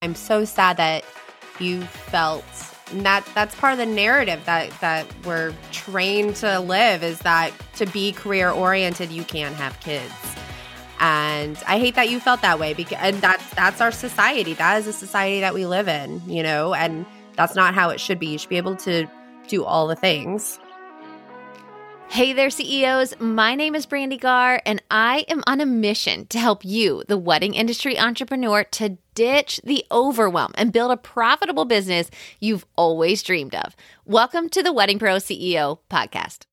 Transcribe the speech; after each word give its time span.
I'm 0.00 0.14
so 0.14 0.44
sad 0.44 0.76
that 0.76 1.04
you 1.58 1.82
felt 1.82 2.44
that 2.92 3.28
that's 3.34 3.54
part 3.56 3.72
of 3.72 3.78
the 3.78 3.86
narrative 3.86 4.40
that 4.46 4.70
that 4.80 5.06
we're 5.24 5.52
trained 5.72 6.36
to 6.36 6.60
live 6.60 7.02
is 7.02 7.18
that 7.20 7.52
to 7.74 7.86
be 7.86 8.12
career 8.12 8.48
oriented 8.48 9.10
you 9.10 9.24
can't 9.24 9.56
have 9.56 9.78
kids. 9.80 10.14
And 11.00 11.60
I 11.66 11.80
hate 11.80 11.96
that 11.96 12.10
you 12.10 12.20
felt 12.20 12.42
that 12.42 12.60
way 12.60 12.74
because 12.74 12.98
and 13.00 13.16
that's 13.16 13.44
that's 13.54 13.80
our 13.80 13.90
society. 13.90 14.54
That 14.54 14.78
is 14.78 14.86
a 14.86 14.92
society 14.92 15.40
that 15.40 15.52
we 15.52 15.66
live 15.66 15.88
in, 15.88 16.22
you 16.28 16.44
know, 16.44 16.74
and 16.74 17.04
that's 17.34 17.56
not 17.56 17.74
how 17.74 17.90
it 17.90 17.98
should 17.98 18.20
be. 18.20 18.28
You 18.28 18.38
should 18.38 18.50
be 18.50 18.56
able 18.56 18.76
to 18.76 19.08
do 19.48 19.64
all 19.64 19.88
the 19.88 19.96
things. 19.96 20.60
Hey 22.10 22.32
there, 22.32 22.48
CEOs. 22.48 23.20
My 23.20 23.54
name 23.54 23.74
is 23.74 23.86
Brandi 23.86 24.18
Garr, 24.18 24.62
and 24.64 24.82
I 24.90 25.26
am 25.28 25.44
on 25.46 25.60
a 25.60 25.66
mission 25.66 26.26
to 26.28 26.38
help 26.38 26.64
you, 26.64 27.04
the 27.06 27.18
wedding 27.18 27.52
industry 27.52 27.98
entrepreneur, 27.98 28.64
to 28.64 28.96
ditch 29.14 29.60
the 29.62 29.84
overwhelm 29.92 30.52
and 30.56 30.72
build 30.72 30.90
a 30.90 30.96
profitable 30.96 31.66
business 31.66 32.10
you've 32.40 32.66
always 32.76 33.22
dreamed 33.22 33.54
of. 33.54 33.76
Welcome 34.06 34.48
to 34.48 34.62
the 34.62 34.72
Wedding 34.72 34.98
Pro 34.98 35.16
CEO 35.16 35.80
podcast. 35.90 36.46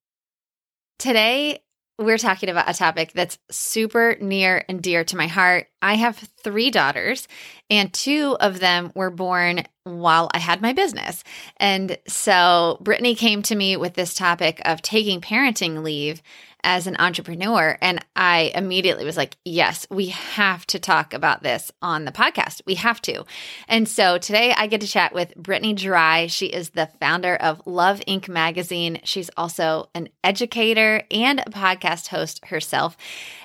Today, 0.99 1.63
we're 1.97 2.17
talking 2.17 2.49
about 2.49 2.69
a 2.69 2.73
topic 2.73 3.13
that's 3.13 3.39
super 3.49 4.17
near 4.19 4.65
and 4.67 4.83
dear 4.83 5.05
to 5.05 5.17
my 5.17 5.27
heart. 5.27 5.67
I 5.81 5.95
have 5.95 6.17
three 6.43 6.69
daughters, 6.69 7.29
and 7.69 7.93
two 7.93 8.35
of 8.41 8.59
them 8.59 8.91
were 8.93 9.09
born 9.09 9.63
while 9.85 10.29
I 10.33 10.39
had 10.39 10.61
my 10.61 10.73
business. 10.73 11.23
And 11.57 11.97
so 12.07 12.79
Brittny 12.83 13.15
came 13.15 13.43
to 13.43 13.55
me 13.55 13.77
with 13.77 13.93
this 13.93 14.15
topic 14.15 14.59
of 14.65 14.81
taking 14.81 15.21
parenting 15.21 15.83
leave 15.83 16.21
as 16.63 16.87
an 16.87 16.95
entrepreneur. 16.97 17.77
And 17.79 18.03
I 18.15 18.51
immediately 18.55 19.05
was 19.05 19.15
like, 19.15 19.37
yes, 19.45 19.85
we 19.91 20.07
have 20.07 20.65
to 20.67 20.79
talk 20.79 21.13
about 21.13 21.43
this 21.43 21.71
on 21.83 22.05
the 22.05 22.11
podcast. 22.11 22.63
We 22.65 22.73
have 22.75 22.99
to. 23.03 23.23
And 23.67 23.87
so 23.87 24.17
today 24.17 24.51
I 24.57 24.65
get 24.65 24.81
to 24.81 24.87
chat 24.87 25.13
with 25.13 25.35
Brittny 25.37 25.75
Drye. 25.75 26.31
She 26.31 26.47
is 26.47 26.71
the 26.71 26.89
founder 26.99 27.35
of 27.35 27.61
Love 27.67 28.01
Inc. 28.07 28.27
magazine. 28.27 28.99
She's 29.03 29.29
also 29.37 29.89
an 29.93 30.09
educator 30.23 31.03
and 31.11 31.41
a 31.41 31.51
podcast 31.51 32.07
host 32.07 32.43
herself. 32.45 32.97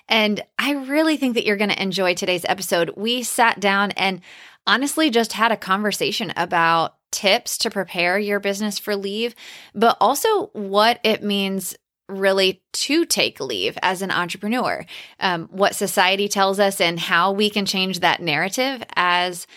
And 0.09 0.43
I 0.59 0.73
really 0.73 1.19
think 1.19 1.35
that 1.35 1.45
you're 1.45 1.59
going 1.59 1.71
to 1.71 1.83
enjoy 1.83 2.15
today's 2.15 2.47
episode. 2.47 2.95
We 2.97 3.23
sat 3.23 3.61
down 3.61 3.91
and 3.93 4.23
honestly 4.71 5.11
just 5.11 5.33
had 5.33 5.51
a 5.51 5.57
conversation 5.57 6.33
about 6.37 6.95
tips 7.11 7.59
to 7.59 7.71
prepare 7.71 8.19
your 8.19 8.39
business 8.39 8.79
for 8.79 8.95
leave, 8.95 9.35
but 9.75 9.97
also 10.01 10.47
what 10.53 11.01
it 11.03 11.25
means 11.25 11.75
really 12.09 12.63
to 12.73 13.05
take 13.05 13.41
leave 13.41 13.77
as 13.83 14.01
an 14.01 14.13
entrepreneur, 14.13 14.87
um, 15.19 15.49
what 15.51 15.75
society 15.75 16.29
tells 16.29 16.61
us, 16.61 16.81
and 16.81 17.01
how 17.01 17.33
we 17.33 17.51
can 17.51 17.67
change 17.67 18.01
that 18.01 18.23
narrative 18.23 18.83
as 18.95 19.49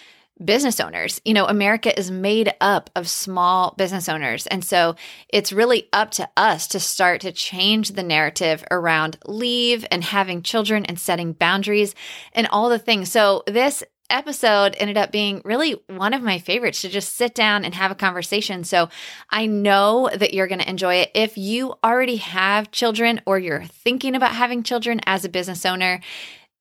business 0.43 0.79
owners. 0.79 1.21
You 1.23 1.35
know, 1.35 1.45
America 1.45 1.97
is 1.97 2.09
made 2.09 2.51
up 2.59 2.89
of 2.95 3.07
small 3.07 3.75
business 3.77 4.09
owners. 4.09 4.47
And 4.47 4.65
so 4.65 4.95
it's 5.29 5.53
really 5.53 5.89
up 5.93 6.09
to 6.11 6.27
us 6.35 6.67
to 6.69 6.79
start 6.79 7.21
to 7.21 7.31
change 7.31 7.91
the 7.91 8.03
narrative 8.03 8.63
around 8.71 9.17
leave 9.27 9.85
and 9.91 10.03
having 10.03 10.41
children 10.41 10.85
and 10.85 10.99
setting 10.99 11.33
boundaries 11.33 11.93
and 12.33 12.47
all 12.47 12.69
the 12.69 12.79
things. 12.79 13.11
So 13.11 13.43
this 13.45 13.83
episode 14.13 14.75
ended 14.77 14.97
up 14.97 15.11
being 15.11 15.41
really 15.43 15.81
one 15.87 16.13
of 16.13 16.21
my 16.21 16.39
favorites 16.39 16.81
to 16.81 16.89
just 16.89 17.13
sit 17.13 17.33
down 17.35 17.65
and 17.65 17.73
have 17.73 17.91
a 17.91 17.95
conversation. 17.95 18.63
So 18.63 18.89
I 19.29 19.47
know 19.47 20.09
that 20.15 20.33
you're 20.33 20.47
going 20.47 20.61
to 20.61 20.69
enjoy 20.69 20.95
it. 20.95 21.11
If 21.13 21.37
you 21.37 21.73
already 21.83 22.17
have 22.17 22.71
children 22.71 23.21
or 23.25 23.39
you're 23.39 23.65
thinking 23.65 24.15
about 24.15 24.31
having 24.31 24.63
children 24.63 25.01
as 25.05 25.25
a 25.25 25.29
business 25.29 25.65
owner, 25.65 25.99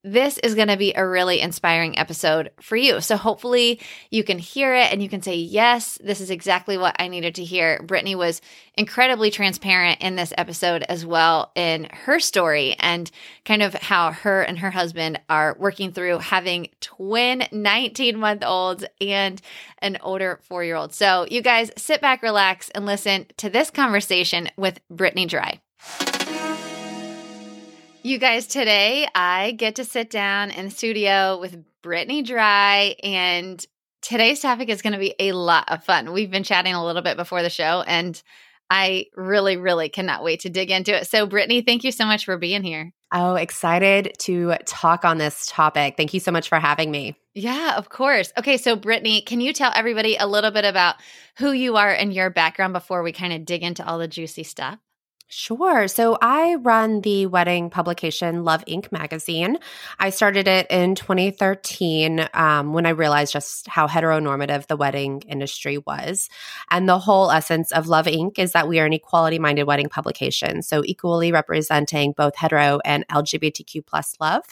this 0.04 0.38
is 0.38 0.54
going 0.56 0.68
to 0.68 0.76
be 0.76 0.92
a 0.94 1.06
really 1.06 1.40
inspiring 1.40 1.96
episode 1.96 2.50
for 2.60 2.76
you. 2.76 3.00
So 3.00 3.16
hopefully 3.16 3.80
you 4.10 4.24
can 4.24 4.38
hear 4.38 4.74
it 4.74 4.92
and 4.92 5.00
you 5.00 5.08
can 5.08 5.22
say, 5.22 5.36
yes, 5.36 5.96
this 6.02 6.20
is 6.20 6.30
exactly 6.30 6.76
what 6.76 6.96
I 6.98 7.06
needed 7.06 7.36
to 7.36 7.44
hear. 7.44 7.78
Brittny 7.78 8.16
was 8.16 8.40
incredibly 8.74 9.30
transparent 9.30 10.00
in 10.00 10.16
this 10.16 10.32
episode 10.36 10.82
as 10.88 11.06
well 11.06 11.52
in 11.54 11.84
her 11.92 12.18
story 12.18 12.74
and 12.80 13.10
kind 13.44 13.62
of 13.62 13.74
how 13.74 14.10
her 14.10 14.42
and 14.42 14.58
her 14.58 14.70
husband 14.70 15.20
are 15.28 15.56
working 15.58 15.92
through 15.92 16.18
having 16.18 16.68
twin 16.80 17.44
19 17.52 18.18
month 18.18 18.42
olds 18.44 18.84
and 19.00 19.40
an 19.78 19.98
older 20.00 20.40
four 20.42 20.64
year 20.64 20.76
old. 20.76 20.92
So 20.92 21.26
you 21.30 21.42
guys 21.42 21.70
sit 21.76 22.00
back, 22.00 22.22
relax, 22.22 22.70
and 22.70 22.86
listen 22.86 23.26
to 23.36 23.48
this 23.48 23.70
conversation 23.70 24.48
with 24.56 24.80
Brittny 24.90 25.28
Drye. 25.28 26.11
You 28.04 28.18
guys, 28.18 28.48
today 28.48 29.06
I 29.14 29.52
get 29.52 29.76
to 29.76 29.84
sit 29.84 30.10
down 30.10 30.50
in 30.50 30.64
the 30.64 30.70
studio 30.72 31.38
with 31.38 31.56
Brittny 31.84 32.26
Drye, 32.26 32.96
and 33.00 33.64
today's 34.00 34.40
topic 34.40 34.68
is 34.70 34.82
going 34.82 34.94
to 34.94 34.98
be 34.98 35.14
a 35.20 35.30
lot 35.30 35.70
of 35.70 35.84
fun. 35.84 36.12
We've 36.12 36.30
been 36.30 36.42
chatting 36.42 36.74
a 36.74 36.84
little 36.84 37.02
bit 37.02 37.16
before 37.16 37.42
the 37.42 37.48
show, 37.48 37.84
and 37.86 38.20
I 38.68 39.06
really, 39.14 39.56
really 39.56 39.88
cannot 39.88 40.24
wait 40.24 40.40
to 40.40 40.50
dig 40.50 40.72
into 40.72 40.96
it. 40.96 41.06
So, 41.06 41.28
Brittny, 41.28 41.64
thank 41.64 41.84
you 41.84 41.92
so 41.92 42.04
much 42.04 42.24
for 42.24 42.36
being 42.36 42.64
here. 42.64 42.92
Oh, 43.12 43.36
excited 43.36 44.14
to 44.20 44.56
talk 44.66 45.04
on 45.04 45.18
this 45.18 45.46
topic. 45.46 45.94
Thank 45.96 46.12
you 46.12 46.18
so 46.18 46.32
much 46.32 46.48
for 46.48 46.58
having 46.58 46.90
me. 46.90 47.14
Yeah, 47.34 47.76
of 47.76 47.88
course. 47.88 48.32
Okay, 48.36 48.56
so 48.56 48.76
Brittny, 48.76 49.24
can 49.24 49.40
you 49.40 49.52
tell 49.52 49.70
everybody 49.76 50.16
a 50.16 50.26
little 50.26 50.50
bit 50.50 50.64
about 50.64 50.96
who 51.38 51.52
you 51.52 51.76
are 51.76 51.92
and 51.92 52.12
your 52.12 52.30
background 52.30 52.72
before 52.72 53.04
we 53.04 53.12
kind 53.12 53.32
of 53.32 53.44
dig 53.44 53.62
into 53.62 53.86
all 53.86 54.00
the 54.00 54.08
juicy 54.08 54.42
stuff? 54.42 54.80
Sure. 55.34 55.88
So 55.88 56.18
I 56.20 56.56
run 56.56 57.00
the 57.00 57.24
wedding 57.24 57.70
publication 57.70 58.44
Love 58.44 58.62
Inc. 58.66 58.92
magazine. 58.92 59.56
I 59.98 60.10
started 60.10 60.46
it 60.46 60.66
in 60.68 60.94
2013 60.94 62.28
um, 62.34 62.74
when 62.74 62.84
I 62.84 62.90
realized 62.90 63.32
just 63.32 63.66
how 63.66 63.88
heteronormative 63.88 64.66
the 64.66 64.76
wedding 64.76 65.22
industry 65.26 65.78
was. 65.78 66.28
And 66.70 66.86
the 66.86 66.98
whole 66.98 67.30
essence 67.30 67.72
of 67.72 67.88
Love 67.88 68.04
Inc. 68.04 68.38
is 68.38 68.52
that 68.52 68.68
we 68.68 68.78
are 68.78 68.84
an 68.84 68.92
equality 68.92 69.38
minded 69.38 69.64
wedding 69.64 69.88
publication. 69.88 70.60
So 70.60 70.82
equally 70.84 71.32
representing 71.32 72.12
both 72.14 72.36
hetero 72.36 72.80
and 72.84 73.08
LGBTQ 73.08 73.86
plus 73.86 74.14
love. 74.20 74.44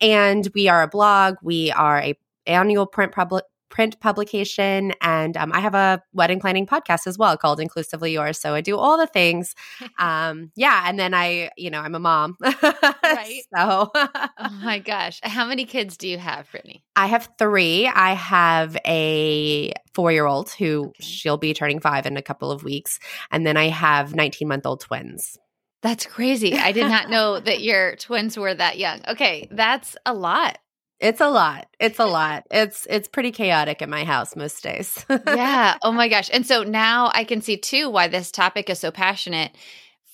And 0.00 0.48
we 0.54 0.68
are 0.68 0.84
a 0.84 0.88
blog. 0.88 1.34
We 1.42 1.72
are 1.72 1.98
a 1.98 2.16
annual 2.46 2.86
print 2.86 3.10
public 3.10 3.44
print 3.72 3.98
publication, 4.00 4.92
and 5.00 5.36
um, 5.36 5.50
I 5.52 5.60
have 5.60 5.74
a 5.74 6.02
wedding 6.12 6.38
planning 6.38 6.66
podcast 6.66 7.06
as 7.06 7.16
well 7.16 7.36
called 7.38 7.58
Inclusively 7.58 8.12
Yours. 8.12 8.38
So 8.38 8.54
I 8.54 8.60
do 8.60 8.76
all 8.76 8.96
the 8.96 9.08
things. 9.08 9.54
Um, 9.98 10.50
yeah, 10.56 10.84
and 10.86 10.98
then 10.98 11.14
I, 11.14 11.50
you 11.56 11.70
know, 11.70 11.80
I'm 11.80 11.94
a 11.94 12.00
mom. 12.00 12.36
right. 12.42 13.42
So, 13.54 13.90
oh 13.94 14.60
my 14.62 14.80
gosh, 14.80 15.20
how 15.22 15.44
many 15.44 15.64
kids 15.64 15.96
do 15.96 16.08
you 16.08 16.18
have, 16.18 16.48
Brittny? 16.50 16.82
I 16.96 17.06
have 17.06 17.28
three. 17.38 17.86
I 17.86 18.14
have 18.14 18.76
a 18.84 19.72
four 19.94 20.10
year 20.10 20.26
old 20.26 20.50
who 20.50 20.86
okay. 20.86 20.92
she'll 21.00 21.36
be 21.36 21.54
turning 21.54 21.78
five 21.78 22.06
in 22.06 22.16
a 22.16 22.22
couple 22.22 22.50
of 22.50 22.64
weeks, 22.64 22.98
and 23.30 23.46
then 23.46 23.56
I 23.56 23.68
have 23.68 24.14
19 24.14 24.48
month 24.48 24.66
old 24.66 24.80
twins. 24.80 25.38
That's 25.82 26.06
crazy. 26.06 26.54
I 26.54 26.72
did 26.72 26.88
not 26.88 27.10
know 27.10 27.38
that 27.38 27.60
your 27.68 27.96
twins 27.96 28.36
were 28.36 28.54
that 28.54 28.78
young. 28.78 29.00
Okay, 29.08 29.48
that's 29.50 29.96
a 30.06 30.14
lot. 30.14 30.58
It's 31.02 31.20
a 31.20 31.28
lot. 31.28 31.66
It's 31.80 31.98
a 31.98 32.06
lot. 32.06 32.44
It's 32.48 32.86
it's 32.88 33.08
pretty 33.08 33.32
chaotic 33.32 33.82
in 33.82 33.90
my 33.90 34.04
house 34.04 34.36
most 34.36 34.62
days. 34.62 35.04
yeah. 35.26 35.76
Oh 35.82 35.90
my 35.90 36.08
gosh. 36.08 36.30
And 36.32 36.46
so 36.46 36.62
now 36.62 37.10
I 37.12 37.24
can 37.24 37.42
see 37.42 37.56
too 37.56 37.90
why 37.90 38.06
this 38.06 38.30
topic 38.30 38.70
is 38.70 38.78
so 38.78 38.92
passionate 38.92 39.50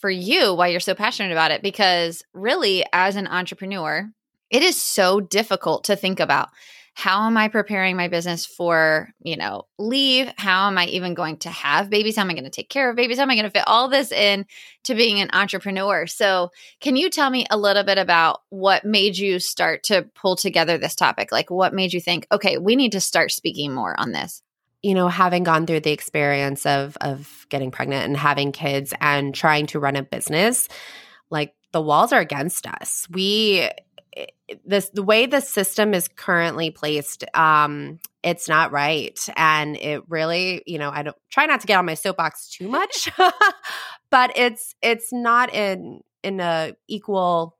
for 0.00 0.08
you, 0.08 0.54
why 0.54 0.68
you're 0.68 0.80
so 0.80 0.94
passionate 0.94 1.30
about 1.30 1.50
it 1.50 1.60
because 1.60 2.22
really 2.32 2.86
as 2.90 3.16
an 3.16 3.26
entrepreneur, 3.26 4.08
it 4.48 4.62
is 4.62 4.80
so 4.80 5.20
difficult 5.20 5.84
to 5.84 5.96
think 5.96 6.20
about 6.20 6.48
how 6.98 7.28
am 7.28 7.36
I 7.36 7.46
preparing 7.46 7.96
my 7.96 8.08
business 8.08 8.44
for, 8.44 9.10
you 9.22 9.36
know, 9.36 9.68
leave? 9.78 10.32
How 10.36 10.66
am 10.66 10.76
I 10.76 10.86
even 10.86 11.14
going 11.14 11.36
to 11.38 11.48
have 11.48 11.90
babies? 11.90 12.16
How 12.16 12.22
am 12.22 12.30
I 12.30 12.32
going 12.32 12.42
to 12.42 12.50
take 12.50 12.68
care 12.68 12.90
of 12.90 12.96
babies? 12.96 13.18
How 13.18 13.22
am 13.22 13.30
I 13.30 13.36
going 13.36 13.44
to 13.44 13.52
fit 13.52 13.68
all 13.68 13.86
this 13.86 14.10
in 14.10 14.46
to 14.82 14.96
being 14.96 15.20
an 15.20 15.30
entrepreneur? 15.32 16.08
So, 16.08 16.50
can 16.80 16.96
you 16.96 17.08
tell 17.08 17.30
me 17.30 17.46
a 17.52 17.56
little 17.56 17.84
bit 17.84 17.98
about 17.98 18.40
what 18.48 18.84
made 18.84 19.16
you 19.16 19.38
start 19.38 19.84
to 19.84 20.10
pull 20.16 20.34
together 20.34 20.76
this 20.76 20.96
topic? 20.96 21.30
Like 21.30 21.52
what 21.52 21.72
made 21.72 21.92
you 21.92 22.00
think, 22.00 22.26
okay, 22.32 22.58
we 22.58 22.74
need 22.74 22.90
to 22.90 23.00
start 23.00 23.30
speaking 23.30 23.72
more 23.72 23.94
on 23.98 24.10
this? 24.10 24.42
you 24.80 24.94
know 24.94 25.08
having 25.08 25.42
gone 25.42 25.66
through 25.66 25.80
the 25.80 25.90
experience 25.90 26.64
of 26.64 26.96
of 27.00 27.46
getting 27.48 27.72
pregnant 27.72 28.04
and 28.04 28.16
having 28.16 28.52
kids 28.52 28.94
and 29.00 29.34
trying 29.34 29.66
to 29.66 29.80
run 29.80 29.96
a 29.96 30.04
business 30.04 30.68
like 31.30 31.52
the 31.72 31.80
walls 31.80 32.12
are 32.12 32.20
against 32.20 32.64
us 32.64 33.04
we 33.10 33.68
this 34.64 34.90
the 34.90 35.02
way 35.02 35.26
the 35.26 35.40
system 35.40 35.94
is 35.94 36.08
currently 36.08 36.70
placed 36.70 37.24
um 37.34 37.98
it's 38.22 38.48
not 38.48 38.72
right. 38.72 39.18
And 39.36 39.76
it 39.76 40.02
really 40.08 40.62
you 40.66 40.78
know 40.78 40.90
i 40.90 41.02
don't 41.02 41.16
try 41.30 41.46
not 41.46 41.60
to 41.60 41.66
get 41.66 41.78
on 41.78 41.86
my 41.86 41.94
soapbox 41.94 42.48
too 42.48 42.68
much 42.68 43.10
but 44.10 44.36
it's 44.36 44.74
it's 44.82 45.12
not 45.12 45.52
in 45.54 46.00
in 46.22 46.40
a 46.40 46.74
equal 46.88 47.56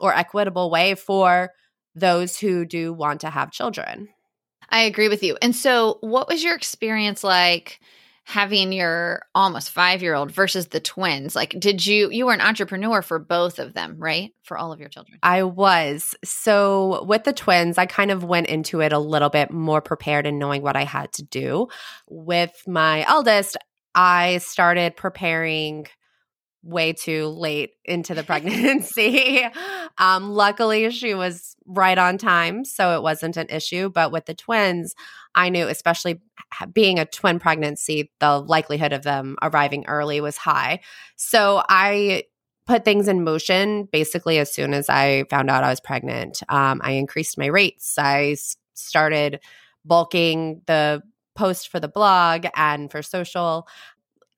or 0.00 0.14
equitable 0.14 0.70
way 0.70 0.94
for 0.94 1.50
those 1.94 2.38
who 2.38 2.64
do 2.64 2.92
want 2.92 3.20
to 3.22 3.30
have 3.30 3.50
children. 3.50 4.08
I 4.70 4.82
agree 4.82 5.08
with 5.08 5.22
you. 5.22 5.36
And 5.40 5.56
so 5.56 5.98
what 6.00 6.28
was 6.28 6.42
your 6.42 6.54
experience 6.54 7.24
like 7.24 7.80
having 8.28 8.72
your 8.74 9.22
almost 9.34 9.70
five 9.70 10.02
year 10.02 10.14
old 10.14 10.30
versus 10.30 10.68
the 10.68 10.80
twins? 10.80 11.34
Like, 11.34 11.58
did 11.58 11.86
you, 11.86 12.10
you 12.10 12.26
were 12.26 12.34
an 12.34 12.42
entrepreneur 12.42 13.00
for 13.00 13.18
both 13.18 13.58
of 13.58 13.72
them, 13.72 13.96
right? 13.98 14.34
For 14.42 14.58
all 14.58 14.70
of 14.70 14.80
your 14.80 14.90
children? 14.90 15.18
I 15.22 15.44
was. 15.44 16.14
So 16.22 17.04
with 17.04 17.24
the 17.24 17.32
twins, 17.32 17.78
I 17.78 17.86
kind 17.86 18.10
of 18.10 18.24
went 18.24 18.48
into 18.48 18.80
it 18.80 18.92
a 18.92 18.98
little 18.98 19.30
bit 19.30 19.50
more 19.50 19.80
prepared 19.80 20.26
and 20.26 20.38
knowing 20.38 20.60
what 20.60 20.76
I 20.76 20.84
had 20.84 21.10
to 21.14 21.22
do. 21.22 21.68
With 22.06 22.52
my 22.66 23.02
eldest, 23.08 23.56
I 23.94 24.38
started 24.38 24.94
preparing 24.94 25.86
way 26.62 26.92
too 26.92 27.26
late 27.28 27.72
into 27.84 28.14
the 28.14 28.22
pregnancy. 28.22 29.44
um, 29.98 30.30
luckily, 30.30 30.90
she 30.90 31.14
was 31.14 31.56
right 31.66 31.98
on 31.98 32.18
time, 32.18 32.64
so 32.64 32.96
it 32.96 33.02
wasn't 33.02 33.36
an 33.36 33.46
issue. 33.48 33.88
But 33.88 34.12
with 34.12 34.26
the 34.26 34.34
twins, 34.34 34.94
I 35.34 35.48
knew, 35.50 35.68
especially 35.68 36.20
being 36.72 36.98
a 36.98 37.04
twin 37.04 37.38
pregnancy, 37.38 38.10
the 38.20 38.38
likelihood 38.38 38.92
of 38.92 39.02
them 39.02 39.36
arriving 39.42 39.84
early 39.86 40.20
was 40.20 40.36
high. 40.36 40.80
So 41.16 41.62
I 41.68 42.24
put 42.66 42.84
things 42.84 43.08
in 43.08 43.24
motion 43.24 43.88
basically 43.90 44.38
as 44.38 44.52
soon 44.52 44.74
as 44.74 44.88
I 44.88 45.24
found 45.30 45.50
out 45.50 45.64
I 45.64 45.70
was 45.70 45.80
pregnant. 45.80 46.42
Um, 46.48 46.80
I 46.84 46.92
increased 46.92 47.38
my 47.38 47.46
rates. 47.46 47.96
I 47.98 48.36
started 48.74 49.40
bulking 49.84 50.62
the 50.66 51.02
post 51.34 51.68
for 51.68 51.80
the 51.80 51.88
blog 51.88 52.46
and 52.54 52.90
for 52.90 53.00
social 53.00 53.66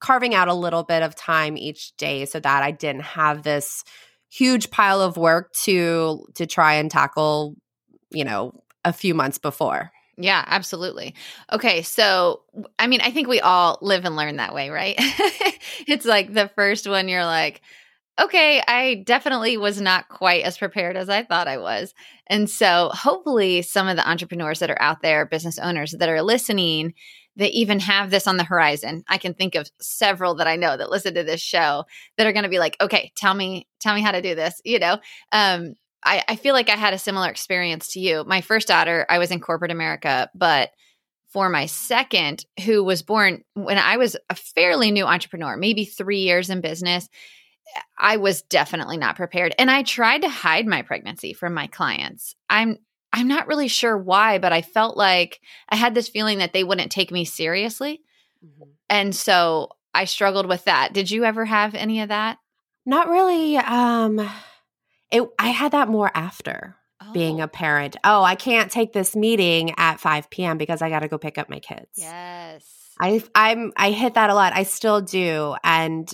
carving 0.00 0.34
out 0.34 0.48
a 0.48 0.54
little 0.54 0.82
bit 0.82 1.02
of 1.02 1.14
time 1.14 1.56
each 1.56 1.96
day 1.96 2.24
so 2.24 2.40
that 2.40 2.62
I 2.62 2.70
didn't 2.70 3.02
have 3.02 3.42
this 3.42 3.84
huge 4.30 4.70
pile 4.70 5.00
of 5.00 5.16
work 5.16 5.52
to 5.64 6.24
to 6.34 6.46
try 6.46 6.74
and 6.74 6.90
tackle, 6.90 7.54
you 8.10 8.24
know, 8.24 8.52
a 8.84 8.92
few 8.92 9.14
months 9.14 9.38
before. 9.38 9.90
Yeah, 10.16 10.44
absolutely. 10.46 11.14
Okay, 11.52 11.82
so 11.82 12.42
I 12.78 12.86
mean, 12.86 13.00
I 13.00 13.10
think 13.10 13.28
we 13.28 13.40
all 13.40 13.78
live 13.80 14.04
and 14.04 14.16
learn 14.16 14.36
that 14.36 14.54
way, 14.54 14.70
right? 14.70 14.94
it's 15.86 16.04
like 16.04 16.32
the 16.32 16.50
first 16.54 16.86
one 16.88 17.08
you're 17.08 17.24
like, 17.24 17.62
okay, 18.20 18.62
I 18.66 19.02
definitely 19.06 19.56
was 19.56 19.80
not 19.80 20.08
quite 20.08 20.44
as 20.44 20.58
prepared 20.58 20.96
as 20.96 21.08
I 21.08 21.22
thought 21.22 21.48
I 21.48 21.56
was. 21.56 21.94
And 22.26 22.50
so, 22.50 22.90
hopefully, 22.92 23.62
some 23.62 23.88
of 23.88 23.96
the 23.96 24.08
entrepreneurs 24.08 24.58
that 24.58 24.70
are 24.70 24.80
out 24.80 25.02
there, 25.02 25.26
business 25.26 25.58
owners 25.58 25.92
that 25.92 26.08
are 26.08 26.22
listening, 26.22 26.94
that 27.36 27.52
even 27.52 27.80
have 27.80 28.10
this 28.10 28.26
on 28.26 28.36
the 28.36 28.44
horizon. 28.44 29.04
I 29.08 29.18
can 29.18 29.34
think 29.34 29.54
of 29.54 29.70
several 29.80 30.34
that 30.36 30.46
I 30.46 30.56
know 30.56 30.76
that 30.76 30.90
listen 30.90 31.14
to 31.14 31.22
this 31.22 31.40
show 31.40 31.84
that 32.16 32.26
are 32.26 32.32
going 32.32 32.42
to 32.42 32.48
be 32.50 32.58
like, 32.58 32.76
okay, 32.80 33.12
tell 33.16 33.34
me, 33.34 33.66
tell 33.80 33.94
me 33.94 34.02
how 34.02 34.12
to 34.12 34.22
do 34.22 34.34
this. 34.34 34.60
You 34.64 34.78
know, 34.78 34.98
um, 35.32 35.74
I, 36.04 36.24
I 36.28 36.36
feel 36.36 36.54
like 36.54 36.68
I 36.68 36.76
had 36.76 36.94
a 36.94 36.98
similar 36.98 37.28
experience 37.28 37.92
to 37.92 38.00
you. 38.00 38.24
My 38.24 38.40
first 38.40 38.68
daughter, 38.68 39.06
I 39.08 39.18
was 39.18 39.30
in 39.30 39.40
corporate 39.40 39.70
America, 39.70 40.30
but 40.34 40.70
for 41.28 41.48
my 41.48 41.66
second, 41.66 42.44
who 42.64 42.82
was 42.82 43.02
born 43.02 43.44
when 43.54 43.78
I 43.78 43.96
was 43.96 44.16
a 44.28 44.34
fairly 44.34 44.90
new 44.90 45.04
entrepreneur, 45.04 45.56
maybe 45.56 45.84
three 45.84 46.20
years 46.20 46.50
in 46.50 46.60
business, 46.60 47.08
I 47.96 48.16
was 48.16 48.42
definitely 48.42 48.96
not 48.96 49.16
prepared. 49.16 49.54
And 49.58 49.70
I 49.70 49.84
tried 49.84 50.22
to 50.22 50.28
hide 50.28 50.66
my 50.66 50.82
pregnancy 50.82 51.32
from 51.32 51.54
my 51.54 51.68
clients. 51.68 52.34
I'm 52.48 52.78
I'm 53.12 53.28
not 53.28 53.48
really 53.48 53.68
sure 53.68 53.96
why, 53.96 54.38
but 54.38 54.52
I 54.52 54.62
felt 54.62 54.96
like 54.96 55.40
I 55.68 55.76
had 55.76 55.94
this 55.94 56.08
feeling 56.08 56.38
that 56.38 56.52
they 56.52 56.64
wouldn't 56.64 56.92
take 56.92 57.10
me 57.10 57.24
seriously. 57.24 58.00
Mm-hmm. 58.44 58.70
And 58.88 59.14
so 59.14 59.70
I 59.92 60.04
struggled 60.04 60.46
with 60.46 60.64
that. 60.64 60.92
Did 60.92 61.10
you 61.10 61.24
ever 61.24 61.44
have 61.44 61.74
any 61.74 62.00
of 62.00 62.08
that? 62.08 62.38
Not 62.86 63.08
really. 63.08 63.56
Um 63.56 64.28
it 65.10 65.28
I 65.38 65.48
had 65.48 65.72
that 65.72 65.88
more 65.88 66.10
after 66.14 66.76
oh. 67.02 67.12
being 67.12 67.40
a 67.40 67.48
parent. 67.48 67.96
Oh, 68.04 68.22
I 68.22 68.36
can't 68.36 68.70
take 68.70 68.92
this 68.92 69.16
meeting 69.16 69.74
at 69.76 70.00
5 70.00 70.30
p.m. 70.30 70.58
because 70.58 70.82
I 70.82 70.88
got 70.88 71.00
to 71.00 71.08
go 71.08 71.18
pick 71.18 71.38
up 71.38 71.50
my 71.50 71.58
kids. 71.58 71.88
Yes. 71.96 72.64
I 73.00 73.22
I'm 73.34 73.72
I 73.76 73.90
hit 73.90 74.14
that 74.14 74.30
a 74.30 74.34
lot. 74.34 74.52
I 74.54 74.62
still 74.62 75.00
do 75.00 75.56
and 75.64 76.12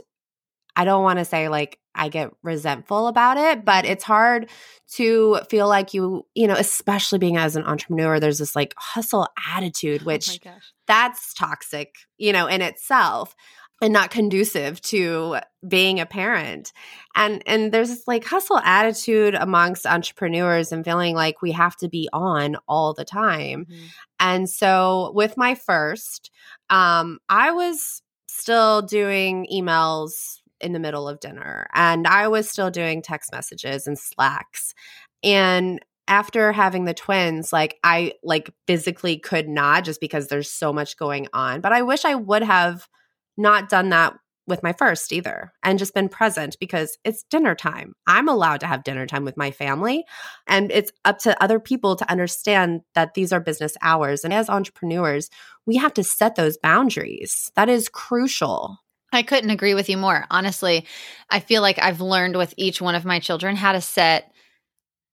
I 0.77 0.85
don't 0.85 1.03
want 1.03 1.19
to 1.19 1.25
say 1.25 1.49
like 1.49 1.79
I 1.95 2.09
get 2.11 2.31
resentful 2.43 3.09
about 3.09 3.39
it, 3.39 3.65
but 3.65 3.87
it's 3.87 4.05
hard 4.05 4.51
to 4.93 5.41
feel 5.49 5.67
like 5.67 5.95
you, 5.95 6.27
you 6.35 6.47
know, 6.47 6.55
especially 6.55 7.19
being 7.19 7.39
as 7.39 7.57
an 7.57 7.65
entrepreneur, 7.65 8.21
there's 8.21 8.39
this 8.39 8.55
like 8.55 8.75
hustle 8.77 9.27
attitude, 9.55 10.03
oh 10.03 10.07
which 10.07 10.39
oh 10.47 10.51
that's 10.87 11.33
toxic, 11.35 11.97
you 12.19 12.33
know, 12.33 12.47
in 12.47 12.61
itself 12.61 13.35
and 13.83 13.93
not 13.93 14.11
conducive 14.11 14.81
to 14.81 15.39
being 15.67 16.01
a 16.01 16.07
parent. 16.07 16.73
And 17.15 17.43
and 17.47 17.73
there's 17.73 17.89
this 17.89 18.07
like 18.07 18.25
hustle 18.25 18.59
attitude 18.59 19.35
amongst 19.35 19.87
entrepreneurs 19.87 20.73
and 20.73 20.85
feeling 20.85 21.15
like 21.15 21.43
we 21.43 21.53
have 21.53 21.77
to 21.79 21.89
be 21.89 22.09
on 22.13 22.57
all 22.69 22.95
the 22.95 23.05
time. 23.05 23.65
Mm-hmm. 23.65 23.87
And 24.21 24.51
so 24.51 25.13
with 25.15 25.37
my 25.37 25.55
first, 25.55 26.31
um 26.71 27.19
I 27.29 27.53
was 27.53 28.03
still 28.29 28.83
doing 28.83 29.47
emails 29.53 30.41
in 30.61 30.73
the 30.73 30.79
middle 30.79 31.09
of 31.09 31.21
dinner 31.21 31.67
and 31.75 32.07
I 32.07 32.29
was 32.29 32.49
still 32.49 32.71
doing 32.71 33.03
text 33.03 33.33
messages 33.33 33.87
and 33.87 33.99
slacks. 33.99 34.75
And 35.23 35.81
after 36.09 36.53
having 36.53 36.85
the 36.85 36.95
twins, 36.95 37.53
like 37.53 37.79
I 37.83 38.13
like 38.23 38.55
physically 38.67 39.19
could 39.19 39.49
not 39.49 39.85
just 39.85 40.01
because 40.01 40.29
there's 40.29 40.51
so 40.51 40.73
much 40.73 40.97
going 40.97 41.29
on. 41.33 41.61
But 41.61 41.73
I 41.73 41.83
wish 41.83 42.05
I 42.05 42.15
would 42.15 42.43
have 42.43 42.89
not 43.37 43.69
done 43.69 43.91
that 43.91 44.15
with 44.47 44.63
my 44.63 44.73
first 44.73 45.13
either 45.13 45.53
and 45.63 45.79
just 45.79 45.95
been 45.95 46.09
present 46.09 46.57
because 46.61 46.99
it's 47.05 47.25
dinner 47.25 47.55
time. 47.55 47.95
I'm 48.07 48.29
allowed 48.29 48.61
to 48.61 48.67
have 48.67 48.85
dinner 48.85 49.07
time 49.07 49.25
with 49.25 49.37
my 49.37 49.51
family 49.51 50.05
and 50.47 50.71
it's 50.71 50.93
up 51.05 51.19
to 51.21 51.43
other 51.43 51.59
people 51.59 51.97
to 51.97 52.11
understand 52.11 52.83
that 52.95 53.15
these 53.15 53.33
are 53.33 53.41
business 53.41 53.77
hours 53.83 54.23
and 54.23 54.33
as 54.33 54.49
entrepreneurs, 54.49 55.29
we 55.67 55.77
have 55.77 55.95
to 55.95 56.05
set 56.05 56.37
those 56.37 56.59
boundaries. 56.59 57.51
That 57.57 57.69
is 57.69 57.89
crucial. 57.89 58.79
I 59.13 59.23
couldn't 59.23 59.51
agree 59.51 59.75
with 59.75 59.89
you 59.89 59.97
more. 59.97 60.27
Honestly, 60.31 60.87
I 61.31 61.41
feel 61.41 61.63
like 61.63 61.79
I've 61.79 62.01
learned 62.01 62.37
with 62.37 62.55
each 62.57 62.81
one 62.81 62.95
of 62.95 63.05
my 63.05 63.19
children 63.19 63.57
how 63.57 63.73
to 63.73 63.81
set 63.81 64.33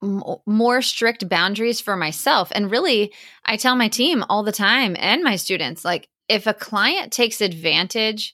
m- 0.01 0.23
more 0.45 0.81
strict 0.81 1.29
boundaries 1.29 1.79
for 1.79 1.95
myself. 1.95 2.51
And 2.53 2.71
really, 2.71 3.13
I 3.45 3.57
tell 3.57 3.75
my 3.75 3.87
team 3.87 4.23
all 4.29 4.43
the 4.43 4.51
time 4.51 4.95
and 4.99 5.23
my 5.23 5.35
students 5.35 5.85
like, 5.85 6.09
if 6.29 6.47
a 6.47 6.53
client 6.53 7.11
takes 7.11 7.41
advantage 7.41 8.33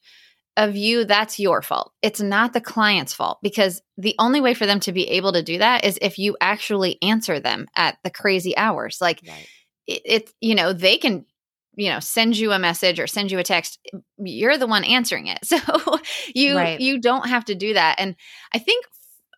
of 0.56 0.76
you, 0.76 1.06
that's 1.06 1.40
your 1.40 1.62
fault. 1.62 1.94
It's 2.02 2.22
not 2.22 2.54
the 2.54 2.62
client's 2.62 3.14
fault 3.14 3.40
because 3.42 3.82
the 3.98 4.16
only 4.20 4.42
way 4.42 4.54
for 4.54 4.66
them 4.66 4.80
to 4.82 4.92
be 4.92 5.08
able 5.10 5.34
to 5.34 5.44
do 5.44 5.58
that 5.58 5.86
is 5.86 5.98
if 6.02 6.20
you 6.20 6.38
actually 6.42 7.02
answer 7.02 7.40
them 7.40 7.68
at 7.76 7.98
the 8.04 8.10
crazy 8.10 8.56
hours. 8.58 9.00
Like, 9.02 9.22
right. 9.28 9.48
it, 9.88 10.02
it, 10.06 10.34
you 10.42 10.56
know, 10.56 10.74
they 10.74 10.98
can 10.98 11.26
you 11.80 11.90
know 11.90 12.00
send 12.00 12.38
you 12.38 12.52
a 12.52 12.60
message 12.60 13.00
or 13.00 13.08
send 13.08 13.32
you 13.32 13.40
a 13.40 13.44
text 13.44 13.80
you're 14.18 14.58
the 14.58 14.68
one 14.68 14.84
answering 14.84 15.28
it. 15.28 15.40
So 15.50 15.58
you 16.36 16.56
right. 16.56 16.80
you 16.80 17.00
don't 17.00 17.28
have 17.28 17.46
to 17.46 17.56
do 17.56 17.74
that. 17.74 17.96
And 18.00 18.16
i 18.54 18.60
think 18.60 18.86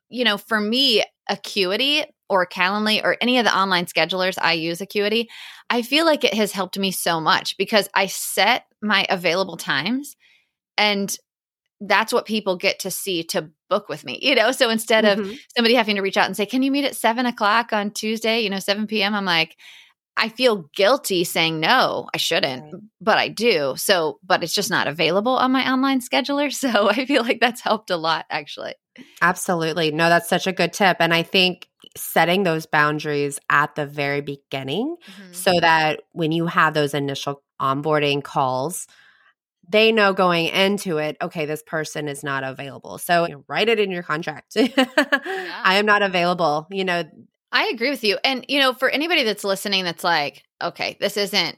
you 0.10 0.26
know 0.26 0.38
for 0.38 0.60
me 0.60 1.04
acuity 1.30 2.04
or 2.30 2.46
calendly 2.46 3.02
or 3.04 3.18
any 3.22 3.38
of 3.38 3.46
the 3.46 3.56
online 3.56 3.86
schedulers 3.86 4.38
i 4.42 4.54
use 4.54 4.82
acuity. 4.82 5.30
I 5.70 5.84
feel 5.84 6.06
like 6.06 6.24
it 6.26 6.34
has 6.34 6.52
helped 6.52 6.78
me 6.78 6.92
so 6.92 7.22
much 7.22 7.58
because 7.58 7.88
i 7.94 8.08
set 8.08 8.66
my 8.82 9.06
available 9.10 9.58
times 9.58 10.16
and 10.78 11.16
that's 11.80 12.14
what 12.14 12.26
people 12.26 12.58
get 12.58 12.80
to 12.80 12.92
see 12.92 13.24
to 13.24 13.50
book 13.70 13.88
with 13.88 14.04
me 14.04 14.20
you 14.22 14.36
know? 14.36 14.52
So 14.52 14.70
instead 14.70 15.06
mm-hmm. 15.06 15.32
of 15.32 15.40
somebody 15.56 15.76
having 15.76 15.96
to 15.96 16.02
reach 16.02 16.18
out 16.18 16.26
and 16.26 16.36
say 16.36 16.48
can 16.48 16.64
you 16.64 16.72
meet 16.72 16.86
at 16.86 16.96
seven 16.96 17.26
o'clock 17.28 17.72
on 17.72 17.92
tuesday? 17.92 18.42
You 18.42 18.50
know 18.50 18.60
7 18.60 18.88
p.m 18.88 19.14
i'm 19.14 19.26
like 19.26 19.56
I 20.18 20.30
feel 20.30 20.70
guilty 20.76 21.24
saying 21.24 21.60
no, 21.60 22.08
I 22.14 22.18
shouldn't, 22.18 22.74
right. 22.74 22.82
but 23.00 23.18
I 23.18 23.30
do. 23.30 23.74
So, 23.78 24.20
but 24.24 24.44
it's 24.44 24.54
just 24.54 24.70
not 24.70 24.88
available 24.88 25.36
on 25.38 25.52
my 25.52 25.72
online 25.72 26.02
scheduler. 26.02 26.52
So 26.62 26.90
I 26.90 27.06
feel 27.06 27.24
like 27.24 27.40
that's 27.40 27.62
helped 27.62 27.90
a 27.90 27.98
lot, 27.98 28.26
actually. 28.30 28.76
Absolutely. 29.22 29.92
No, 29.92 30.10
that's 30.10 30.30
such 30.30 30.48
a 30.48 30.52
good 30.52 30.74
tip. 30.74 30.98
And 31.00 31.14
I 31.14 31.24
think 31.24 31.68
setting 31.96 32.44
those 32.44 32.66
boundaries 32.66 33.40
at 33.50 33.76
the 33.76 33.86
very 33.86 34.22
beginning 34.22 34.96
mm-hmm. 34.96 35.34
so 35.34 35.52
that 35.60 36.02
when 36.12 36.32
you 36.32 36.46
have 36.46 36.74
those 36.74 36.94
initial 36.94 37.42
onboarding 37.60 38.24
calls, 38.24 38.88
they 39.68 39.92
know 39.92 40.14
going 40.14 40.48
into 40.48 40.98
it, 40.98 41.18
okay, 41.22 41.46
this 41.46 41.64
person 41.64 42.08
is 42.08 42.24
not 42.24 42.44
available. 42.44 42.98
So 42.98 43.26
you 43.26 43.36
know, 43.36 43.44
write 43.48 43.70
it 43.70 43.80
in 43.80 43.92
your 43.92 44.04
contract. 44.04 44.56
yeah. 44.56 44.86
I 45.64 45.76
am 45.76 45.86
not 45.86 46.02
available. 46.02 46.68
You 46.70 46.86
know, 46.86 47.04
I 47.52 47.68
agree 47.68 47.90
with 47.90 48.04
you. 48.04 48.18
And, 48.24 48.46
you 48.48 48.60
know, 48.60 48.74
for 48.74 48.90
anybody 48.90 49.24
that's 49.24 49.44
listening 49.44 49.84
that's 49.84 50.04
like, 50.04 50.44
okay, 50.62 50.98
this 51.00 51.18
isn't 51.18 51.58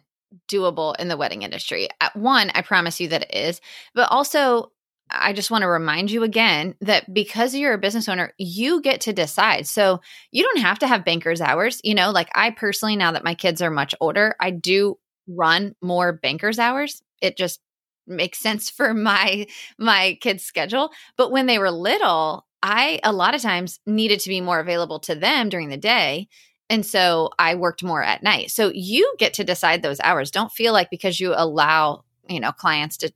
doable 0.50 0.96
in 0.98 1.08
the 1.08 1.18
wedding 1.18 1.44
industry, 1.44 1.88
at 2.02 2.16
one, 2.16 2.52
I 2.56 2.62
promise 2.62 3.00
you 3.00 3.10
that 3.10 3.24
it 3.24 3.36
is. 3.36 3.62
But 3.94 4.12
also, 4.12 4.72
I 5.12 5.34
just 5.34 5.52
want 5.52 5.62
to 5.62 5.68
remind 5.68 6.10
you 6.10 6.24
again 6.24 6.76
that 6.82 7.14
because 7.14 7.54
you're 7.54 7.74
a 7.74 7.78
business 7.78 8.10
owner, 8.10 8.34
you 8.40 8.82
get 8.82 9.02
to 9.02 9.14
decide. 9.14 9.68
So 9.68 10.02
you 10.32 10.44
don't 10.44 10.62
have 10.62 10.80
to 10.80 10.88
have 10.88 11.06
banker's 11.06 11.42
hours. 11.42 11.80
You 11.84 11.94
know, 11.94 12.10
like 12.10 12.30
I 12.34 12.50
personally, 12.50 12.96
now 12.96 13.12
that 13.12 13.24
my 13.24 13.36
kids 13.36 13.62
are 13.62 13.70
much 13.70 13.94
older, 14.00 14.36
I 14.40 14.50
do 14.50 14.98
run 15.28 15.76
more 15.82 16.14
banker's 16.14 16.58
hours. 16.58 17.04
It 17.22 17.38
just 17.38 17.60
makes 18.08 18.40
sense 18.40 18.70
for 18.70 18.94
my 18.94 19.48
my 19.78 20.18
kids 20.22 20.44
schedule 20.44 20.92
but 21.18 21.32
when 21.32 21.46
they 21.46 21.58
were 21.58 21.72
little 21.72 22.46
I 22.64 23.02
a 23.04 23.12
lot 23.12 23.36
of 23.36 23.42
times 23.42 23.80
needed 23.86 24.22
to 24.22 24.30
be 24.30 24.42
more 24.42 24.60
available 24.60 25.00
to 25.02 25.16
them 25.16 25.50
during 25.50 25.70
the 25.70 25.78
day. 25.78 26.30
And 26.70 26.86
so 26.86 27.30
I 27.38 27.56
worked 27.56 27.84
more 27.84 28.02
at 28.02 28.24
night. 28.24 28.50
So 28.50 28.72
you 28.74 29.14
get 29.20 29.34
to 29.36 29.44
decide 29.44 29.82
those 29.82 30.00
hours. 30.00 30.32
Don't 30.32 30.52
feel 30.52 30.72
like 30.72 30.90
because 30.90 31.20
you 31.20 31.34
allow, 31.36 32.06
you 32.28 32.40
know, 32.40 32.54
clients 32.54 32.98
to 32.98 33.12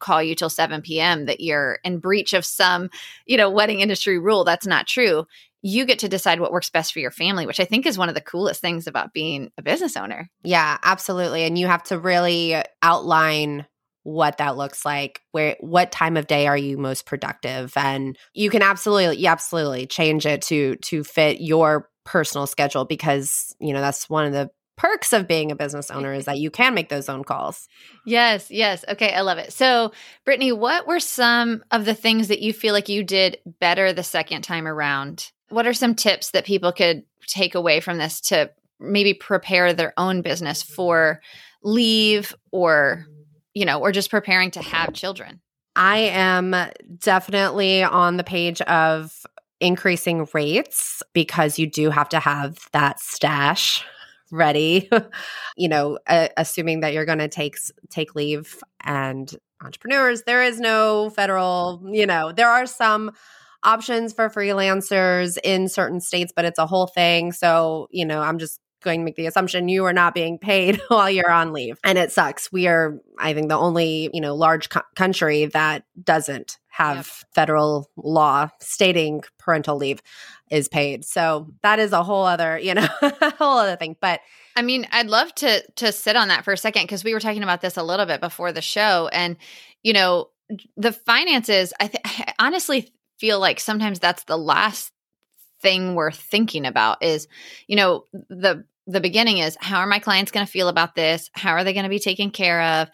call 0.00 0.22
you 0.22 0.34
till 0.34 0.50
7 0.50 0.82
p.m. 0.82 1.26
that 1.26 1.40
you're 1.40 1.78
in 1.84 1.98
breach 2.00 2.32
of 2.32 2.44
some, 2.44 2.90
you 3.24 3.36
know, 3.36 3.50
wedding 3.50 3.80
industry 3.80 4.18
rule. 4.18 4.44
That's 4.44 4.66
not 4.66 4.86
true. 4.86 5.26
You 5.62 5.86
get 5.86 6.00
to 6.00 6.08
decide 6.08 6.40
what 6.40 6.52
works 6.52 6.70
best 6.70 6.92
for 6.92 6.98
your 6.98 7.10
family, 7.10 7.46
which 7.46 7.60
I 7.60 7.64
think 7.64 7.86
is 7.86 7.98
one 7.98 8.08
of 8.08 8.14
the 8.14 8.20
coolest 8.20 8.60
things 8.60 8.86
about 8.86 9.12
being 9.12 9.50
a 9.56 9.62
business 9.62 9.96
owner. 9.96 10.28
Yeah, 10.42 10.78
absolutely. 10.82 11.44
And 11.44 11.56
you 11.56 11.66
have 11.66 11.84
to 11.84 11.98
really 11.98 12.62
outline 12.82 13.66
what 14.08 14.38
that 14.38 14.56
looks 14.56 14.86
like 14.86 15.20
where 15.32 15.54
what 15.60 15.92
time 15.92 16.16
of 16.16 16.26
day 16.26 16.46
are 16.46 16.56
you 16.56 16.78
most 16.78 17.04
productive 17.04 17.74
and 17.76 18.16
you 18.32 18.48
can 18.48 18.62
absolutely 18.62 19.26
absolutely 19.26 19.86
change 19.86 20.24
it 20.24 20.40
to 20.40 20.76
to 20.76 21.04
fit 21.04 21.42
your 21.42 21.90
personal 22.06 22.46
schedule 22.46 22.86
because 22.86 23.54
you 23.60 23.74
know 23.74 23.82
that's 23.82 24.08
one 24.08 24.24
of 24.24 24.32
the 24.32 24.48
perks 24.78 25.12
of 25.12 25.28
being 25.28 25.50
a 25.52 25.56
business 25.56 25.90
owner 25.90 26.14
is 26.14 26.24
that 26.24 26.38
you 26.38 26.50
can 26.50 26.72
make 26.72 26.88
those 26.88 27.10
own 27.10 27.22
calls. 27.22 27.68
Yes, 28.06 28.50
yes. 28.50 28.82
Okay, 28.88 29.12
I 29.12 29.20
love 29.20 29.36
it. 29.36 29.52
So, 29.52 29.92
Brittny, 30.26 30.56
what 30.56 30.86
were 30.86 31.00
some 31.00 31.62
of 31.70 31.84
the 31.84 31.94
things 31.94 32.28
that 32.28 32.40
you 32.40 32.54
feel 32.54 32.72
like 32.72 32.88
you 32.88 33.04
did 33.04 33.38
better 33.60 33.92
the 33.92 34.02
second 34.02 34.42
time 34.42 34.66
around? 34.66 35.30
What 35.50 35.66
are 35.66 35.74
some 35.74 35.94
tips 35.94 36.30
that 36.30 36.46
people 36.46 36.72
could 36.72 37.02
take 37.26 37.54
away 37.54 37.80
from 37.80 37.98
this 37.98 38.22
to 38.22 38.50
maybe 38.80 39.12
prepare 39.12 39.74
their 39.74 39.92
own 39.98 40.22
business 40.22 40.62
for 40.62 41.20
leave 41.62 42.34
or, 42.52 43.06
you 43.54 43.64
know, 43.64 43.80
or 43.80 43.92
just 43.92 44.10
preparing 44.10 44.50
to 44.52 44.62
have 44.62 44.92
children? 44.92 45.40
I 45.76 45.98
am 45.98 46.54
definitely 46.98 47.82
on 47.84 48.16
the 48.16 48.24
page 48.24 48.60
of 48.62 49.24
increasing 49.60 50.26
rates 50.34 51.02
because 51.12 51.58
you 51.58 51.66
do 51.68 51.90
have 51.90 52.08
to 52.10 52.20
have 52.20 52.68
that 52.72 53.00
stash 53.00 53.84
ready 54.30 54.88
you 55.56 55.68
know 55.68 55.98
uh, 56.06 56.28
assuming 56.36 56.80
that 56.80 56.92
you're 56.92 57.06
going 57.06 57.18
to 57.18 57.28
take 57.28 57.56
take 57.90 58.14
leave 58.14 58.62
and 58.84 59.34
entrepreneurs 59.64 60.22
there 60.24 60.42
is 60.42 60.60
no 60.60 61.10
federal 61.10 61.82
you 61.90 62.06
know 62.06 62.30
there 62.30 62.48
are 62.48 62.66
some 62.66 63.10
options 63.64 64.12
for 64.12 64.28
freelancers 64.28 65.38
in 65.42 65.68
certain 65.68 66.00
states 66.00 66.32
but 66.34 66.44
it's 66.44 66.58
a 66.58 66.66
whole 66.66 66.86
thing 66.86 67.32
so 67.32 67.88
you 67.90 68.04
know 68.04 68.20
i'm 68.20 68.38
just 68.38 68.60
going 68.82 69.00
to 69.00 69.04
make 69.04 69.16
the 69.16 69.26
assumption 69.26 69.68
you 69.68 69.84
are 69.84 69.92
not 69.92 70.14
being 70.14 70.38
paid 70.38 70.80
while 70.88 71.10
you're 71.10 71.30
on 71.30 71.52
leave 71.52 71.78
and 71.84 71.98
it 71.98 72.12
sucks 72.12 72.50
we 72.52 72.66
are 72.66 73.00
i 73.18 73.32
think 73.34 73.48
the 73.48 73.56
only 73.56 74.10
you 74.12 74.20
know 74.20 74.34
large 74.34 74.68
co- 74.68 74.82
country 74.94 75.46
that 75.46 75.84
doesn't 76.02 76.58
have 76.78 76.96
yep. 76.96 77.34
federal 77.34 77.90
law 77.96 78.48
stating 78.60 79.22
parental 79.36 79.76
leave 79.76 80.00
is 80.48 80.68
paid. 80.68 81.04
So 81.04 81.48
that 81.62 81.80
is 81.80 81.92
a 81.92 82.04
whole 82.04 82.24
other, 82.24 82.56
you 82.56 82.74
know, 82.74 82.86
whole 83.38 83.58
other 83.58 83.76
thing. 83.76 83.96
But 84.00 84.20
I 84.56 84.62
mean, 84.62 84.86
I'd 84.92 85.08
love 85.08 85.34
to 85.36 85.62
to 85.76 85.92
sit 85.92 86.16
on 86.16 86.28
that 86.28 86.44
for 86.44 86.52
a 86.52 86.56
second 86.56 86.84
because 86.84 87.04
we 87.04 87.14
were 87.14 87.20
talking 87.20 87.42
about 87.42 87.60
this 87.60 87.76
a 87.76 87.82
little 87.82 88.06
bit 88.06 88.20
before 88.20 88.52
the 88.52 88.62
show, 88.62 89.08
and 89.12 89.36
you 89.82 89.92
know, 89.92 90.28
the 90.76 90.92
finances. 90.92 91.72
I, 91.80 91.88
th- 91.88 92.02
I 92.04 92.34
honestly 92.38 92.92
feel 93.18 93.40
like 93.40 93.58
sometimes 93.58 93.98
that's 93.98 94.24
the 94.24 94.38
last 94.38 94.92
thing 95.60 95.94
we're 95.94 96.12
thinking 96.12 96.66
about 96.66 97.02
is, 97.02 97.28
you 97.66 97.76
know, 97.76 98.04
the 98.28 98.64
the 98.86 99.00
beginning 99.00 99.38
is 99.38 99.56
how 99.60 99.80
are 99.80 99.86
my 99.86 99.98
clients 99.98 100.32
going 100.32 100.46
to 100.46 100.50
feel 100.50 100.68
about 100.68 100.94
this? 100.94 101.30
How 101.34 101.50
are 101.52 101.64
they 101.64 101.74
going 101.74 101.84
to 101.84 101.90
be 101.90 101.98
taken 101.98 102.30
care 102.30 102.62
of? 102.62 102.88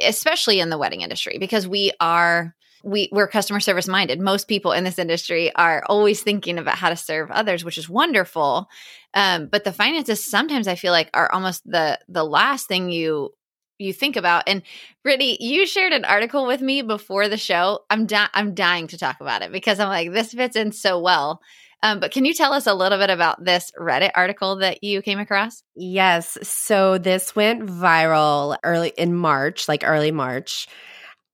Especially 0.00 0.60
in 0.60 0.70
the 0.70 0.78
wedding 0.78 1.02
industry, 1.02 1.38
because 1.38 1.66
we 1.66 1.92
are 2.00 2.54
we 2.84 3.08
we're 3.12 3.26
customer 3.28 3.60
service 3.60 3.88
minded. 3.88 4.20
Most 4.20 4.48
people 4.48 4.72
in 4.72 4.84
this 4.84 4.98
industry 4.98 5.54
are 5.54 5.82
always 5.86 6.22
thinking 6.22 6.58
about 6.58 6.76
how 6.76 6.88
to 6.88 6.96
serve 6.96 7.30
others, 7.30 7.64
which 7.64 7.78
is 7.78 7.88
wonderful. 7.88 8.68
Um, 9.14 9.46
but 9.46 9.64
the 9.64 9.72
finances 9.72 10.24
sometimes 10.24 10.68
I 10.68 10.74
feel 10.74 10.92
like 10.92 11.10
are 11.14 11.30
almost 11.32 11.62
the 11.64 11.98
the 12.08 12.24
last 12.24 12.68
thing 12.68 12.90
you 12.90 13.30
you 13.78 13.92
think 13.92 14.16
about. 14.16 14.44
And 14.46 14.62
Brittny, 15.06 15.36
you 15.40 15.66
shared 15.66 15.92
an 15.92 16.04
article 16.04 16.46
with 16.46 16.60
me 16.60 16.82
before 16.82 17.28
the 17.28 17.36
show. 17.36 17.80
I'm 17.90 18.06
di- 18.06 18.28
I'm 18.32 18.54
dying 18.54 18.86
to 18.88 18.98
talk 18.98 19.16
about 19.20 19.42
it 19.42 19.52
because 19.52 19.80
I'm 19.80 19.88
like 19.88 20.12
this 20.12 20.32
fits 20.32 20.56
in 20.56 20.72
so 20.72 21.00
well. 21.00 21.40
Um, 21.82 22.00
but 22.00 22.10
can 22.10 22.24
you 22.24 22.34
tell 22.34 22.52
us 22.52 22.66
a 22.66 22.74
little 22.74 22.98
bit 22.98 23.10
about 23.10 23.44
this 23.44 23.70
Reddit 23.78 24.10
article 24.14 24.56
that 24.56 24.82
you 24.82 25.02
came 25.02 25.18
across? 25.18 25.62
Yes. 25.74 26.38
So 26.42 26.98
this 26.98 27.36
went 27.36 27.66
viral 27.66 28.56
early 28.64 28.92
in 28.96 29.14
March, 29.14 29.68
like 29.68 29.82
early 29.84 30.10
March 30.10 30.66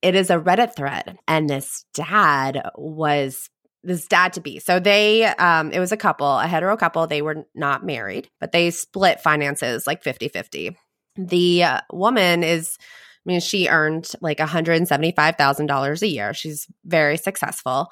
it 0.02 0.16
is 0.16 0.30
a 0.30 0.38
Reddit 0.38 0.74
thread, 0.74 1.16
and 1.28 1.48
this 1.48 1.86
dad 1.94 2.60
was 2.76 3.48
this 3.84 4.06
dad 4.06 4.34
to 4.34 4.40
be. 4.40 4.58
So 4.58 4.78
they, 4.78 5.24
um, 5.24 5.72
it 5.72 5.80
was 5.80 5.92
a 5.92 5.96
couple, 5.96 6.38
a 6.38 6.46
hetero 6.46 6.76
couple. 6.76 7.06
They 7.06 7.22
were 7.22 7.46
not 7.54 7.84
married, 7.84 8.28
but 8.38 8.52
they 8.52 8.70
split 8.70 9.20
finances 9.20 9.86
like 9.86 10.02
50 10.02 10.28
50. 10.28 10.76
The 11.16 11.64
uh, 11.64 11.80
woman 11.92 12.44
is, 12.44 12.76
I 12.80 13.22
mean, 13.26 13.40
she 13.40 13.68
earned 13.68 14.10
like 14.20 14.38
$175,000 14.38 16.02
a 16.02 16.06
year. 16.06 16.34
She's 16.34 16.66
very 16.84 17.16
successful. 17.16 17.88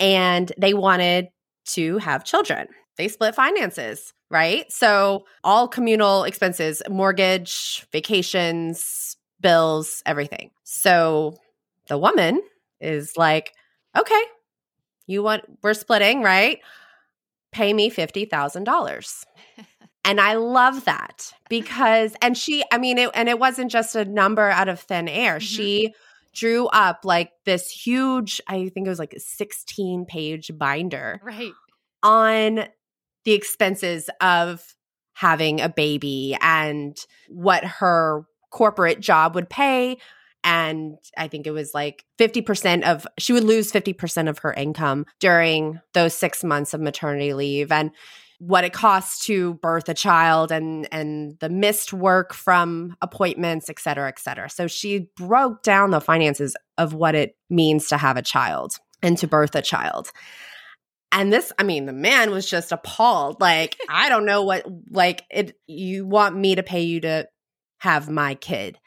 And 0.00 0.50
they 0.58 0.74
wanted 0.74 1.28
to 1.68 1.98
have 1.98 2.24
children. 2.24 2.68
They 2.96 3.08
split 3.08 3.34
finances, 3.34 4.12
right? 4.30 4.70
So 4.72 5.24
all 5.44 5.68
communal 5.68 6.24
expenses, 6.24 6.82
mortgage, 6.90 7.86
vacations, 7.92 9.16
bills, 9.40 10.02
everything. 10.04 10.50
So 10.64 11.36
the 11.88 11.98
woman 11.98 12.42
is 12.80 13.16
like, 13.16 13.54
okay, 13.96 14.22
you 15.06 15.22
want, 15.22 15.44
we're 15.62 15.74
splitting, 15.74 16.22
right? 16.22 16.58
Pay 17.52 17.72
me 17.72 17.90
$50,000. 17.90 19.24
and 20.04 20.20
I 20.20 20.34
love 20.34 20.84
that 20.84 21.32
because, 21.48 22.14
and 22.20 22.36
she, 22.36 22.64
I 22.72 22.78
mean, 22.78 22.98
it, 22.98 23.10
and 23.14 23.28
it 23.28 23.38
wasn't 23.38 23.70
just 23.70 23.94
a 23.96 24.04
number 24.04 24.48
out 24.50 24.68
of 24.68 24.80
thin 24.80 25.08
air. 25.08 25.34
Mm-hmm. 25.34 25.38
She 25.38 25.94
drew 26.34 26.66
up 26.68 27.00
like 27.04 27.32
this 27.44 27.70
huge, 27.70 28.40
I 28.46 28.68
think 28.68 28.86
it 28.86 28.90
was 28.90 28.98
like 28.98 29.14
a 29.14 29.20
16 29.20 30.06
page 30.06 30.50
binder. 30.56 31.20
Right. 31.22 31.52
On 32.02 32.64
the 33.24 33.32
expenses 33.32 34.08
of 34.20 34.62
having 35.14 35.60
a 35.60 35.68
baby 35.68 36.36
and 36.40 36.96
what 37.28 37.64
her 37.64 38.24
corporate 38.50 39.00
job 39.00 39.34
would 39.34 39.50
pay 39.50 39.98
and 40.44 40.96
I 41.16 41.28
think 41.28 41.46
it 41.46 41.50
was 41.50 41.74
like 41.74 42.04
50% 42.18 42.82
of, 42.84 43.06
she 43.18 43.32
would 43.32 43.44
lose 43.44 43.72
50% 43.72 44.28
of 44.28 44.38
her 44.38 44.52
income 44.52 45.04
during 45.20 45.80
those 45.94 46.14
six 46.14 46.44
months 46.44 46.74
of 46.74 46.80
maternity 46.80 47.34
leave. 47.34 47.72
And 47.72 47.90
what 48.38 48.64
it 48.64 48.72
costs 48.72 49.26
to 49.26 49.54
birth 49.54 49.88
a 49.88 49.94
child 49.94 50.52
and 50.52 50.88
and 50.92 51.38
the 51.40 51.48
missed 51.48 51.92
work 51.92 52.32
from 52.32 52.96
appointments 53.02 53.68
et 53.68 53.78
cetera 53.78 54.08
et 54.08 54.18
cetera 54.18 54.48
so 54.48 54.66
she 54.66 55.10
broke 55.16 55.62
down 55.62 55.90
the 55.90 56.00
finances 56.00 56.56
of 56.76 56.94
what 56.94 57.14
it 57.14 57.36
means 57.50 57.88
to 57.88 57.96
have 57.96 58.16
a 58.16 58.22
child 58.22 58.76
and 59.02 59.18
to 59.18 59.26
birth 59.26 59.54
a 59.54 59.62
child 59.62 60.10
and 61.10 61.32
this 61.32 61.52
i 61.58 61.62
mean 61.62 61.86
the 61.86 61.92
man 61.92 62.30
was 62.30 62.48
just 62.48 62.70
appalled 62.70 63.40
like 63.40 63.76
i 63.88 64.08
don't 64.08 64.24
know 64.24 64.42
what 64.42 64.64
like 64.90 65.24
it 65.30 65.56
you 65.66 66.06
want 66.06 66.36
me 66.36 66.54
to 66.54 66.62
pay 66.62 66.82
you 66.82 67.00
to 67.00 67.26
have 67.80 68.08
my 68.08 68.34
kid 68.34 68.78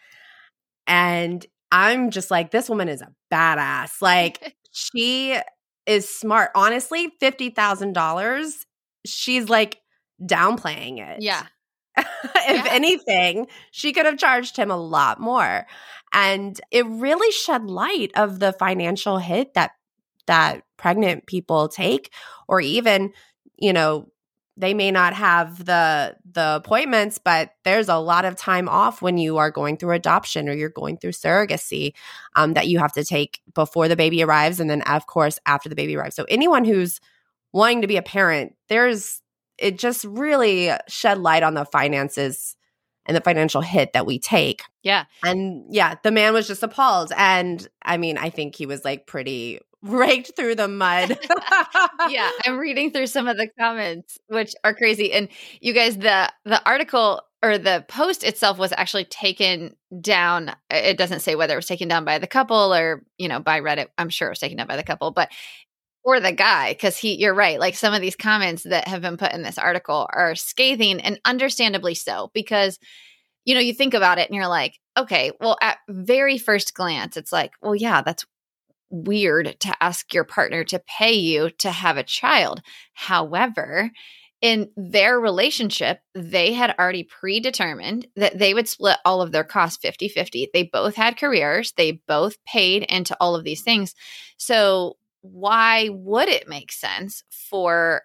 and 0.87 1.45
I'm 1.71 2.11
just 2.11 2.29
like, 2.29 2.51
this 2.51 2.69
woman 2.69 2.89
is 2.89 3.01
a 3.01 3.13
badass. 3.33 4.01
Like, 4.01 4.55
she 4.71 5.39
is 5.85 6.13
smart. 6.13 6.51
Honestly, 6.53 7.11
$50,000, 7.21 8.53
she's 9.05 9.49
like 9.49 9.79
downplaying 10.21 10.99
it. 10.99 11.21
Yeah. 11.21 11.45
if 11.97 12.05
yeah. 12.65 12.67
anything, 12.69 13.47
she 13.71 13.93
could 13.93 14.05
have 14.05 14.17
charged 14.17 14.55
him 14.57 14.71
a 14.71 14.77
lot 14.77 15.19
more. 15.19 15.65
And 16.13 16.59
it 16.71 16.85
really 16.85 17.31
shed 17.31 17.65
light 17.65 18.11
of 18.15 18.39
the 18.39 18.53
financial 18.53 19.17
hit 19.17 19.53
that 19.53 19.71
that 20.27 20.63
pregnant 20.77 21.25
people 21.25 21.67
take 21.67 22.11
or 22.47 22.61
even, 22.61 23.11
you 23.57 23.73
know, 23.73 24.07
they 24.57 24.73
may 24.73 24.91
not 24.91 25.13
have 25.13 25.65
the 25.65 26.15
the 26.29 26.55
appointments 26.55 27.17
but 27.17 27.51
there's 27.63 27.89
a 27.89 27.97
lot 27.97 28.25
of 28.25 28.35
time 28.35 28.67
off 28.67 29.01
when 29.01 29.17
you 29.17 29.37
are 29.37 29.49
going 29.49 29.77
through 29.77 29.93
adoption 29.93 30.49
or 30.49 30.53
you're 30.53 30.69
going 30.69 30.97
through 30.97 31.11
surrogacy 31.11 31.93
um, 32.35 32.53
that 32.53 32.67
you 32.67 32.77
have 32.77 32.91
to 32.91 33.03
take 33.03 33.41
before 33.53 33.87
the 33.87 33.95
baby 33.95 34.21
arrives 34.21 34.59
and 34.59 34.69
then 34.69 34.81
of 34.83 35.07
course 35.07 35.39
after 35.45 35.69
the 35.69 35.75
baby 35.75 35.95
arrives 35.95 36.15
so 36.15 36.25
anyone 36.29 36.65
who's 36.65 36.99
wanting 37.53 37.81
to 37.81 37.87
be 37.87 37.97
a 37.97 38.01
parent 38.01 38.55
there's 38.69 39.21
it 39.57 39.77
just 39.77 40.03
really 40.05 40.71
shed 40.87 41.19
light 41.19 41.43
on 41.43 41.53
the 41.53 41.65
finances 41.65 42.55
and 43.05 43.15
the 43.17 43.21
financial 43.21 43.61
hit 43.61 43.93
that 43.93 44.05
we 44.05 44.19
take. 44.19 44.63
Yeah. 44.83 45.05
And 45.23 45.65
yeah 45.69 45.95
the 46.03 46.11
man 46.11 46.33
was 46.33 46.47
just 46.47 46.63
appalled. 46.63 47.11
And 47.15 47.67
i 47.83 47.97
mean 47.97 48.17
i 48.17 48.29
think 48.29 48.55
he 48.55 48.65
was 48.65 48.83
like 48.85 49.07
pretty 49.07 49.59
raked 49.83 50.35
through 50.35 50.55
the 50.55 50.67
mud. 50.67 51.17
yeah, 52.09 52.29
I'm 52.45 52.57
reading 52.57 52.91
through 52.91 53.07
some 53.07 53.27
of 53.27 53.37
the 53.37 53.47
comments 53.59 54.19
which 54.27 54.53
are 54.63 54.75
crazy. 54.75 55.11
And 55.11 55.29
you 55.59 55.73
guys 55.73 55.97
the 55.97 56.31
the 56.45 56.63
article 56.65 57.21
or 57.43 57.57
the 57.57 57.83
post 57.87 58.23
itself 58.23 58.59
was 58.59 58.71
actually 58.71 59.05
taken 59.05 59.75
down. 59.99 60.51
It 60.69 60.97
doesn't 60.97 61.21
say 61.21 61.35
whether 61.35 61.53
it 61.53 61.57
was 61.57 61.65
taken 61.65 61.87
down 61.87 62.05
by 62.05 62.19
the 62.19 62.27
couple 62.27 62.73
or 62.73 63.03
you 63.17 63.27
know 63.27 63.39
by 63.39 63.59
Reddit. 63.59 63.87
I'm 63.97 64.09
sure 64.09 64.27
it 64.27 64.31
was 64.31 64.39
taken 64.39 64.57
down 64.57 64.67
by 64.67 64.77
the 64.77 64.83
couple, 64.83 65.09
but 65.11 65.31
or 66.03 66.19
the 66.19 66.31
guy 66.31 66.73
because 66.73 66.97
he 66.97 67.15
you're 67.15 67.33
right 67.33 67.59
like 67.59 67.75
some 67.75 67.93
of 67.93 68.01
these 68.01 68.15
comments 68.15 68.63
that 68.63 68.87
have 68.87 69.01
been 69.01 69.17
put 69.17 69.33
in 69.33 69.43
this 69.43 69.57
article 69.57 70.07
are 70.13 70.35
scathing 70.35 70.99
and 71.01 71.19
understandably 71.25 71.93
so 71.93 72.31
because 72.33 72.79
you 73.45 73.55
know, 73.55 73.61
you 73.61 73.73
think 73.73 73.93
about 73.93 74.19
it 74.19 74.29
and 74.29 74.35
you're 74.35 74.47
like, 74.47 74.79
okay, 74.97 75.31
well, 75.39 75.57
at 75.61 75.77
very 75.89 76.37
first 76.37 76.73
glance, 76.73 77.17
it's 77.17 77.31
like, 77.31 77.51
well, 77.61 77.75
yeah, 77.75 78.01
that's 78.01 78.25
weird 78.89 79.55
to 79.61 79.73
ask 79.81 80.13
your 80.13 80.25
partner 80.25 80.63
to 80.65 80.79
pay 80.79 81.13
you 81.13 81.49
to 81.59 81.71
have 81.71 81.97
a 81.97 82.03
child. 82.03 82.61
However, 82.93 83.89
in 84.41 84.69
their 84.75 85.19
relationship, 85.19 85.99
they 86.13 86.53
had 86.53 86.75
already 86.77 87.03
predetermined 87.03 88.07
that 88.15 88.37
they 88.37 88.53
would 88.53 88.67
split 88.67 88.97
all 89.05 89.21
of 89.21 89.31
their 89.31 89.43
costs 89.43 89.77
50 89.81 90.09
50. 90.09 90.49
They 90.51 90.63
both 90.63 90.95
had 90.95 91.17
careers, 91.17 91.73
they 91.77 92.01
both 92.07 92.43
paid 92.45 92.83
into 92.83 93.15
all 93.21 93.35
of 93.35 93.43
these 93.43 93.61
things. 93.61 93.95
So, 94.37 94.97
why 95.21 95.89
would 95.91 96.29
it 96.29 96.49
make 96.49 96.71
sense 96.71 97.23
for 97.29 98.01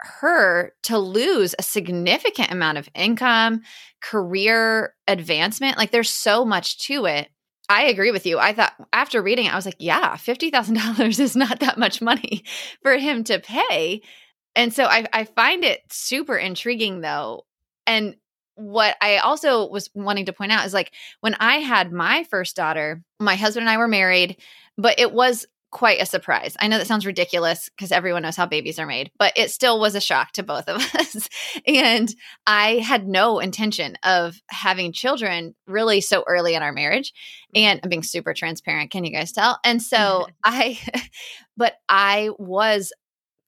her 0.00 0.72
to 0.84 0.98
lose 0.98 1.54
a 1.58 1.62
significant 1.62 2.50
amount 2.50 2.78
of 2.78 2.88
income, 2.94 3.62
career 4.00 4.94
advancement? 5.06 5.78
Like, 5.78 5.90
there's 5.90 6.10
so 6.10 6.44
much 6.44 6.78
to 6.86 7.06
it. 7.06 7.28
I 7.68 7.84
agree 7.84 8.12
with 8.12 8.24
you. 8.24 8.38
I 8.38 8.54
thought 8.54 8.72
after 8.92 9.20
reading 9.20 9.46
it, 9.46 9.52
I 9.52 9.56
was 9.56 9.66
like, 9.66 9.76
yeah, 9.78 10.14
$50,000 10.14 11.20
is 11.20 11.36
not 11.36 11.60
that 11.60 11.78
much 11.78 12.00
money 12.00 12.44
for 12.82 12.96
him 12.96 13.24
to 13.24 13.38
pay 13.38 14.02
and 14.58 14.74
so 14.74 14.84
I, 14.86 15.06
I 15.12 15.22
find 15.22 15.62
it 15.62 15.80
super 15.88 16.36
intriguing 16.36 17.00
though. 17.00 17.46
And 17.86 18.16
what 18.56 18.96
I 19.00 19.18
also 19.18 19.68
was 19.68 19.88
wanting 19.94 20.26
to 20.26 20.32
point 20.32 20.50
out 20.50 20.66
is 20.66 20.74
like 20.74 20.92
when 21.20 21.34
I 21.38 21.58
had 21.58 21.92
my 21.92 22.24
first 22.24 22.56
daughter, 22.56 23.00
my 23.20 23.36
husband 23.36 23.68
and 23.68 23.70
I 23.70 23.78
were 23.78 23.86
married, 23.86 24.36
but 24.76 24.98
it 24.98 25.12
was 25.12 25.46
quite 25.70 26.00
a 26.00 26.06
surprise. 26.06 26.56
I 26.60 26.68
know 26.68 26.78
that 26.78 26.86
sounds 26.86 27.04
ridiculous 27.04 27.68
because 27.68 27.92
everyone 27.92 28.22
knows 28.22 28.36
how 28.36 28.46
babies 28.46 28.78
are 28.78 28.86
made, 28.86 29.10
but 29.18 29.32
it 29.36 29.50
still 29.50 29.78
was 29.78 29.94
a 29.94 30.00
shock 30.00 30.32
to 30.32 30.42
both 30.42 30.68
of 30.68 30.76
us. 30.94 31.28
and 31.66 32.14
I 32.46 32.76
had 32.76 33.06
no 33.06 33.38
intention 33.38 33.96
of 34.02 34.40
having 34.48 34.92
children 34.92 35.54
really 35.66 36.00
so 36.00 36.24
early 36.26 36.54
in 36.54 36.62
our 36.62 36.72
marriage. 36.72 37.12
And 37.54 37.80
I'm 37.82 37.90
being 37.90 38.02
super 38.02 38.32
transparent. 38.32 38.90
Can 38.90 39.04
you 39.04 39.12
guys 39.12 39.32
tell? 39.32 39.58
And 39.64 39.82
so 39.82 40.26
I, 40.44 40.78
but 41.56 41.74
I 41.88 42.30
was 42.38 42.92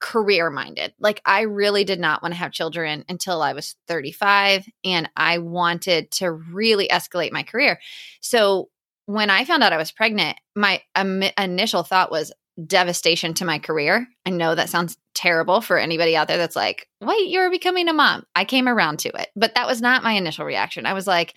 career 0.00 0.50
minded. 0.50 0.95
Like 0.99 1.21
I 1.25 1.43
really 1.43 1.85
did 1.85 2.00
not 2.00 2.23
want 2.23 2.33
to 2.33 2.39
have 2.39 2.53
children 2.53 3.05
until 3.09 3.43
I 3.43 3.53
was 3.53 3.77
35 3.87 4.67
and 4.83 5.11
I 5.15 5.39
wanted 5.39 6.11
to 6.12 6.33
really 6.33 6.89
escalate 6.89 7.33
my 7.33 7.43
career. 7.43 7.79
So 8.21 8.71
when 9.11 9.29
I 9.29 9.45
found 9.45 9.64
out 9.64 9.73
I 9.73 9.76
was 9.76 9.90
pregnant, 9.90 10.37
my 10.55 10.83
um, 10.95 11.25
initial 11.37 11.83
thought 11.83 12.12
was 12.12 12.33
devastation 12.64 13.35
to 13.35 13.45
my 13.45 13.59
career. 13.59 14.07
I 14.25 14.31
know 14.31 14.55
that 14.55 14.69
sounds 14.69 14.97
terrible 15.14 15.61
for 15.61 15.79
anybody 15.79 16.14
out 16.14 16.29
there 16.29 16.37
that's 16.37 16.55
like, 16.55 16.88
"Wait, 17.00 17.29
you're 17.29 17.50
becoming 17.50 17.88
a 17.88 17.93
mom." 17.93 18.25
I 18.37 18.45
came 18.45 18.69
around 18.69 19.00
to 19.00 19.09
it, 19.09 19.31
but 19.35 19.57
that 19.57 19.67
was 19.67 19.81
not 19.81 20.05
my 20.05 20.12
initial 20.12 20.45
reaction. 20.45 20.87
I 20.87 20.93
was 20.93 21.09
like, 21.09 21.35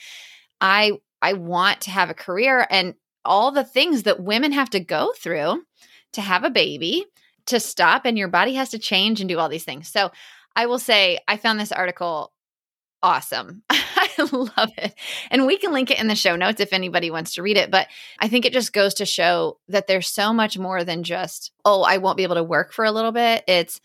I 0.61 0.99
I 1.19 1.33
want 1.33 1.81
to 1.81 1.89
have 1.89 2.11
a 2.11 2.15
career 2.15 2.67
and 2.69 2.93
all 3.25 3.51
the 3.51 3.63
things 3.63 4.03
that 4.03 4.21
women 4.21 4.51
have 4.51 4.69
to 4.71 4.79
go 4.79 5.11
through 5.17 5.63
to 6.11 6.21
have 6.21 6.43
a 6.43 6.51
baby 6.51 7.05
to 7.47 7.59
stop 7.59 8.05
and 8.05 8.19
your 8.19 8.27
body 8.27 8.53
has 8.53 8.69
to 8.69 8.77
change 8.77 9.19
and 9.19 9.27
do 9.27 9.39
all 9.39 9.49
these 9.49 9.65
things. 9.65 9.87
So 9.87 10.11
I 10.55 10.67
will 10.67 10.79
say 10.79 11.17
I 11.27 11.37
found 11.37 11.59
this 11.59 11.71
article 11.71 12.33
awesome. 13.01 13.63
Love 14.31 14.71
it. 14.77 14.93
And 15.29 15.45
we 15.45 15.57
can 15.57 15.71
link 15.71 15.91
it 15.91 15.99
in 15.99 16.07
the 16.07 16.15
show 16.15 16.35
notes 16.35 16.59
if 16.59 16.73
anybody 16.73 17.11
wants 17.11 17.35
to 17.35 17.41
read 17.41 17.57
it. 17.57 17.71
But 17.71 17.87
I 18.19 18.27
think 18.27 18.45
it 18.45 18.53
just 18.53 18.73
goes 18.73 18.93
to 18.95 19.05
show 19.05 19.59
that 19.67 19.87
there's 19.87 20.07
so 20.07 20.33
much 20.33 20.57
more 20.57 20.83
than 20.83 21.03
just, 21.03 21.51
oh, 21.65 21.83
I 21.83 21.97
won't 21.97 22.17
be 22.17 22.23
able 22.23 22.35
to 22.35 22.43
work 22.43 22.73
for 22.73 22.85
a 22.85 22.91
little 22.91 23.11
bit. 23.11 23.43
It's 23.47 23.79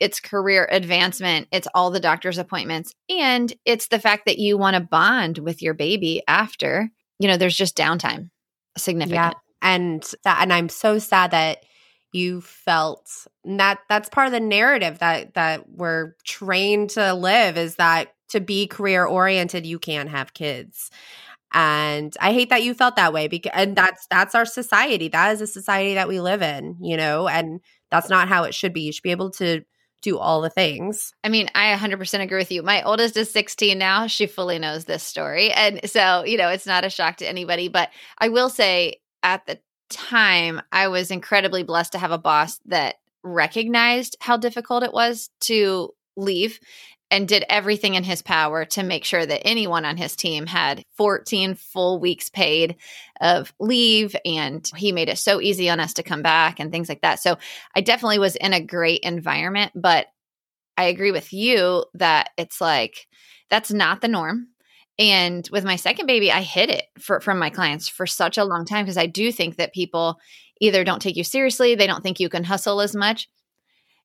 it's 0.00 0.20
career 0.20 0.68
advancement, 0.70 1.48
it's 1.50 1.66
all 1.74 1.90
the 1.90 1.98
doctor's 1.98 2.38
appointments, 2.38 2.94
and 3.10 3.52
it's 3.64 3.88
the 3.88 3.98
fact 3.98 4.26
that 4.26 4.38
you 4.38 4.56
want 4.56 4.74
to 4.74 4.80
bond 4.80 5.38
with 5.38 5.60
your 5.60 5.74
baby 5.74 6.22
after. 6.28 6.88
You 7.18 7.26
know, 7.26 7.36
there's 7.36 7.56
just 7.56 7.76
downtime 7.76 8.30
significant. 8.76 9.34
Yeah. 9.34 9.40
And 9.60 10.08
that 10.22 10.38
and 10.40 10.52
I'm 10.52 10.68
so 10.68 10.98
sad 10.98 11.32
that 11.32 11.64
you 12.12 12.40
felt 12.40 13.10
that 13.44 13.80
that's 13.88 14.08
part 14.08 14.28
of 14.28 14.32
the 14.32 14.40
narrative 14.40 15.00
that 15.00 15.34
that 15.34 15.68
we're 15.68 16.14
trained 16.24 16.90
to 16.90 17.12
live 17.14 17.58
is 17.58 17.76
that 17.76 18.14
to 18.28 18.40
be 18.40 18.66
career 18.66 19.04
oriented 19.04 19.66
you 19.66 19.78
can't 19.78 20.08
have 20.08 20.34
kids 20.34 20.90
and 21.52 22.16
i 22.20 22.32
hate 22.32 22.50
that 22.50 22.62
you 22.62 22.74
felt 22.74 22.96
that 22.96 23.12
way 23.12 23.26
because 23.26 23.52
and 23.54 23.74
that's 23.76 24.06
that's 24.10 24.34
our 24.34 24.44
society 24.44 25.08
that 25.08 25.32
is 25.32 25.40
a 25.40 25.46
society 25.46 25.94
that 25.94 26.08
we 26.08 26.20
live 26.20 26.42
in 26.42 26.76
you 26.80 26.96
know 26.96 27.26
and 27.26 27.60
that's 27.90 28.10
not 28.10 28.28
how 28.28 28.44
it 28.44 28.54
should 28.54 28.72
be 28.72 28.82
you 28.82 28.92
should 28.92 29.02
be 29.02 29.10
able 29.10 29.30
to 29.30 29.62
do 30.00 30.18
all 30.18 30.40
the 30.40 30.50
things. 30.50 31.12
I 31.24 31.28
mean, 31.28 31.48
I 31.54 31.74
100% 31.74 32.20
agree 32.20 32.38
with 32.38 32.52
you. 32.52 32.62
My 32.62 32.82
oldest 32.82 33.16
is 33.16 33.30
16 33.32 33.76
now. 33.76 34.06
She 34.06 34.26
fully 34.26 34.58
knows 34.58 34.84
this 34.84 35.02
story. 35.02 35.50
And 35.50 35.80
so, 35.90 36.24
you 36.24 36.36
know, 36.36 36.48
it's 36.48 36.66
not 36.66 36.84
a 36.84 36.90
shock 36.90 37.16
to 37.16 37.28
anybody. 37.28 37.68
But 37.68 37.90
I 38.18 38.28
will 38.28 38.48
say 38.48 39.00
at 39.22 39.46
the 39.46 39.58
time, 39.90 40.62
I 40.70 40.88
was 40.88 41.10
incredibly 41.10 41.62
blessed 41.62 41.92
to 41.92 41.98
have 41.98 42.10
a 42.10 42.18
boss 42.18 42.60
that 42.66 42.96
recognized 43.22 44.16
how 44.20 44.36
difficult 44.36 44.84
it 44.84 44.92
was 44.92 45.30
to 45.40 45.90
leave 46.16 46.60
and 47.10 47.26
did 47.26 47.44
everything 47.48 47.94
in 47.94 48.04
his 48.04 48.22
power 48.22 48.64
to 48.66 48.82
make 48.82 49.04
sure 49.04 49.24
that 49.24 49.46
anyone 49.46 49.84
on 49.84 49.96
his 49.96 50.14
team 50.14 50.46
had 50.46 50.84
14 50.96 51.54
full 51.54 51.98
weeks 51.98 52.28
paid 52.28 52.76
of 53.20 53.52
leave. 53.58 54.14
And 54.24 54.68
he 54.76 54.92
made 54.92 55.08
it 55.08 55.18
so 55.18 55.40
easy 55.40 55.70
on 55.70 55.80
us 55.80 55.94
to 55.94 56.02
come 56.02 56.22
back 56.22 56.60
and 56.60 56.70
things 56.70 56.88
like 56.88 57.00
that. 57.00 57.20
So 57.20 57.38
I 57.74 57.80
definitely 57.80 58.18
was 58.18 58.36
in 58.36 58.52
a 58.52 58.60
great 58.60 59.00
environment, 59.00 59.72
but 59.74 60.06
I 60.76 60.84
agree 60.84 61.10
with 61.10 61.32
you 61.32 61.84
that 61.94 62.30
it's 62.36 62.60
like 62.60 63.08
that's 63.48 63.72
not 63.72 64.00
the 64.00 64.08
norm. 64.08 64.48
And 64.98 65.48
with 65.52 65.64
my 65.64 65.76
second 65.76 66.06
baby, 66.06 66.30
I 66.30 66.42
hid 66.42 66.70
it 66.70 66.84
for, 66.98 67.20
from 67.20 67.38
my 67.38 67.50
clients 67.50 67.88
for 67.88 68.06
such 68.06 68.36
a 68.36 68.44
long 68.44 68.64
time 68.64 68.84
because 68.84 68.98
I 68.98 69.06
do 69.06 69.30
think 69.30 69.56
that 69.56 69.72
people 69.72 70.18
either 70.60 70.84
don't 70.84 71.00
take 71.00 71.16
you 71.16 71.24
seriously, 71.24 71.74
they 71.74 71.86
don't 71.86 72.02
think 72.02 72.20
you 72.20 72.28
can 72.28 72.44
hustle 72.44 72.80
as 72.80 72.94
much. 72.94 73.28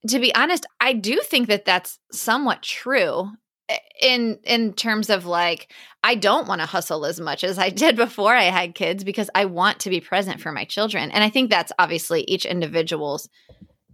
To 0.10 0.20
be 0.20 0.34
honest, 0.36 0.66
I 0.80 0.94
do 0.94 1.20
think 1.22 1.48
that 1.48 1.66
that's 1.66 2.00
somewhat 2.12 2.62
true 2.62 3.30
eh, 3.70 3.78
in 4.02 4.40
in 4.44 4.74
terms 4.74 5.10
of 5.10 5.26
like 5.26 5.72
I 6.04 6.16
don't 6.16 6.48
want 6.48 6.62
to 6.62 6.68
hustle 6.68 7.06
as 7.06 7.20
much 7.20 7.44
as 7.44 7.58
I 7.58 7.70
did 7.84 7.96
before 7.96 8.34
I 8.34 8.44
had 8.44 8.76
kids 8.76 9.04
because 9.04 9.30
I 9.34 9.46
want 9.46 9.80
to 9.82 9.90
be 9.90 10.02
present 10.02 10.42
for 10.42 10.52
my 10.52 10.66
children. 10.66 11.12
And 11.12 11.24
I 11.24 11.30
think 11.30 11.50
that's 11.50 11.72
obviously 11.80 12.24
each 12.24 12.46
individual's 12.46 13.30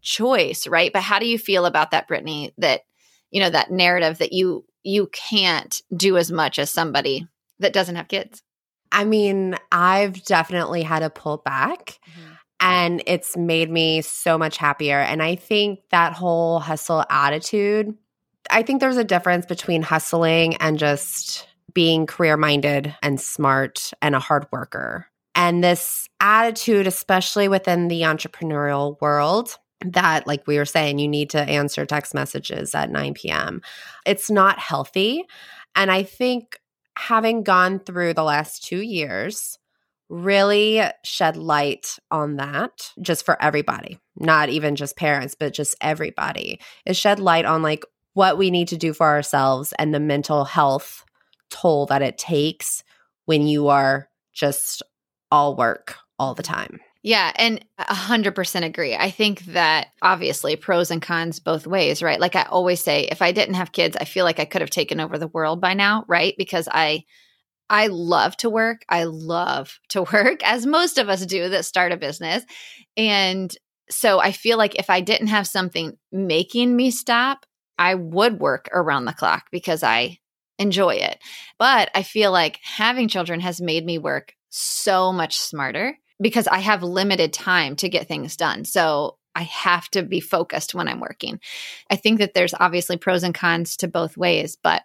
choice, 0.02 0.65
right? 0.67 0.91
But 0.91 1.04
how 1.04 1.19
do 1.19 1.28
you 1.28 1.38
feel 1.38 1.65
about 1.65 1.91
that 1.91 2.08
Brittny 2.08 2.54
that 2.58 2.82
you 3.32 3.41
know 3.41 3.50
that 3.50 3.72
narrative 3.72 4.17
that 4.19 4.34
you 4.34 4.65
you 4.84 5.08
can't 5.08 5.82
do 5.95 6.17
as 6.17 6.32
much 6.32 6.58
as 6.58 6.72
somebody 6.72 7.28
that 7.60 7.74
doesn't 7.74 7.95
have 7.95 8.08
kids? 8.08 8.41
I 8.91 9.06
mean, 9.06 9.56
I've 9.72 10.24
definitely 10.24 10.84
had 10.84 11.00
to 11.00 11.10
pull 11.10 11.38
back. 11.38 12.00
Mm-hmm. 12.10 12.29
And 12.62 13.02
it's 13.06 13.38
made 13.38 13.69
me 13.69 14.02
so 14.02 14.38
much 14.38 14.58
happier. 14.58 15.00
And 15.00 15.24
I 15.24 15.36
think 15.36 15.80
that 15.91 16.13
whole 16.13 16.60
hustle 16.60 17.06
attitude, 17.10 17.95
I 18.52 18.63
think 18.63 18.82
there's 18.82 18.98
a 18.98 19.04
difference 19.04 19.45
between 19.45 19.82
hustling 19.82 20.56
and 20.58 20.78
just 20.78 21.48
being 21.74 22.06
career 22.06 22.36
minded 22.36 22.95
and 23.02 23.19
smart 23.22 23.91
and 24.02 24.15
a 24.15 24.19
hard 24.19 24.48
worker. 24.52 25.08
And 25.36 25.63
this 25.63 26.10
attitude, 26.19 26.88
especially 26.88 27.48
within 27.48 27.88
the 27.88 28.02
entrepreneurial 28.02 29.00
world, 29.00 29.58
that, 29.86 30.28
like 30.28 30.45
we 30.48 30.58
were 30.58 30.65
saying, 30.65 31.00
you 31.00 31.08
need 31.08 31.30
to 31.30 31.39
answer 31.39 31.86
text 31.86 32.13
messages 32.13 32.76
at 32.76 32.89
9 32.89 33.13
p.m. 33.13 33.62
It's 34.06 34.30
not 34.30 34.60
healthy. 34.60 35.24
And 35.76 35.91
I 35.91 36.04
think 36.04 36.60
having 36.98 37.43
gone 37.43 37.80
through 37.80 38.13
the 38.13 38.24
last 38.24 38.65
two 38.65 38.82
years 38.82 39.58
really 40.10 40.82
shed 41.04 41.38
light 41.38 41.98
on 42.10 42.38
that 42.38 42.91
just 43.02 43.26
for 43.26 43.41
everybody, 43.41 44.00
not 44.17 44.50
even 44.50 44.76
just 44.76 44.98
parents, 44.98 45.36
but 45.39 45.54
just 45.54 45.76
everybody. 45.82 46.60
It 46.86 46.95
shed 46.95 47.19
light 47.19 47.45
on 47.45 47.62
like 47.62 47.86
what 48.13 48.38
we 48.38 48.52
need 48.52 48.67
to 48.69 48.78
do 48.78 48.93
for 48.93 49.08
ourselves 49.08 49.74
and 49.78 49.93
the 49.93 50.00
mental 50.00 50.45
health 50.45 51.06
toll 51.52 51.86
that 51.88 52.02
it 52.02 52.17
takes 52.17 52.84
when 53.26 53.48
you 53.48 53.67
are 53.67 54.10
just 54.34 54.82
all 55.32 55.56
work 55.56 55.95
all 56.17 56.34
the 56.34 56.43
time. 56.43 56.80
Yeah, 57.02 57.32
and 57.36 57.63
100% 57.80 58.65
agree. 58.65 58.95
I 58.95 59.10
think 59.10 59.45
that 59.45 59.88
obviously 60.02 60.58
pros 60.58 60.91
and 60.91 61.02
cons 61.02 61.39
both 61.39 61.65
ways, 61.65 62.04
right? 62.04 62.19
Like 62.19 62.36
I 62.36 62.43
always 62.43 62.82
say, 62.82 63.04
if 63.04 63.22
I 63.22 63.32
didn't 63.32 63.56
have 63.56 63.72
kids, 63.72 63.95
I 63.95 64.04
feel 64.04 64.26
like 64.26 64.39
I 64.39 64.45
could 64.45 64.62
have 64.62 64.69
taken 64.69 65.00
over 65.00 65.17
the 65.17 65.28
world 65.28 65.62
by 65.62 65.74
now, 65.74 66.04
right? 66.08 66.34
Because 66.38 66.67
I 66.69 67.06
I 67.70 67.88
love 67.88 68.36
to 68.38 68.50
work. 68.50 68.84
I 68.90 69.04
love 69.04 69.80
to 69.90 70.04
work 70.14 70.44
as 70.44 70.66
most 70.66 70.98
of 70.98 71.10
us 71.10 71.26
do 71.26 71.50
that 71.50 71.66
start 71.66 71.92
a 71.92 71.98
business. 71.98 72.44
And 72.98 73.56
so 73.90 74.20
I 74.20 74.32
feel 74.32 74.58
like 74.58 74.76
if 74.76 74.90
I 74.90 75.02
didn't 75.02 75.28
have 75.28 75.48
something 75.48 75.98
making 76.12 76.76
me 76.76 76.92
stop, 76.92 77.46
I 77.78 77.96
would 77.96 78.40
work 78.40 78.70
around 78.72 79.06
the 79.06 79.14
clock 79.14 79.46
because 79.52 79.84
I 79.84 80.20
enjoy 80.58 80.96
it. 80.96 81.18
But 81.58 81.90
I 81.96 82.04
feel 82.04 82.32
like 82.32 82.60
having 82.62 83.08
children 83.08 83.40
has 83.40 83.62
made 83.62 83.86
me 83.86 83.98
work 83.98 84.34
so 84.50 85.14
much 85.14 85.38
smarter 85.38 85.98
because 86.22 86.48
I 86.48 86.60
have 86.60 86.84
limited 86.84 87.32
time 87.32 87.76
to 87.78 87.90
get 87.90 88.08
things 88.08 88.36
done. 88.36 88.66
So 88.66 89.18
I 89.36 89.44
have 89.44 89.90
to 89.92 90.04
be 90.04 90.20
focused 90.20 90.76
when 90.76 90.88
I'm 90.88 91.00
working. 91.00 91.40
I 91.90 91.96
think 91.96 92.20
that 92.20 92.34
there's 92.34 92.54
obviously 92.54 92.98
pros 92.98 93.24
and 93.24 93.34
cons 93.34 93.78
to 93.78 93.88
both 93.88 94.18
ways, 94.18 94.58
but 94.62 94.84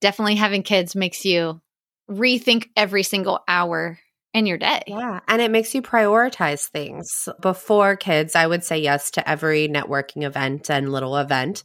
definitely 0.00 0.36
having 0.36 0.62
kids 0.62 0.96
makes 0.96 1.24
you 1.24 1.60
rethink 2.10 2.68
every 2.76 3.02
single 3.02 3.40
hour 3.48 3.98
in 4.34 4.46
your 4.46 4.58
day. 4.58 4.82
Yeah. 4.86 5.20
And 5.28 5.42
it 5.42 5.50
makes 5.50 5.74
you 5.74 5.82
prioritize 5.82 6.68
things. 6.68 7.28
Before 7.40 7.96
kids, 7.96 8.34
I 8.34 8.46
would 8.46 8.64
say 8.64 8.78
yes 8.78 9.10
to 9.12 9.28
every 9.28 9.68
networking 9.68 10.24
event 10.24 10.70
and 10.70 10.90
little 10.90 11.16
event 11.16 11.62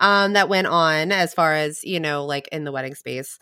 um, 0.00 0.32
that 0.32 0.48
went 0.48 0.66
on 0.66 1.12
as 1.12 1.34
far 1.34 1.54
as, 1.54 1.84
you 1.84 2.00
know, 2.00 2.24
like 2.24 2.48
in 2.48 2.64
the 2.64 2.72
wedding 2.72 2.94
space. 2.94 3.38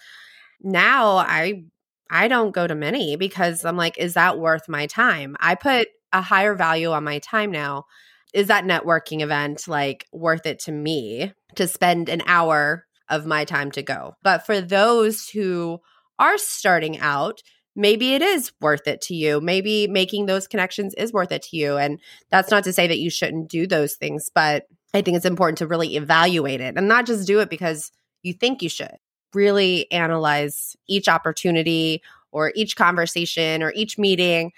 Now 0.61 1.17
I 1.19 1.65
I 2.11 2.29
don't 2.29 2.55
go 2.55 2.67
to 2.67 2.75
many 2.75 3.17
because 3.17 3.65
I'm 3.65 3.77
like, 3.77 3.99
is 3.99 4.15
that 4.15 4.39
worth 4.39 4.69
my 4.69 4.87
time? 4.87 5.37
I 5.41 5.55
put 5.55 5.89
a 6.13 6.21
higher 6.21 6.55
value 6.55 6.91
on 6.91 7.05
my 7.05 7.19
time 7.21 7.51
now. 7.51 7.85
Is 8.33 8.49
that 8.49 8.65
networking 8.65 9.21
event 9.21 9.69
like 9.69 10.07
worth 10.13 10.47
it 10.47 10.59
to 10.61 10.73
me 10.73 11.33
to 11.55 11.69
spend 11.69 12.09
an 12.09 12.23
hour 12.27 12.87
of 13.09 13.27
my 13.27 13.45
time 13.45 13.71
to 13.73 13.83
go? 13.83 14.15
But 14.23 14.45
for 14.45 14.61
those 14.61 15.29
who 15.29 15.81
are 16.19 16.39
starting 16.39 16.99
out, 16.99 17.43
maybe 17.77 18.15
it 18.15 18.23
is 18.23 18.53
worth 18.61 18.87
it 18.87 19.01
to 19.03 19.15
you. 19.15 19.41
Maybe 19.41 19.87
making 19.87 20.27
those 20.27 20.47
connections 20.47 20.95
is 20.95 21.13
worth 21.13 21.33
it 21.33 21.43
to 21.43 21.57
you. 21.57 21.77
And 21.77 22.01
that's 22.31 22.51
not 22.51 22.65
to 22.65 22.73
say 22.73 22.87
that 22.87 22.99
you 22.99 23.11
shouldn't 23.11 23.49
do 23.49 23.67
those 23.67 23.95
things, 23.95 24.31
but 24.35 24.67
I 24.95 25.03
think 25.03 25.17
it's 25.17 25.27
important 25.27 25.59
to 25.59 25.67
really 25.67 25.97
evaluate 25.97 26.61
it 26.61 26.75
and 26.77 26.89
not 26.89 27.07
just 27.07 27.27
do 27.27 27.41
it 27.41 27.51
because 27.51 27.91
you 28.23 28.33
think 28.33 28.63
you 28.63 28.69
should. 28.69 28.97
Really 29.35 29.91
analyze 29.91 30.77
each 30.89 31.09
opportunity 31.09 32.03
or 32.31 32.53
each 32.55 32.77
conversation 32.77 33.63
or 33.63 33.73
each 33.75 33.99
meeting 33.99 34.53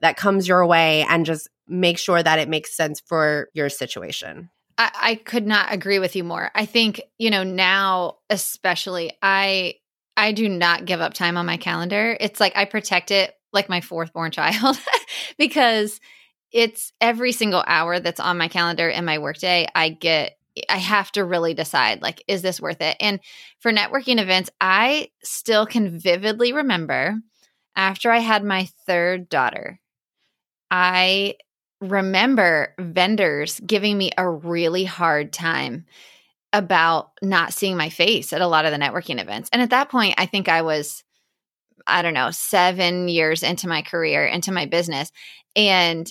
that 0.00 0.16
comes 0.16 0.46
your 0.46 0.64
way 0.64 1.04
and 1.08 1.26
just 1.26 1.48
make 1.66 1.98
sure 1.98 2.22
that 2.22 2.38
it 2.38 2.48
makes 2.48 2.76
sense 2.76 3.00
for 3.00 3.48
your 3.54 3.68
situation. 3.68 4.50
I, 4.78 4.90
I 4.94 5.14
could 5.16 5.46
not 5.46 5.72
agree 5.72 5.98
with 5.98 6.14
you 6.14 6.24
more. 6.24 6.50
I 6.54 6.66
think, 6.66 7.02
you 7.18 7.30
know, 7.30 7.42
now 7.42 8.18
especially, 8.30 9.12
I 9.22 9.74
I 10.16 10.32
do 10.32 10.48
not 10.48 10.84
give 10.84 11.00
up 11.00 11.14
time 11.14 11.36
on 11.36 11.46
my 11.46 11.56
calendar. 11.56 12.16
It's 12.20 12.40
like 12.40 12.52
I 12.56 12.64
protect 12.64 13.10
it 13.10 13.34
like 13.52 13.68
my 13.68 13.80
fourth 13.80 14.12
born 14.12 14.30
child 14.30 14.78
because 15.38 16.00
it's 16.52 16.92
every 17.00 17.32
single 17.32 17.64
hour 17.66 17.98
that's 17.98 18.20
on 18.20 18.38
my 18.38 18.48
calendar 18.48 18.88
in 18.88 19.04
my 19.04 19.18
workday. 19.18 19.66
I 19.74 19.88
get, 19.88 20.36
I 20.68 20.76
have 20.76 21.10
to 21.12 21.24
really 21.24 21.54
decide 21.54 22.02
like, 22.02 22.22
is 22.28 22.42
this 22.42 22.60
worth 22.60 22.80
it? 22.80 22.96
And 23.00 23.20
for 23.58 23.72
networking 23.72 24.20
events, 24.20 24.50
I 24.60 25.08
still 25.22 25.66
can 25.66 25.98
vividly 25.98 26.52
remember 26.52 27.16
after 27.74 28.10
I 28.10 28.18
had 28.18 28.44
my 28.44 28.68
third 28.86 29.30
daughter, 29.30 29.80
I 30.70 31.36
remember 31.80 32.74
vendors 32.78 33.60
giving 33.66 33.98
me 33.98 34.10
a 34.16 34.28
really 34.28 34.84
hard 34.84 35.32
time 35.32 35.86
about 36.52 37.10
not 37.22 37.52
seeing 37.52 37.76
my 37.76 37.88
face 37.88 38.32
at 38.32 38.40
a 38.42 38.46
lot 38.46 38.64
of 38.64 38.72
the 38.72 38.78
networking 38.78 39.20
events. 39.20 39.48
And 39.52 39.62
at 39.62 39.70
that 39.70 39.88
point, 39.88 40.14
I 40.18 40.26
think 40.26 40.48
I 40.48 40.62
was, 40.62 41.02
I 41.86 42.02
don't 42.02 42.14
know, 42.14 42.30
seven 42.30 43.08
years 43.08 43.42
into 43.42 43.68
my 43.68 43.82
career, 43.82 44.26
into 44.26 44.52
my 44.52 44.66
business. 44.66 45.10
And 45.56 46.06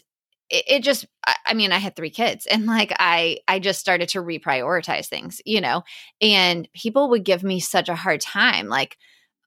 it, 0.50 0.64
it 0.68 0.84
just, 0.84 1.06
I 1.46 1.54
mean, 1.54 1.72
I 1.72 1.78
had 1.78 1.96
three 1.96 2.10
kids 2.10 2.46
and 2.46 2.66
like 2.66 2.92
I, 2.98 3.38
I 3.48 3.60
just 3.60 3.80
started 3.80 4.10
to 4.10 4.24
reprioritize 4.24 5.08
things, 5.08 5.42
you 5.46 5.62
know, 5.62 5.84
and 6.22 6.68
people 6.74 7.10
would 7.12 7.24
give 7.24 7.44
me 7.44 7.60
such 7.60 7.88
a 7.88 7.96
hard 7.96 8.20
time. 8.22 8.68
Like, 8.68 8.98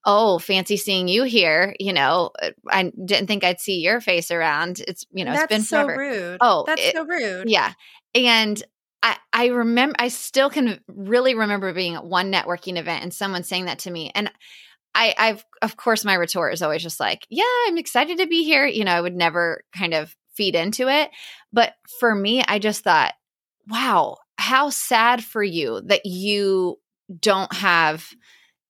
oh, 0.05 0.39
fancy 0.39 0.77
seeing 0.77 1.07
you 1.07 1.23
here. 1.23 1.75
You 1.79 1.91
know, 1.91 2.31
I 2.69 2.91
didn't 3.03 3.27
think 3.27 3.43
I'd 3.43 3.59
see 3.59 3.79
your 3.81 3.99
face 3.99 4.31
around. 4.31 4.81
It's, 4.87 5.05
you 5.11 5.25
know, 5.25 5.31
That's 5.31 5.43
it's 5.43 5.49
been 5.53 5.61
so 5.63 5.85
forever. 5.85 6.01
rude. 6.01 6.37
Oh, 6.41 6.63
That's 6.65 6.81
it- 6.81 6.95
so 6.95 7.05
rude. 7.05 7.49
Yeah. 7.49 7.73
And 8.13 8.63
I, 9.05 9.17
I 9.31 9.45
remember, 9.47 9.95
I 9.99 10.07
still 10.07 10.49
can 10.49 10.79
really 10.87 11.35
remember 11.35 11.71
being 11.73 11.93
at 11.93 12.03
one 12.03 12.31
networking 12.31 12.79
event 12.79 13.03
and 13.03 13.13
someone 13.13 13.43
saying 13.43 13.65
that 13.65 13.79
to 13.79 13.91
me. 13.91 14.11
And 14.15 14.31
I, 14.95 15.13
I've, 15.15 15.45
of 15.61 15.77
course, 15.77 16.03
my 16.03 16.15
retort 16.15 16.53
is 16.53 16.63
always 16.63 16.81
just 16.81 16.99
like, 16.99 17.27
yeah, 17.29 17.43
I'm 17.67 17.77
excited 17.77 18.17
to 18.17 18.25
be 18.25 18.43
here. 18.43 18.65
You 18.65 18.83
know, 18.83 18.93
I 18.93 19.01
would 19.01 19.15
never 19.15 19.61
kind 19.77 19.93
of 19.93 20.15
feed 20.33 20.55
into 20.55 20.87
it. 20.87 21.11
But 21.53 21.73
for 21.99 22.15
me, 22.15 22.43
I 22.47 22.57
just 22.57 22.83
thought, 22.83 23.13
wow, 23.67 24.17
how 24.39 24.71
sad 24.71 25.23
for 25.23 25.43
you 25.43 25.81
that 25.85 26.07
you 26.07 26.77
don't 27.19 27.53
have 27.53 28.09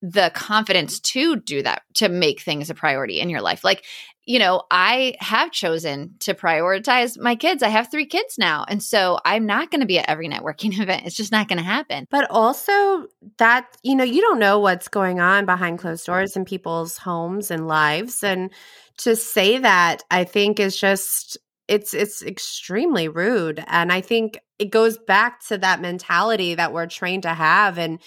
the 0.02 0.32
confidence 0.36 1.00
to 1.00 1.38
do 1.38 1.64
that, 1.64 1.84
to 1.94 2.10
make 2.10 2.42
things 2.42 2.70
a 2.70 2.76
priority 2.76 3.22
in 3.22 3.30
your 3.30 3.42
life. 3.42 3.64
Like, 3.64 3.86
you 4.26 4.40
know, 4.40 4.64
I 4.72 5.16
have 5.20 5.52
chosen 5.52 6.16
to 6.22 6.34
prioritize 6.34 7.20
my 7.20 7.36
kids. 7.36 7.62
I 7.62 7.70
have 7.70 7.92
three 7.92 8.08
kids 8.08 8.38
now. 8.40 8.66
And 8.68 8.82
so 8.82 9.20
I'm 9.24 9.46
not 9.46 9.70
going 9.70 9.82
to 9.82 9.88
be 9.88 10.00
at 10.00 10.10
every 10.10 10.28
networking 10.28 10.80
event. 10.82 11.06
It's 11.06 11.16
just 11.16 11.32
not 11.32 11.48
going 11.48 11.60
to 11.60 11.64
happen. 11.64 12.08
But 12.10 12.30
also 12.32 13.06
that, 13.38 13.78
you 13.84 13.96
know, 13.96 14.04
you 14.04 14.22
don't 14.22 14.40
know 14.40 14.60
what's 14.60 14.88
going 14.88 15.20
on 15.20 15.46
behind 15.46 15.80
closed 15.80 16.06
doors 16.06 16.36
in 16.36 16.44
people's 16.46 16.98
homes 16.98 17.52
and 17.52 17.68
lives. 17.68 18.24
And 18.24 18.52
to 18.98 19.16
say 19.16 19.60
that, 19.60 20.04
I 20.10 20.24
think 20.24 20.60
is 20.60 20.80
just 20.80 21.38
it's 21.68 21.94
it's 21.94 22.22
extremely 22.22 23.08
rude. 23.08 23.64
And 23.68 23.92
I 23.92 24.02
think 24.02 24.40
it 24.60 24.72
goes 24.72 24.98
back 24.98 25.46
to 25.48 25.58
that 25.60 25.82
mentality 25.82 26.56
that 26.56 26.74
we're 26.74 26.88
trained 26.88 27.24
to 27.24 27.34
have. 27.34 27.78
And 27.78 28.00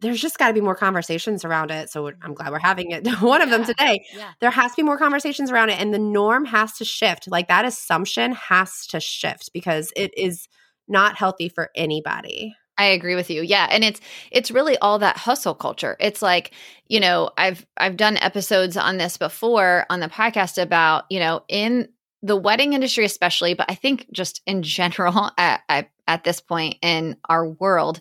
there's 0.00 0.20
just 0.20 0.38
got 0.38 0.48
to 0.48 0.54
be 0.54 0.60
more 0.60 0.74
conversations 0.74 1.44
around 1.44 1.70
it. 1.70 1.90
So 1.90 2.06
I'm 2.06 2.14
mm-hmm. 2.14 2.32
glad 2.34 2.52
we're 2.52 2.58
having 2.58 2.90
it. 2.90 3.06
One 3.20 3.42
of 3.42 3.50
them 3.50 3.64
today. 3.64 4.04
Yeah. 4.14 4.30
There 4.40 4.50
has 4.50 4.72
to 4.72 4.76
be 4.76 4.82
more 4.82 4.98
conversations 4.98 5.50
around 5.50 5.70
it, 5.70 5.80
and 5.80 5.92
the 5.92 5.98
norm 5.98 6.44
has 6.46 6.72
to 6.74 6.84
shift. 6.84 7.28
Like 7.28 7.48
that 7.48 7.64
assumption 7.64 8.32
has 8.32 8.86
to 8.88 9.00
shift 9.00 9.50
because 9.52 9.92
it 9.96 10.16
is 10.16 10.48
not 10.88 11.16
healthy 11.16 11.48
for 11.48 11.70
anybody. 11.74 12.54
I 12.78 12.86
agree 12.86 13.14
with 13.14 13.30
you. 13.30 13.42
Yeah, 13.42 13.68
and 13.70 13.84
it's 13.84 14.00
it's 14.30 14.50
really 14.50 14.78
all 14.78 14.98
that 15.00 15.16
hustle 15.16 15.54
culture. 15.54 15.96
It's 16.00 16.22
like, 16.22 16.52
you 16.88 17.00
know, 17.00 17.30
I've 17.36 17.66
I've 17.76 17.96
done 17.96 18.16
episodes 18.16 18.76
on 18.76 18.96
this 18.96 19.16
before 19.16 19.86
on 19.90 20.00
the 20.00 20.08
podcast 20.08 20.60
about, 20.60 21.04
you 21.10 21.20
know, 21.20 21.42
in 21.48 21.88
the 22.22 22.36
wedding 22.36 22.72
industry 22.72 23.04
especially, 23.04 23.54
but 23.54 23.70
I 23.70 23.74
think 23.74 24.06
just 24.12 24.40
in 24.46 24.62
general 24.62 25.30
at 25.38 25.60
at, 25.68 25.90
at 26.08 26.24
this 26.24 26.40
point 26.40 26.76
in 26.82 27.16
our 27.28 27.46
world, 27.46 28.00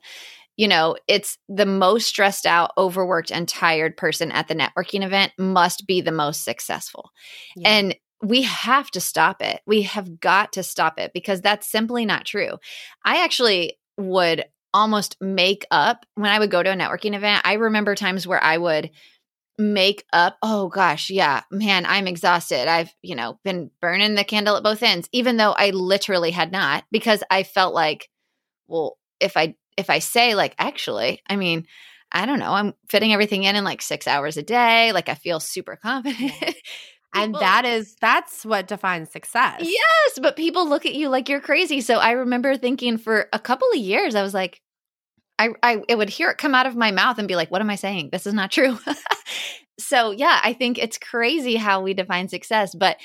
you 0.57 0.67
know, 0.67 0.95
it's 1.07 1.37
the 1.49 1.65
most 1.65 2.07
stressed 2.07 2.45
out, 2.45 2.71
overworked 2.77 3.31
and 3.31 3.47
tired 3.47 3.97
person 3.97 4.31
at 4.31 4.47
the 4.47 4.55
networking 4.55 5.03
event 5.03 5.31
must 5.37 5.87
be 5.87 6.01
the 6.01 6.11
most 6.11 6.43
successful. 6.43 7.11
Yeah. 7.55 7.69
And 7.69 7.95
we 8.23 8.43
have 8.43 8.91
to 8.91 9.01
stop 9.01 9.41
it. 9.41 9.61
We 9.65 9.83
have 9.83 10.19
got 10.19 10.53
to 10.53 10.63
stop 10.63 10.99
it 10.99 11.11
because 11.13 11.41
that's 11.41 11.67
simply 11.67 12.05
not 12.05 12.25
true. 12.25 12.57
I 13.03 13.23
actually 13.23 13.79
would 13.97 14.45
almost 14.73 15.17
make 15.19 15.65
up 15.71 16.05
when 16.15 16.31
I 16.31 16.39
would 16.39 16.51
go 16.51 16.61
to 16.61 16.71
a 16.71 16.75
networking 16.75 17.15
event. 17.15 17.41
I 17.45 17.53
remember 17.53 17.95
times 17.95 18.27
where 18.27 18.41
I 18.41 18.57
would 18.57 18.91
make 19.57 20.05
up, 20.13 20.37
oh 20.41 20.69
gosh, 20.69 21.09
yeah, 21.09 21.41
man, 21.51 21.85
I'm 21.85 22.07
exhausted. 22.07 22.67
I've, 22.67 22.93
you 23.01 23.15
know, 23.15 23.39
been 23.43 23.69
burning 23.81 24.15
the 24.15 24.23
candle 24.23 24.55
at 24.55 24.63
both 24.63 24.83
ends, 24.83 25.09
even 25.11 25.37
though 25.37 25.51
I 25.51 25.71
literally 25.71 26.31
had 26.31 26.51
not, 26.51 26.83
because 26.91 27.23
I 27.29 27.43
felt 27.43 27.73
like, 27.73 28.07
well, 28.67 28.97
if 29.19 29.35
I 29.35 29.55
if 29.77 29.89
I 29.89 29.99
say 29.99 30.35
like 30.35 30.55
actually, 30.57 31.21
I 31.29 31.35
mean, 31.35 31.65
I 32.11 32.25
don't 32.25 32.39
know, 32.39 32.53
I'm 32.53 32.73
fitting 32.89 33.13
everything 33.13 33.43
in 33.43 33.55
in 33.55 33.63
like 33.63 33.81
6 33.81 34.07
hours 34.07 34.37
a 34.37 34.43
day, 34.43 34.91
like 34.91 35.09
I 35.09 35.15
feel 35.15 35.39
super 35.39 35.75
confident. 35.75 36.55
And 37.13 37.35
that 37.35 37.65
is 37.65 37.95
that's 37.99 38.45
what 38.45 38.67
defines 38.67 39.11
success. 39.11 39.61
Yes, 39.61 40.19
but 40.21 40.37
people 40.37 40.67
look 40.67 40.85
at 40.85 40.95
you 40.95 41.09
like 41.09 41.27
you're 41.27 41.41
crazy. 41.41 41.81
So 41.81 41.97
I 41.97 42.11
remember 42.11 42.55
thinking 42.55 42.97
for 42.97 43.27
a 43.33 43.39
couple 43.39 43.67
of 43.69 43.77
years, 43.77 44.15
I 44.15 44.23
was 44.23 44.33
like, 44.33 44.61
I, 45.37 45.49
I 45.61 45.81
it 45.89 45.97
would 45.97 46.09
hear 46.09 46.29
it 46.29 46.37
come 46.37 46.55
out 46.55 46.67
of 46.67 46.75
my 46.75 46.91
mouth 46.91 47.17
and 47.17 47.27
be 47.27 47.35
like, 47.35 47.51
what 47.51 47.61
am 47.61 47.69
I 47.69 47.75
saying? 47.75 48.09
This 48.11 48.25
is 48.25 48.33
not 48.33 48.51
true. 48.51 48.77
so 49.79 50.11
yeah, 50.11 50.39
I 50.43 50.53
think 50.53 50.77
it's 50.77 50.97
crazy 50.97 51.55
how 51.55 51.81
we 51.81 51.93
define 51.93 52.29
success, 52.29 52.73
but 52.73 52.97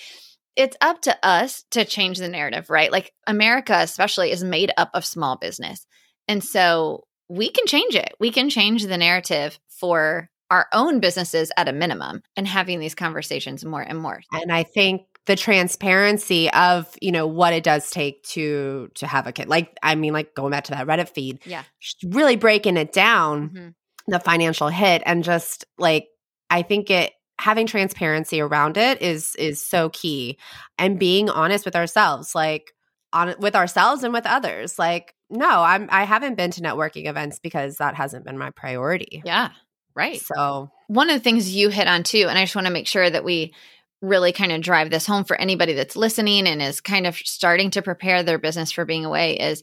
it's 0.54 0.76
up 0.80 1.02
to 1.02 1.16
us 1.26 1.64
to 1.72 1.84
change 1.84 2.18
the 2.18 2.28
narrative, 2.28 2.70
right? 2.70 2.92
Like 2.92 3.12
America, 3.26 3.74
especially, 3.76 4.30
is 4.30 4.44
made 4.44 4.72
up 4.76 4.90
of 4.94 5.04
small 5.04 5.36
business. 5.36 5.86
And 6.28 6.42
so 6.42 7.04
we 7.28 7.50
can 7.50 7.66
change 7.66 7.94
it. 7.94 8.14
We 8.20 8.30
can 8.30 8.48
change 8.50 8.84
the 8.84 8.96
narrative 8.98 9.58
for 9.68 10.28
our 10.50 10.66
own 10.72 11.00
businesses 11.00 11.50
at 11.56 11.68
a 11.68 11.72
minimum 11.72 12.22
and 12.36 12.46
having 12.46 12.78
these 12.78 12.94
conversations 12.94 13.64
more 13.64 13.82
and 13.82 13.98
more. 13.98 14.20
And 14.32 14.52
I 14.52 14.62
think 14.62 15.02
the 15.26 15.34
transparency 15.34 16.48
of, 16.52 16.86
you 17.02 17.10
know, 17.10 17.26
what 17.26 17.52
it 17.52 17.64
does 17.64 17.90
take 17.90 18.22
to 18.24 18.88
to 18.94 19.06
have 19.08 19.26
a 19.26 19.32
kid. 19.32 19.48
Like 19.48 19.76
I 19.82 19.96
mean 19.96 20.12
like 20.12 20.34
going 20.36 20.52
back 20.52 20.64
to 20.64 20.70
that 20.72 20.86
Reddit 20.86 21.08
feed, 21.08 21.40
Yeah. 21.44 21.64
really 22.04 22.36
breaking 22.36 22.76
it 22.76 22.92
down, 22.92 23.50
Mhm. 23.50 23.74
the 24.06 24.20
financial 24.20 24.68
hit 24.68 25.02
and 25.04 25.24
just 25.24 25.64
like 25.78 26.06
I 26.48 26.62
think 26.62 26.90
it 26.90 27.12
having 27.40 27.66
transparency 27.66 28.40
around 28.40 28.76
it 28.76 29.02
is 29.02 29.34
is 29.34 29.60
so 29.68 29.88
key 29.90 30.38
and 30.78 30.96
being 30.98 31.28
honest 31.28 31.64
with 31.64 31.74
ourselves 31.76 32.34
like 32.34 32.72
on 33.12 33.34
with 33.38 33.54
ourselves 33.56 34.02
and 34.02 34.12
with 34.12 34.26
others 34.26 34.78
like 34.78 35.14
no 35.30 35.62
i'm 35.62 35.88
i 35.90 36.04
haven't 36.04 36.36
been 36.36 36.50
to 36.50 36.60
networking 36.60 37.08
events 37.08 37.38
because 37.38 37.76
that 37.76 37.94
hasn't 37.94 38.24
been 38.24 38.38
my 38.38 38.50
priority 38.50 39.22
Yeah. 39.24 39.50
Right. 39.94 40.20
so 40.20 40.70
one 40.88 41.08
of 41.08 41.16
the 41.16 41.22
things 41.24 41.54
you 41.54 41.70
hit 41.70 41.88
on 41.88 42.02
too, 42.02 42.26
and 42.28 42.38
I 42.38 42.42
just 42.44 42.54
want 42.54 42.66
to 42.66 42.72
make 42.72 42.86
sure 42.86 43.08
that 43.08 43.24
we 43.24 43.54
really 44.02 44.30
kind 44.30 44.52
of 44.52 44.60
drive 44.60 44.90
this 44.90 45.06
home 45.06 45.24
for 45.24 45.34
anybody 45.36 45.72
that's 45.72 45.96
listening 45.96 46.46
and 46.46 46.60
is 46.60 46.82
kind 46.82 47.06
of 47.06 47.16
starting 47.16 47.70
to 47.70 47.82
prepare 47.82 48.22
their 48.22 48.38
business 48.38 48.70
for 48.70 48.84
being 48.84 49.06
away 49.06 49.38
is 49.38 49.62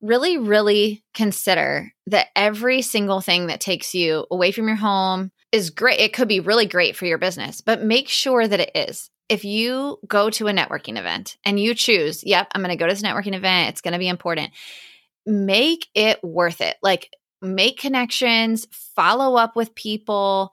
really, 0.00 0.38
really 0.38 1.04
consider 1.14 1.92
that 2.06 2.28
every 2.34 2.80
single 2.80 3.20
thing 3.20 3.48
that 3.48 3.60
takes 3.60 3.94
you 3.94 4.26
away 4.30 4.50
from 4.50 4.66
your 4.66 4.76
home 4.76 5.30
is 5.52 5.70
great. 5.70 6.00
It 6.00 6.12
could 6.14 6.26
be 6.28 6.40
really 6.40 6.66
great 6.66 6.96
for 6.96 7.04
your 7.04 7.18
business, 7.18 7.60
but 7.60 7.82
make 7.82 8.08
sure 8.08 8.48
that 8.48 8.60
it 8.60 8.70
is. 8.74 9.10
If 9.28 9.44
you 9.44 9.98
go 10.06 10.30
to 10.30 10.48
a 10.48 10.52
networking 10.52 10.98
event 10.98 11.36
and 11.44 11.58
you 11.58 11.74
choose, 11.74 12.22
yep, 12.24 12.48
I'm 12.52 12.62
going 12.62 12.70
to 12.70 12.76
go 12.76 12.86
to 12.86 12.92
this 12.92 13.02
networking 13.02 13.34
event, 13.34 13.70
it's 13.70 13.80
going 13.80 13.92
to 13.92 13.98
be 13.98 14.08
important, 14.08 14.52
make 15.26 15.88
it 15.94 16.22
worth 16.22 16.60
it. 16.60 16.76
Like, 16.82 17.12
make 17.42 17.78
connections, 17.78 18.66
follow 18.70 19.36
up 19.36 19.56
with 19.56 19.74
people, 19.74 20.52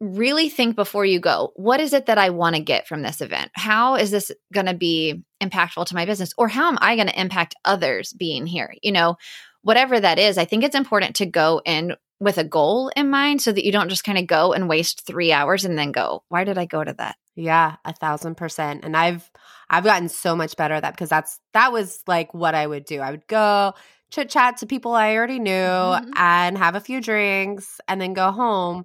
really 0.00 0.48
think 0.48 0.76
before 0.76 1.04
you 1.04 1.20
go 1.20 1.52
what 1.56 1.78
is 1.78 1.92
it 1.92 2.06
that 2.06 2.16
I 2.16 2.30
want 2.30 2.56
to 2.56 2.62
get 2.62 2.88
from 2.88 3.02
this 3.02 3.20
event? 3.20 3.50
How 3.54 3.96
is 3.96 4.10
this 4.10 4.32
going 4.52 4.66
to 4.66 4.74
be 4.74 5.22
impactful 5.42 5.86
to 5.86 5.94
my 5.94 6.06
business? 6.06 6.32
Or 6.38 6.48
how 6.48 6.68
am 6.68 6.78
I 6.80 6.96
going 6.96 7.08
to 7.08 7.20
impact 7.20 7.54
others 7.64 8.12
being 8.14 8.46
here? 8.46 8.74
You 8.82 8.92
know, 8.92 9.16
whatever 9.62 10.00
that 10.00 10.18
is, 10.18 10.38
I 10.38 10.46
think 10.46 10.64
it's 10.64 10.74
important 10.74 11.16
to 11.16 11.26
go 11.26 11.60
in 11.66 11.96
with 12.20 12.38
a 12.38 12.44
goal 12.44 12.90
in 12.94 13.10
mind 13.10 13.40
so 13.40 13.50
that 13.50 13.64
you 13.64 13.72
don't 13.72 13.88
just 13.88 14.04
kind 14.04 14.18
of 14.18 14.26
go 14.26 14.52
and 14.52 14.68
waste 14.68 15.06
three 15.06 15.32
hours 15.32 15.64
and 15.64 15.78
then 15.78 15.90
go, 15.90 16.22
why 16.28 16.44
did 16.44 16.58
I 16.58 16.66
go 16.66 16.84
to 16.84 16.92
that? 16.94 17.16
Yeah, 17.34 17.76
a 17.84 17.94
thousand 17.94 18.36
percent. 18.36 18.84
And 18.84 18.96
I've 18.96 19.30
I've 19.68 19.84
gotten 19.84 20.08
so 20.08 20.36
much 20.36 20.56
better 20.56 20.74
at 20.74 20.82
that 20.82 20.94
because 20.94 21.08
that's 21.08 21.40
that 21.54 21.72
was 21.72 22.02
like 22.06 22.34
what 22.34 22.54
I 22.54 22.66
would 22.66 22.84
do. 22.84 23.00
I 23.00 23.10
would 23.10 23.26
go 23.26 23.74
chit 24.10 24.28
chat 24.28 24.58
to 24.58 24.66
people 24.66 24.94
I 24.94 25.16
already 25.16 25.38
knew 25.38 25.52
mm-hmm. 25.52 26.10
and 26.16 26.58
have 26.58 26.74
a 26.74 26.80
few 26.80 27.00
drinks 27.00 27.80
and 27.88 28.00
then 28.00 28.12
go 28.12 28.30
home 28.30 28.84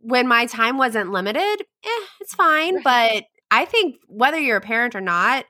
when 0.00 0.28
my 0.28 0.46
time 0.46 0.78
wasn't 0.78 1.10
limited, 1.10 1.40
eh, 1.84 2.04
it's 2.20 2.34
fine. 2.34 2.82
But 2.82 3.24
I 3.50 3.64
think 3.64 3.96
whether 4.06 4.38
you're 4.38 4.58
a 4.58 4.62
parent 4.62 4.94
or 4.94 5.00
not, 5.00 5.44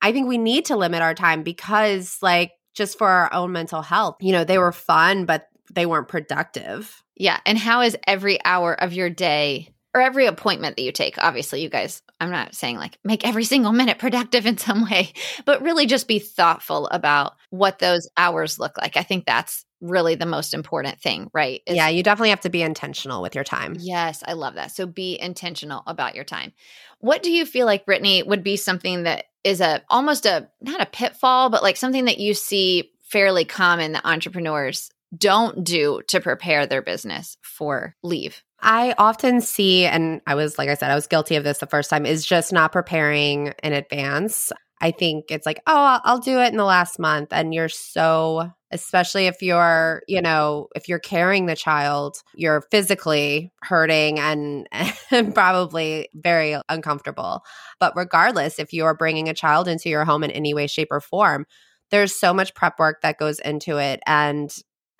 I 0.00 0.12
think 0.12 0.26
we 0.26 0.38
need 0.38 0.66
to 0.66 0.76
limit 0.76 1.02
our 1.02 1.14
time 1.14 1.44
because, 1.44 2.18
like, 2.20 2.52
just 2.74 2.98
for 2.98 3.08
our 3.08 3.32
own 3.32 3.52
mental 3.52 3.82
health, 3.82 4.16
you 4.20 4.32
know, 4.32 4.44
they 4.44 4.58
were 4.58 4.72
fun, 4.72 5.24
but 5.24 5.46
they 5.70 5.86
weren't 5.86 6.08
productive. 6.08 7.02
Yeah. 7.16 7.38
And 7.46 7.58
how 7.58 7.82
is 7.82 7.96
every 8.06 8.42
hour 8.44 8.74
of 8.74 8.92
your 8.92 9.10
day 9.10 9.68
or 9.94 10.00
every 10.00 10.26
appointment 10.26 10.76
that 10.76 10.82
you 10.82 10.92
take? 10.92 11.18
Obviously, 11.18 11.62
you 11.62 11.68
guys, 11.68 12.02
I'm 12.20 12.30
not 12.30 12.54
saying 12.54 12.76
like 12.76 12.98
make 13.04 13.26
every 13.26 13.44
single 13.44 13.72
minute 13.72 13.98
productive 13.98 14.46
in 14.46 14.58
some 14.58 14.88
way, 14.88 15.12
but 15.44 15.62
really 15.62 15.86
just 15.86 16.08
be 16.08 16.18
thoughtful 16.18 16.88
about 16.88 17.34
what 17.50 17.78
those 17.78 18.08
hours 18.16 18.58
look 18.58 18.76
like. 18.78 18.96
I 18.96 19.02
think 19.02 19.26
that's 19.26 19.64
really 19.80 20.14
the 20.14 20.26
most 20.26 20.54
important 20.54 21.00
thing, 21.00 21.28
right? 21.34 21.60
Is, 21.66 21.76
yeah, 21.76 21.88
you 21.88 22.02
definitely 22.02 22.30
have 22.30 22.40
to 22.42 22.50
be 22.50 22.62
intentional 22.62 23.20
with 23.20 23.34
your 23.34 23.44
time. 23.44 23.76
Yes, 23.78 24.22
I 24.26 24.34
love 24.34 24.54
that. 24.54 24.70
So 24.70 24.86
be 24.86 25.18
intentional 25.20 25.82
about 25.86 26.14
your 26.14 26.24
time. 26.24 26.52
What 27.00 27.22
do 27.22 27.32
you 27.32 27.44
feel 27.44 27.66
like, 27.66 27.84
Brittny, 27.84 28.24
would 28.24 28.44
be 28.44 28.56
something 28.56 29.02
that 29.02 29.24
is 29.42 29.60
a 29.60 29.82
almost 29.90 30.24
a 30.24 30.48
not 30.60 30.80
a 30.80 30.86
pitfall, 30.86 31.50
but 31.50 31.64
like 31.64 31.76
something 31.76 32.04
that 32.04 32.18
you 32.18 32.32
see 32.32 32.92
fairly 33.02 33.44
common 33.44 33.92
that 33.92 34.06
entrepreneurs 34.06 34.90
don't 35.16 35.64
do 35.64 36.00
to 36.08 36.20
prepare 36.20 36.66
their 36.66 36.82
business 36.82 37.36
for 37.42 37.94
leave? 38.02 38.42
I 38.60 38.94
often 38.96 39.40
see, 39.40 39.86
and 39.86 40.20
I 40.26 40.36
was, 40.36 40.56
like 40.56 40.68
I 40.68 40.74
said, 40.74 40.90
I 40.90 40.94
was 40.94 41.08
guilty 41.08 41.34
of 41.34 41.44
this 41.44 41.58
the 41.58 41.66
first 41.66 41.90
time, 41.90 42.06
is 42.06 42.24
just 42.24 42.52
not 42.52 42.72
preparing 42.72 43.52
in 43.62 43.72
advance. 43.72 44.52
I 44.80 44.92
think 44.92 45.26
it's 45.30 45.46
like, 45.46 45.60
oh, 45.66 46.00
I'll, 46.04 46.18
do 46.18 46.40
it 46.40 46.50
in 46.50 46.56
the 46.56 46.64
last 46.64 46.98
month. 46.98 47.28
And 47.32 47.54
you're 47.54 47.68
so, 47.68 48.50
especially 48.72 49.26
if 49.26 49.40
you're, 49.40 50.02
you 50.08 50.20
know, 50.20 50.68
if 50.74 50.88
you're 50.88 50.98
carrying 50.98 51.46
the 51.46 51.54
child, 51.54 52.16
you're 52.34 52.64
physically 52.70 53.52
hurting 53.62 54.18
and, 54.18 54.68
and 55.10 55.34
probably 55.34 56.08
very 56.14 56.56
uncomfortable. 56.68 57.42
But 57.78 57.94
regardless, 57.96 58.58
if 58.58 58.72
you're 58.72 58.94
bringing 58.94 59.28
a 59.28 59.34
child 59.34 59.68
into 59.68 59.88
your 59.88 60.04
home 60.04 60.24
in 60.24 60.32
any 60.32 60.52
way, 60.52 60.66
shape, 60.66 60.88
or 60.90 61.00
form, 61.00 61.46
there's 61.92 62.14
so 62.14 62.34
much 62.34 62.54
prep 62.54 62.78
work 62.80 63.02
that 63.02 63.18
goes 63.18 63.38
into 63.38 63.78
it. 63.78 64.00
And 64.04 64.52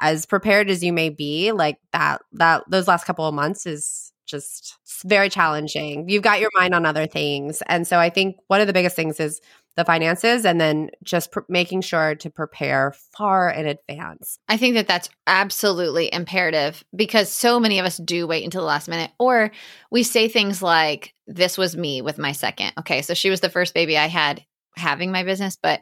as 0.02 0.26
prepared 0.26 0.68
as 0.68 0.82
you 0.82 0.92
may 0.92 1.08
be, 1.08 1.52
like 1.52 1.78
that, 1.92 2.20
that, 2.32 2.64
those 2.68 2.88
last 2.88 3.04
couple 3.04 3.26
of 3.26 3.32
months 3.32 3.64
is 3.64 4.12
just 4.26 4.76
very 5.04 5.30
challenging. 5.30 6.08
You've 6.08 6.22
got 6.22 6.40
your 6.40 6.50
mind 6.56 6.74
on 6.74 6.84
other 6.84 7.06
things. 7.06 7.62
And 7.66 7.86
so 7.86 7.98
I 7.98 8.10
think 8.10 8.36
one 8.48 8.60
of 8.60 8.66
the 8.66 8.72
biggest 8.72 8.96
things 8.96 9.20
is 9.20 9.40
the 9.76 9.84
finances 9.84 10.44
and 10.44 10.60
then 10.60 10.90
just 11.02 11.30
pr- 11.32 11.40
making 11.48 11.80
sure 11.80 12.14
to 12.16 12.30
prepare 12.30 12.94
far 13.16 13.48
in 13.48 13.66
advance. 13.66 14.38
I 14.48 14.56
think 14.56 14.74
that 14.74 14.88
that's 14.88 15.08
absolutely 15.26 16.12
imperative 16.12 16.84
because 16.94 17.30
so 17.30 17.58
many 17.58 17.78
of 17.78 17.86
us 17.86 17.96
do 17.96 18.26
wait 18.26 18.44
until 18.44 18.62
the 18.62 18.66
last 18.66 18.88
minute 18.88 19.12
or 19.18 19.50
we 19.90 20.02
say 20.02 20.28
things 20.28 20.62
like 20.62 21.14
this 21.26 21.56
was 21.56 21.76
me 21.76 22.02
with 22.02 22.18
my 22.18 22.32
second. 22.32 22.72
Okay, 22.80 23.02
so 23.02 23.14
she 23.14 23.30
was 23.30 23.40
the 23.40 23.48
first 23.48 23.72
baby 23.72 23.96
I 23.96 24.08
had 24.08 24.44
having 24.76 25.12
my 25.12 25.22
business, 25.22 25.56
but 25.62 25.80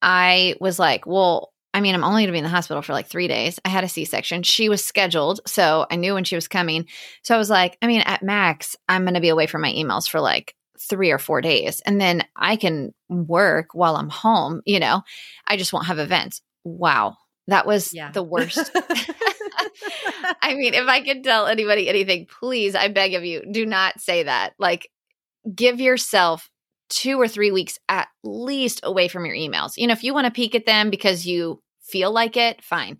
I 0.00 0.54
was 0.60 0.78
like, 0.78 1.06
well, 1.06 1.52
I 1.76 1.80
mean, 1.82 1.94
I'm 1.94 2.04
only 2.04 2.22
going 2.22 2.28
to 2.28 2.32
be 2.32 2.38
in 2.38 2.44
the 2.44 2.48
hospital 2.48 2.80
for 2.80 2.94
like 2.94 3.06
three 3.06 3.28
days. 3.28 3.60
I 3.62 3.68
had 3.68 3.84
a 3.84 3.88
C 3.88 4.06
section. 4.06 4.42
She 4.42 4.70
was 4.70 4.82
scheduled. 4.82 5.40
So 5.46 5.84
I 5.90 5.96
knew 5.96 6.14
when 6.14 6.24
she 6.24 6.34
was 6.34 6.48
coming. 6.48 6.86
So 7.22 7.34
I 7.34 7.38
was 7.38 7.50
like, 7.50 7.76
I 7.82 7.86
mean, 7.86 8.00
at 8.00 8.22
max, 8.22 8.76
I'm 8.88 9.02
going 9.02 9.12
to 9.12 9.20
be 9.20 9.28
away 9.28 9.46
from 9.46 9.60
my 9.60 9.70
emails 9.70 10.08
for 10.08 10.18
like 10.18 10.54
three 10.80 11.10
or 11.10 11.18
four 11.18 11.42
days. 11.42 11.82
And 11.84 12.00
then 12.00 12.22
I 12.34 12.56
can 12.56 12.94
work 13.10 13.74
while 13.74 13.96
I'm 13.96 14.08
home. 14.08 14.62
You 14.64 14.80
know, 14.80 15.02
I 15.46 15.58
just 15.58 15.74
won't 15.74 15.84
have 15.84 15.98
events. 15.98 16.40
Wow. 16.64 17.18
That 17.46 17.66
was 17.66 17.92
yeah. 17.92 18.10
the 18.10 18.22
worst. 18.22 18.56
I 20.40 20.54
mean, 20.54 20.72
if 20.72 20.88
I 20.88 21.02
could 21.02 21.24
tell 21.24 21.46
anybody 21.46 21.90
anything, 21.90 22.26
please, 22.40 22.74
I 22.74 22.88
beg 22.88 23.12
of 23.12 23.22
you, 23.22 23.42
do 23.52 23.66
not 23.66 24.00
say 24.00 24.22
that. 24.22 24.54
Like, 24.58 24.88
give 25.54 25.78
yourself 25.78 26.48
two 26.88 27.20
or 27.20 27.28
three 27.28 27.50
weeks 27.50 27.78
at 27.88 28.08
least 28.24 28.80
away 28.82 29.08
from 29.08 29.26
your 29.26 29.34
emails. 29.34 29.72
You 29.76 29.88
know, 29.88 29.92
if 29.92 30.04
you 30.04 30.14
want 30.14 30.24
to 30.24 30.30
peek 30.30 30.54
at 30.54 30.64
them 30.64 30.88
because 30.88 31.26
you 31.26 31.60
feel 31.88 32.12
like 32.12 32.36
it, 32.36 32.62
fine. 32.62 32.98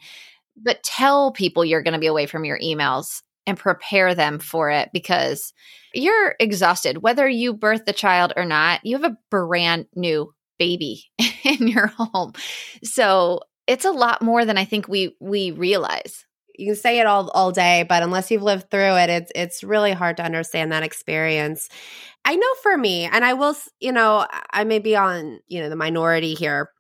But 0.57 0.83
tell 0.83 1.33
people 1.33 1.64
you're 1.64 1.83
going 1.83 1.94
to 1.94 2.01
be 2.01 2.07
away 2.07 2.27
from 2.27 2.44
your 2.44 2.59
emails 2.59 3.22
and 3.46 3.59
prepare 3.59 4.14
them 4.14 4.38
for 4.38 4.70
it 4.70 4.90
because 4.92 5.53
you're 5.94 6.35
exhausted. 6.40 7.03
Whether 7.03 7.29
you 7.29 7.55
birth 7.55 7.85
the 7.85 7.92
child 7.92 8.33
or 8.37 8.44
not, 8.44 8.85
you 8.85 8.96
have 8.96 9.11
a 9.11 9.16
brand 9.31 9.87
new 9.94 10.35
baby 10.59 11.05
in 11.44 11.68
your 11.68 11.88
home. 11.88 12.33
So 12.83 13.40
it's 13.66 13.85
a 13.85 13.90
lot 13.90 14.22
more 14.22 14.44
than 14.44 14.59
I 14.59 14.64
think 14.64 14.88
we 14.88 15.16
we 15.20 15.51
realize. 15.51 16.25
You 16.59 16.68
can 16.68 16.77
say 16.77 17.01
it 17.01 17.07
all 17.07 17.31
all 17.31 17.53
day, 17.53 17.85
but 17.88 18.03
unless 18.03 18.31
you've 18.31 18.42
lived 18.42 18.70
through 18.70 18.96
it, 18.96 19.11
it's 19.11 19.33
it's 19.35 19.64
really 19.64 19.92
hard 19.92 20.16
to 20.18 20.25
understand 20.25 20.72
that 20.72 20.83
experience. 20.83 21.68
I 22.25 22.35
know 22.35 22.55
for 22.62 22.77
me, 22.77 23.05
and 23.05 23.25
I 23.25 23.35
will, 23.35 23.55
you 23.79 23.92
know, 23.92 24.27
I 24.53 24.64
may 24.64 24.81
be 24.81 24.96
on, 24.96 25.38
you 25.46 25.61
know, 25.61 25.68
the 25.68 25.77
minority 25.77 26.35
here. 26.35 26.70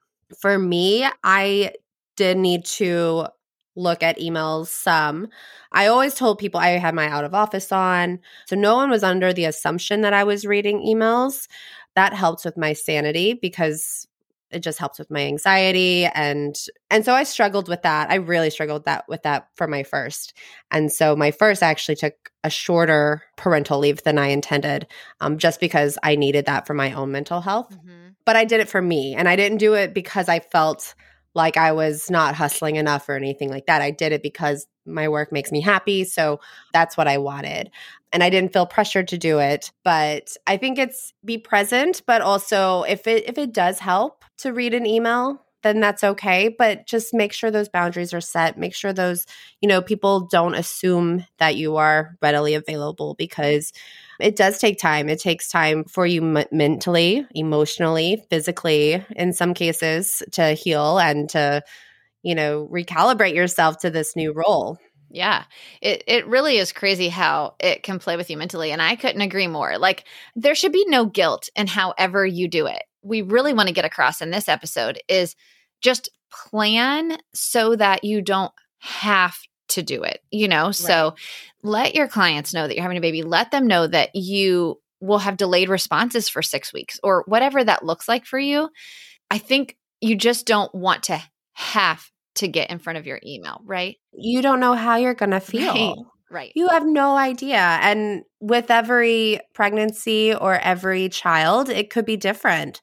For 0.40 0.58
me, 0.58 1.06
I 1.22 1.72
did 2.16 2.36
need 2.36 2.64
to 2.64 3.28
look 3.76 4.02
at 4.02 4.18
emails 4.18 4.68
some. 4.68 5.28
I 5.70 5.86
always 5.86 6.14
told 6.14 6.38
people 6.38 6.58
I 6.58 6.70
had 6.70 6.94
my 6.94 7.08
out 7.08 7.24
of 7.24 7.34
office 7.34 7.70
on. 7.70 8.20
So 8.46 8.56
no 8.56 8.74
one 8.74 8.90
was 8.90 9.04
under 9.04 9.32
the 9.32 9.44
assumption 9.44 10.00
that 10.00 10.14
I 10.14 10.24
was 10.24 10.46
reading 10.46 10.80
emails. 10.80 11.46
That 11.94 12.14
helped 12.14 12.44
with 12.44 12.56
my 12.56 12.72
sanity 12.72 13.34
because 13.34 14.06
it 14.50 14.60
just 14.60 14.78
helps 14.78 14.98
with 14.98 15.10
my 15.10 15.22
anxiety 15.22 16.06
and 16.06 16.56
and 16.88 17.04
so 17.04 17.12
I 17.14 17.24
struggled 17.24 17.68
with 17.68 17.82
that. 17.82 18.10
I 18.10 18.14
really 18.16 18.50
struggled 18.50 18.84
that 18.84 19.04
with 19.08 19.22
that 19.24 19.48
for 19.56 19.66
my 19.66 19.82
first. 19.82 20.34
And 20.70 20.92
so 20.92 21.16
my 21.16 21.30
first 21.32 21.62
actually 21.62 21.96
took 21.96 22.14
a 22.44 22.50
shorter 22.50 23.22
parental 23.36 23.80
leave 23.80 24.02
than 24.04 24.18
I 24.18 24.28
intended 24.28 24.86
um, 25.20 25.36
just 25.38 25.58
because 25.58 25.98
I 26.02 26.14
needed 26.14 26.46
that 26.46 26.66
for 26.66 26.74
my 26.74 26.92
own 26.92 27.10
mental 27.10 27.40
health. 27.40 27.70
Mm-hmm. 27.70 28.10
But 28.24 28.36
I 28.36 28.44
did 28.44 28.60
it 28.60 28.68
for 28.68 28.80
me 28.80 29.14
and 29.14 29.28
I 29.28 29.36
didn't 29.36 29.58
do 29.58 29.74
it 29.74 29.92
because 29.92 30.28
I 30.28 30.38
felt 30.38 30.94
like 31.36 31.58
I 31.58 31.72
was 31.72 32.10
not 32.10 32.34
hustling 32.34 32.76
enough 32.76 33.08
or 33.08 33.14
anything 33.14 33.50
like 33.50 33.66
that. 33.66 33.82
I 33.82 33.90
did 33.90 34.12
it 34.12 34.22
because 34.22 34.66
my 34.86 35.06
work 35.08 35.30
makes 35.30 35.52
me 35.52 35.60
happy. 35.60 36.04
So 36.04 36.40
that's 36.72 36.96
what 36.96 37.06
I 37.06 37.18
wanted. 37.18 37.70
And 38.10 38.22
I 38.22 38.30
didn't 38.30 38.54
feel 38.54 38.66
pressured 38.66 39.08
to 39.08 39.18
do 39.18 39.38
it. 39.38 39.70
But 39.84 40.34
I 40.46 40.56
think 40.56 40.78
it's 40.78 41.12
be 41.24 41.36
present, 41.36 42.02
but 42.06 42.22
also 42.22 42.82
if 42.84 43.06
it 43.06 43.28
if 43.28 43.36
it 43.36 43.52
does 43.52 43.78
help 43.78 44.24
to 44.38 44.52
read 44.54 44.72
an 44.72 44.86
email, 44.86 45.44
then 45.62 45.80
that's 45.80 46.02
okay. 46.02 46.48
But 46.48 46.86
just 46.86 47.12
make 47.12 47.34
sure 47.34 47.50
those 47.50 47.68
boundaries 47.68 48.14
are 48.14 48.20
set. 48.20 48.56
Make 48.56 48.74
sure 48.74 48.94
those, 48.94 49.26
you 49.60 49.68
know, 49.68 49.82
people 49.82 50.28
don't 50.28 50.54
assume 50.54 51.26
that 51.38 51.56
you 51.56 51.76
are 51.76 52.16
readily 52.22 52.54
available 52.54 53.14
because 53.14 53.72
it 54.20 54.36
does 54.36 54.58
take 54.58 54.78
time. 54.78 55.08
It 55.08 55.20
takes 55.20 55.48
time 55.48 55.84
for 55.84 56.06
you 56.06 56.36
m- 56.36 56.46
mentally, 56.52 57.26
emotionally, 57.34 58.24
physically, 58.30 59.04
in 59.14 59.32
some 59.32 59.54
cases, 59.54 60.22
to 60.32 60.52
heal 60.52 60.98
and 60.98 61.28
to, 61.30 61.62
you 62.22 62.34
know, 62.34 62.68
recalibrate 62.72 63.34
yourself 63.34 63.78
to 63.78 63.90
this 63.90 64.16
new 64.16 64.32
role. 64.32 64.78
Yeah. 65.10 65.44
It 65.80 66.02
it 66.06 66.26
really 66.26 66.58
is 66.58 66.72
crazy 66.72 67.08
how 67.08 67.54
it 67.60 67.82
can 67.82 67.98
play 67.98 68.16
with 68.16 68.28
you 68.28 68.36
mentally 68.36 68.72
and 68.72 68.82
I 68.82 68.96
couldn't 68.96 69.20
agree 69.20 69.46
more. 69.46 69.78
Like 69.78 70.04
there 70.34 70.54
should 70.54 70.72
be 70.72 70.84
no 70.88 71.06
guilt 71.06 71.48
in 71.54 71.68
however 71.68 72.26
you 72.26 72.48
do 72.48 72.66
it. 72.66 72.82
We 73.02 73.22
really 73.22 73.52
want 73.52 73.68
to 73.68 73.74
get 73.74 73.84
across 73.84 74.20
in 74.20 74.30
this 74.30 74.48
episode 74.48 75.00
is 75.08 75.36
just 75.80 76.10
plan 76.30 77.18
so 77.32 77.76
that 77.76 78.02
you 78.02 78.20
don't 78.20 78.52
have 78.78 79.36
to 79.68 79.82
do 79.82 80.02
it, 80.02 80.22
you 80.30 80.48
know? 80.48 80.66
Right. 80.66 80.74
So 80.74 81.14
let 81.62 81.94
your 81.94 82.08
clients 82.08 82.54
know 82.54 82.66
that 82.66 82.74
you're 82.74 82.82
having 82.82 82.98
a 82.98 83.02
baby. 83.02 83.22
Let 83.22 83.50
them 83.50 83.66
know 83.66 83.86
that 83.86 84.14
you 84.14 84.80
will 85.00 85.18
have 85.18 85.36
delayed 85.36 85.68
responses 85.68 86.28
for 86.28 86.42
six 86.42 86.72
weeks 86.72 86.98
or 87.02 87.24
whatever 87.26 87.62
that 87.62 87.84
looks 87.84 88.08
like 88.08 88.24
for 88.24 88.38
you. 88.38 88.70
I 89.30 89.38
think 89.38 89.76
you 90.00 90.16
just 90.16 90.46
don't 90.46 90.74
want 90.74 91.04
to 91.04 91.22
have 91.52 92.10
to 92.36 92.48
get 92.48 92.70
in 92.70 92.78
front 92.78 92.98
of 92.98 93.06
your 93.06 93.20
email, 93.24 93.60
right? 93.64 93.96
You 94.12 94.42
don't 94.42 94.60
know 94.60 94.74
how 94.74 94.96
you're 94.96 95.14
going 95.14 95.30
to 95.30 95.40
feel. 95.40 95.72
Right. 95.72 95.96
Right. 96.28 96.52
You 96.56 96.66
have 96.68 96.84
no 96.84 97.16
idea. 97.16 97.56
And 97.56 98.24
with 98.40 98.68
every 98.68 99.38
pregnancy 99.54 100.34
or 100.34 100.58
every 100.58 101.08
child, 101.08 101.68
it 101.68 101.88
could 101.88 102.04
be 102.04 102.16
different. 102.16 102.80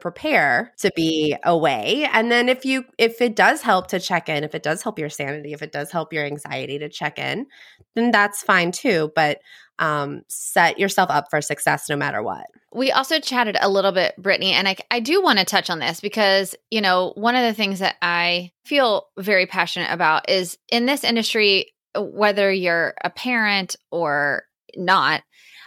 Prepare 0.00 0.72
to 0.78 0.90
be 0.94 1.36
away. 1.44 2.08
And 2.12 2.30
then 2.30 2.48
if 2.48 2.64
you 2.64 2.84
if 2.98 3.20
it 3.20 3.36
does 3.36 3.62
help 3.62 3.86
to 3.88 4.00
check 4.00 4.28
in, 4.28 4.44
if 4.44 4.54
it 4.54 4.62
does 4.62 4.82
help 4.82 4.98
your 4.98 5.08
sanity, 5.08 5.52
if 5.52 5.62
it 5.62 5.72
does 5.72 5.90
help 5.90 6.12
your 6.12 6.24
anxiety 6.24 6.78
to 6.78 6.88
check 6.88 7.18
in, 7.18 7.46
then 7.94 8.10
that's 8.10 8.42
fine 8.42 8.70
too. 8.70 9.12
But 9.14 9.38
um, 9.78 10.22
set 10.28 10.78
yourself 10.78 11.10
up 11.10 11.26
for 11.30 11.40
success 11.40 11.88
no 11.88 11.96
matter 11.96 12.22
what. 12.22 12.46
We 12.72 12.92
also 12.92 13.20
chatted 13.20 13.56
a 13.60 13.68
little 13.68 13.92
bit, 13.92 14.14
Brittny, 14.20 14.52
and 14.52 14.68
I, 14.68 14.76
I 14.90 15.00
do 15.00 15.22
want 15.22 15.38
to 15.38 15.44
touch 15.44 15.70
on 15.70 15.78
this 15.78 16.00
because, 16.00 16.54
you 16.70 16.80
know, 16.80 17.12
one 17.16 17.36
of 17.36 17.42
the 17.42 17.54
things 17.54 17.78
that 17.80 17.96
I 18.02 18.52
feel 18.64 19.06
very 19.18 19.46
passionate 19.46 19.92
about 19.92 20.28
is 20.28 20.58
in 20.70 20.86
this 20.86 21.04
industry, 21.04 21.72
whether 21.96 22.52
you're 22.52 22.94
a 23.02 23.10
parent 23.10 23.76
or 23.90 24.44
not, 24.76 25.22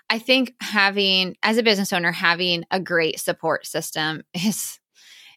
I 0.09 0.19
think 0.19 0.53
having 0.61 1.35
as 1.43 1.57
a 1.57 1.63
business 1.63 1.91
owner 1.91 2.11
having 2.11 2.63
a 2.71 2.79
great 2.79 3.19
support 3.19 3.65
system 3.65 4.23
is 4.33 4.79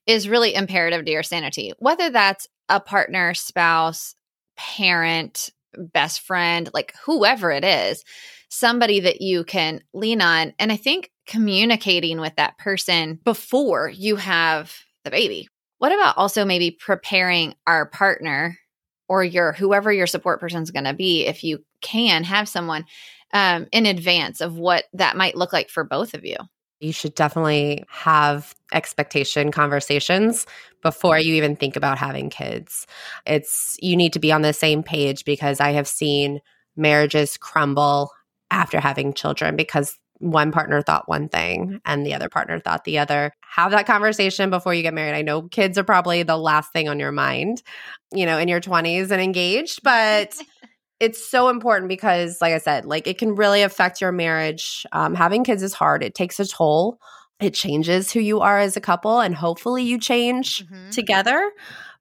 is 0.06 0.28
really 0.28 0.54
imperative 0.54 1.04
to 1.04 1.12
your 1.12 1.22
sanity. 1.22 1.72
Whether 1.78 2.10
that's 2.10 2.48
a 2.68 2.80
partner, 2.80 3.34
spouse, 3.34 4.14
parent, 4.56 5.50
best 5.76 6.22
friend, 6.22 6.70
like 6.72 6.94
whoever 7.04 7.50
it 7.50 7.64
is, 7.64 8.04
somebody 8.48 9.00
that 9.00 9.20
you 9.20 9.44
can 9.44 9.82
lean 9.92 10.20
on. 10.20 10.54
And 10.58 10.72
I 10.72 10.76
think 10.76 11.10
communicating 11.26 12.20
with 12.20 12.34
that 12.36 12.58
person 12.58 13.20
before 13.24 13.88
you 13.88 14.16
have 14.16 14.74
the 15.04 15.10
baby. 15.10 15.48
What 15.78 15.92
about 15.92 16.18
also 16.18 16.44
maybe 16.44 16.70
preparing 16.72 17.54
our 17.66 17.86
partner 17.86 18.58
or 19.08 19.24
your 19.24 19.52
whoever 19.52 19.92
your 19.92 20.06
support 20.06 20.40
person 20.40 20.62
is 20.62 20.70
going 20.70 20.84
to 20.84 20.94
be 20.94 21.26
if 21.26 21.42
you 21.44 21.64
can 21.80 22.24
have 22.24 22.48
someone 22.48 22.84
um, 23.32 23.66
in 23.72 23.86
advance 23.86 24.40
of 24.40 24.56
what 24.56 24.84
that 24.92 25.16
might 25.16 25.36
look 25.36 25.52
like 25.52 25.70
for 25.70 25.84
both 25.84 26.14
of 26.14 26.24
you 26.24 26.36
you 26.80 26.92
should 26.92 27.14
definitely 27.14 27.84
have 27.88 28.54
expectation 28.72 29.52
conversations 29.52 30.46
before 30.82 31.18
you 31.18 31.34
even 31.34 31.54
think 31.54 31.76
about 31.76 31.98
having 31.98 32.30
kids. 32.30 32.86
It's 33.26 33.76
you 33.80 33.96
need 33.96 34.14
to 34.14 34.18
be 34.18 34.32
on 34.32 34.42
the 34.42 34.54
same 34.54 34.82
page 34.82 35.24
because 35.24 35.60
I 35.60 35.72
have 35.72 35.86
seen 35.86 36.40
marriages 36.76 37.36
crumble 37.36 38.10
after 38.50 38.80
having 38.80 39.12
children 39.12 39.56
because 39.56 39.98
one 40.18 40.52
partner 40.52 40.82
thought 40.82 41.08
one 41.08 41.28
thing 41.28 41.80
and 41.84 42.04
the 42.04 42.14
other 42.14 42.28
partner 42.28 42.58
thought 42.58 42.84
the 42.84 42.98
other. 42.98 43.32
Have 43.42 43.70
that 43.72 43.86
conversation 43.86 44.50
before 44.50 44.74
you 44.74 44.82
get 44.82 44.94
married. 44.94 45.14
I 45.14 45.22
know 45.22 45.42
kids 45.42 45.78
are 45.78 45.84
probably 45.84 46.22
the 46.22 46.36
last 46.36 46.72
thing 46.72 46.88
on 46.88 46.98
your 46.98 47.12
mind, 47.12 47.62
you 48.12 48.26
know, 48.26 48.38
in 48.38 48.48
your 48.48 48.60
20s 48.60 49.10
and 49.10 49.20
engaged, 49.20 49.82
but 49.82 50.34
it's 51.00 51.26
so 51.26 51.48
important 51.48 51.88
because, 51.88 52.40
like 52.40 52.52
I 52.52 52.58
said, 52.58 52.84
like 52.84 53.06
it 53.06 53.18
can 53.18 53.34
really 53.34 53.62
affect 53.62 54.00
your 54.00 54.12
marriage. 54.12 54.86
Um, 54.92 55.14
having 55.14 55.44
kids 55.44 55.62
is 55.62 55.74
hard, 55.74 56.02
it 56.02 56.14
takes 56.14 56.38
a 56.38 56.46
toll. 56.46 56.98
It 57.40 57.54
changes 57.54 58.12
who 58.12 58.20
you 58.20 58.40
are 58.40 58.58
as 58.58 58.76
a 58.76 58.82
couple, 58.82 59.18
and 59.18 59.34
hopefully 59.34 59.82
you 59.82 59.98
change 59.98 60.66
mm-hmm. 60.66 60.90
together 60.90 61.50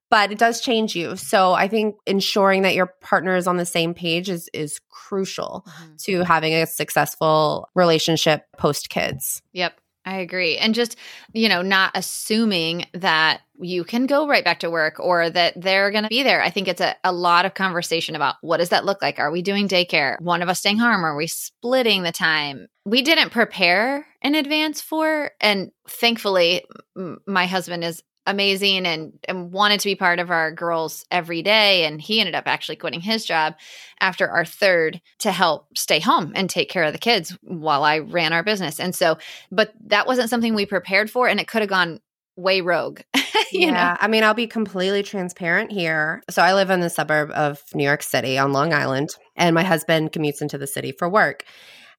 but 0.09 0.31
it 0.31 0.39
does 0.39 0.61
change 0.61 0.95
you. 0.95 1.15
So 1.15 1.53
I 1.53 1.67
think 1.67 1.95
ensuring 2.05 2.63
that 2.63 2.73
your 2.73 2.87
partner 3.01 3.35
is 3.35 3.47
on 3.47 3.57
the 3.57 3.65
same 3.65 3.93
page 3.93 4.29
is 4.29 4.49
is 4.53 4.79
crucial 4.89 5.65
mm-hmm. 5.67 5.95
to 6.05 6.23
having 6.23 6.53
a 6.53 6.65
successful 6.65 7.69
relationship 7.75 8.45
post 8.57 8.89
kids. 8.89 9.41
Yep. 9.53 9.79
I 10.05 10.17
agree. 10.17 10.57
And 10.57 10.73
just, 10.73 10.95
you 11.33 11.49
know, 11.49 11.61
not 11.61 11.91
assuming 11.93 12.85
that 12.93 13.41
you 13.59 13.83
can 13.83 14.05
go 14.05 14.27
right 14.27 14.43
back 14.43 14.61
to 14.61 14.69
work 14.69 14.99
or 14.99 15.29
that 15.29 15.59
they're 15.61 15.91
going 15.91 16.03
to 16.03 16.09
be 16.09 16.23
there. 16.23 16.41
I 16.41 16.49
think 16.49 16.67
it's 16.67 16.81
a, 16.81 16.95
a 17.03 17.11
lot 17.11 17.45
of 17.45 17.53
conversation 17.53 18.15
about 18.15 18.35
what 18.41 18.57
does 18.57 18.69
that 18.69 18.85
look 18.85 19.01
like? 19.01 19.19
Are 19.19 19.31
we 19.31 19.41
doing 19.41 19.67
daycare? 19.67 20.19
One 20.21 20.41
of 20.41 20.49
us 20.49 20.59
staying 20.59 20.77
home? 20.77 21.03
Are 21.03 21.15
we 21.15 21.27
splitting 21.27 22.03
the 22.03 22.11
time? 22.11 22.67
We 22.85 23.01
didn't 23.01 23.31
prepare 23.31 24.07
in 24.21 24.35
advance 24.35 24.81
for, 24.81 25.31
and 25.41 25.71
thankfully, 25.87 26.63
m- 26.97 27.19
my 27.27 27.45
husband 27.45 27.83
is 27.83 28.01
amazing 28.29 28.85
and, 28.85 29.13
and 29.27 29.51
wanted 29.51 29.79
to 29.79 29.89
be 29.89 29.95
part 29.95 30.19
of 30.19 30.29
our 30.29 30.51
girls 30.51 31.05
every 31.09 31.41
day. 31.41 31.85
And 31.85 31.99
he 31.99 32.19
ended 32.19 32.35
up 32.35 32.47
actually 32.47 32.75
quitting 32.75 33.01
his 33.01 33.25
job 33.25 33.55
after 33.99 34.29
our 34.29 34.45
third 34.45 35.01
to 35.19 35.31
help 35.31 35.75
stay 35.77 35.99
home 35.99 36.31
and 36.35 36.49
take 36.49 36.69
care 36.69 36.83
of 36.83 36.93
the 36.93 36.99
kids 36.99 37.37
while 37.41 37.83
I 37.83 37.99
ran 37.99 38.31
our 38.31 38.43
business. 38.43 38.79
And 38.79 38.95
so, 38.95 39.17
but 39.51 39.73
that 39.87 40.07
wasn't 40.07 40.29
something 40.29 40.53
we 40.53 40.65
prepared 40.65 41.09
for, 41.09 41.27
and 41.27 41.39
it 41.39 41.47
could 41.47 41.61
have 41.61 41.69
gone 41.69 41.99
way 42.35 42.61
rogue. 42.61 43.01
yeah. 43.51 43.71
Know? 43.71 43.97
I 43.99 44.07
mean, 44.07 44.23
I'll 44.23 44.33
be 44.33 44.47
completely 44.47 45.03
transparent 45.03 45.71
here. 45.71 46.23
So 46.29 46.41
I 46.41 46.53
live 46.53 46.69
in 46.69 46.79
the 46.79 46.89
suburb 46.89 47.31
of 47.31 47.61
New 47.73 47.83
York 47.83 48.03
City 48.03 48.37
on 48.37 48.53
Long 48.53 48.73
Island, 48.73 49.09
and 49.35 49.55
my 49.55 49.63
husband 49.63 50.11
commutes 50.11 50.41
into 50.41 50.57
the 50.57 50.67
city 50.67 50.91
for 50.91 51.09
work. 51.09 51.43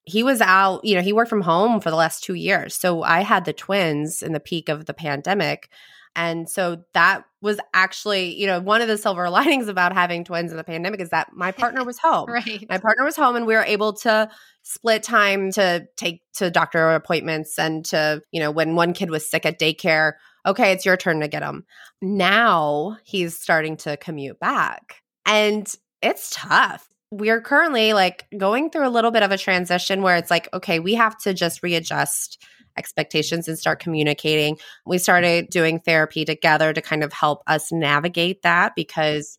He 0.03 0.23
was 0.23 0.41
out, 0.41 0.83
you 0.83 0.95
know, 0.95 1.01
he 1.01 1.13
worked 1.13 1.29
from 1.29 1.41
home 1.41 1.79
for 1.79 1.91
the 1.91 1.95
last 1.95 2.23
two 2.23 2.33
years. 2.33 2.73
So 2.75 3.03
I 3.03 3.21
had 3.21 3.45
the 3.45 3.53
twins 3.53 4.23
in 4.23 4.33
the 4.33 4.39
peak 4.39 4.67
of 4.67 4.85
the 4.85 4.95
pandemic. 4.95 5.69
And 6.15 6.49
so 6.49 6.83
that 6.93 7.23
was 7.41 7.59
actually, 7.73 8.35
you 8.39 8.47
know, 8.47 8.59
one 8.59 8.81
of 8.81 8.87
the 8.87 8.97
silver 8.97 9.29
linings 9.29 9.67
about 9.67 9.93
having 9.93 10.23
twins 10.23 10.51
in 10.51 10.57
the 10.57 10.63
pandemic 10.63 10.99
is 10.99 11.09
that 11.09 11.29
my 11.33 11.51
partner 11.51 11.83
was 11.83 11.97
home. 12.03 12.29
right. 12.29 12.65
My 12.69 12.77
partner 12.77 13.03
was 13.03 13.15
home 13.15 13.35
and 13.35 13.45
we 13.45 13.55
were 13.55 13.63
able 13.63 13.93
to 13.93 14.29
split 14.63 15.03
time 15.03 15.51
to 15.51 15.87
take 15.97 16.21
to 16.35 16.51
doctor 16.51 16.91
appointments 16.91 17.57
and 17.57 17.83
to, 17.85 18.21
you 18.31 18.39
know, 18.39 18.51
when 18.51 18.75
one 18.75 18.93
kid 18.93 19.09
was 19.09 19.29
sick 19.29 19.45
at 19.45 19.59
daycare, 19.59 20.13
okay, 20.45 20.71
it's 20.71 20.85
your 20.85 20.97
turn 20.97 21.19
to 21.21 21.27
get 21.27 21.43
him. 21.43 21.65
Now 22.01 22.97
he's 23.03 23.37
starting 23.37 23.77
to 23.77 23.97
commute 23.97 24.39
back. 24.39 25.01
And 25.25 25.73
it's 26.01 26.31
tough. 26.31 26.87
We're 27.11 27.41
currently 27.41 27.93
like 27.93 28.25
going 28.37 28.69
through 28.69 28.87
a 28.87 28.89
little 28.89 29.11
bit 29.11 29.23
of 29.23 29.31
a 29.31 29.37
transition 29.37 30.01
where 30.01 30.15
it's 30.15 30.31
like, 30.31 30.47
okay, 30.53 30.79
we 30.79 30.93
have 30.95 31.17
to 31.19 31.33
just 31.33 31.61
readjust 31.61 32.43
expectations 32.77 33.47
and 33.47 33.57
start 33.57 33.79
communicating. 33.79 34.57
We 34.85 34.97
started 34.97 35.49
doing 35.49 35.79
therapy 35.79 36.25
together 36.25 36.73
to 36.73 36.81
kind 36.81 37.03
of 37.03 37.13
help 37.13 37.43
us 37.47 37.71
navigate 37.71 38.41
that 38.43 38.73
because 38.75 39.37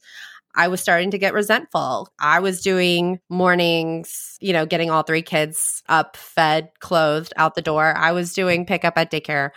I 0.54 0.68
was 0.68 0.80
starting 0.80 1.10
to 1.12 1.18
get 1.18 1.32
resentful. 1.32 2.12
I 2.20 2.40
was 2.40 2.60
doing 2.60 3.20
mornings, 3.30 4.36
you 4.40 4.52
know, 4.52 4.66
getting 4.66 4.90
all 4.90 5.02
three 5.02 5.22
kids 5.22 5.82
up, 5.88 6.16
fed, 6.16 6.70
clothed, 6.80 7.32
out 7.36 7.54
the 7.54 7.62
door. 7.62 7.94
I 7.96 8.12
was 8.12 8.34
doing 8.34 8.66
pickup 8.66 8.98
at 8.98 9.10
daycare. 9.10 9.50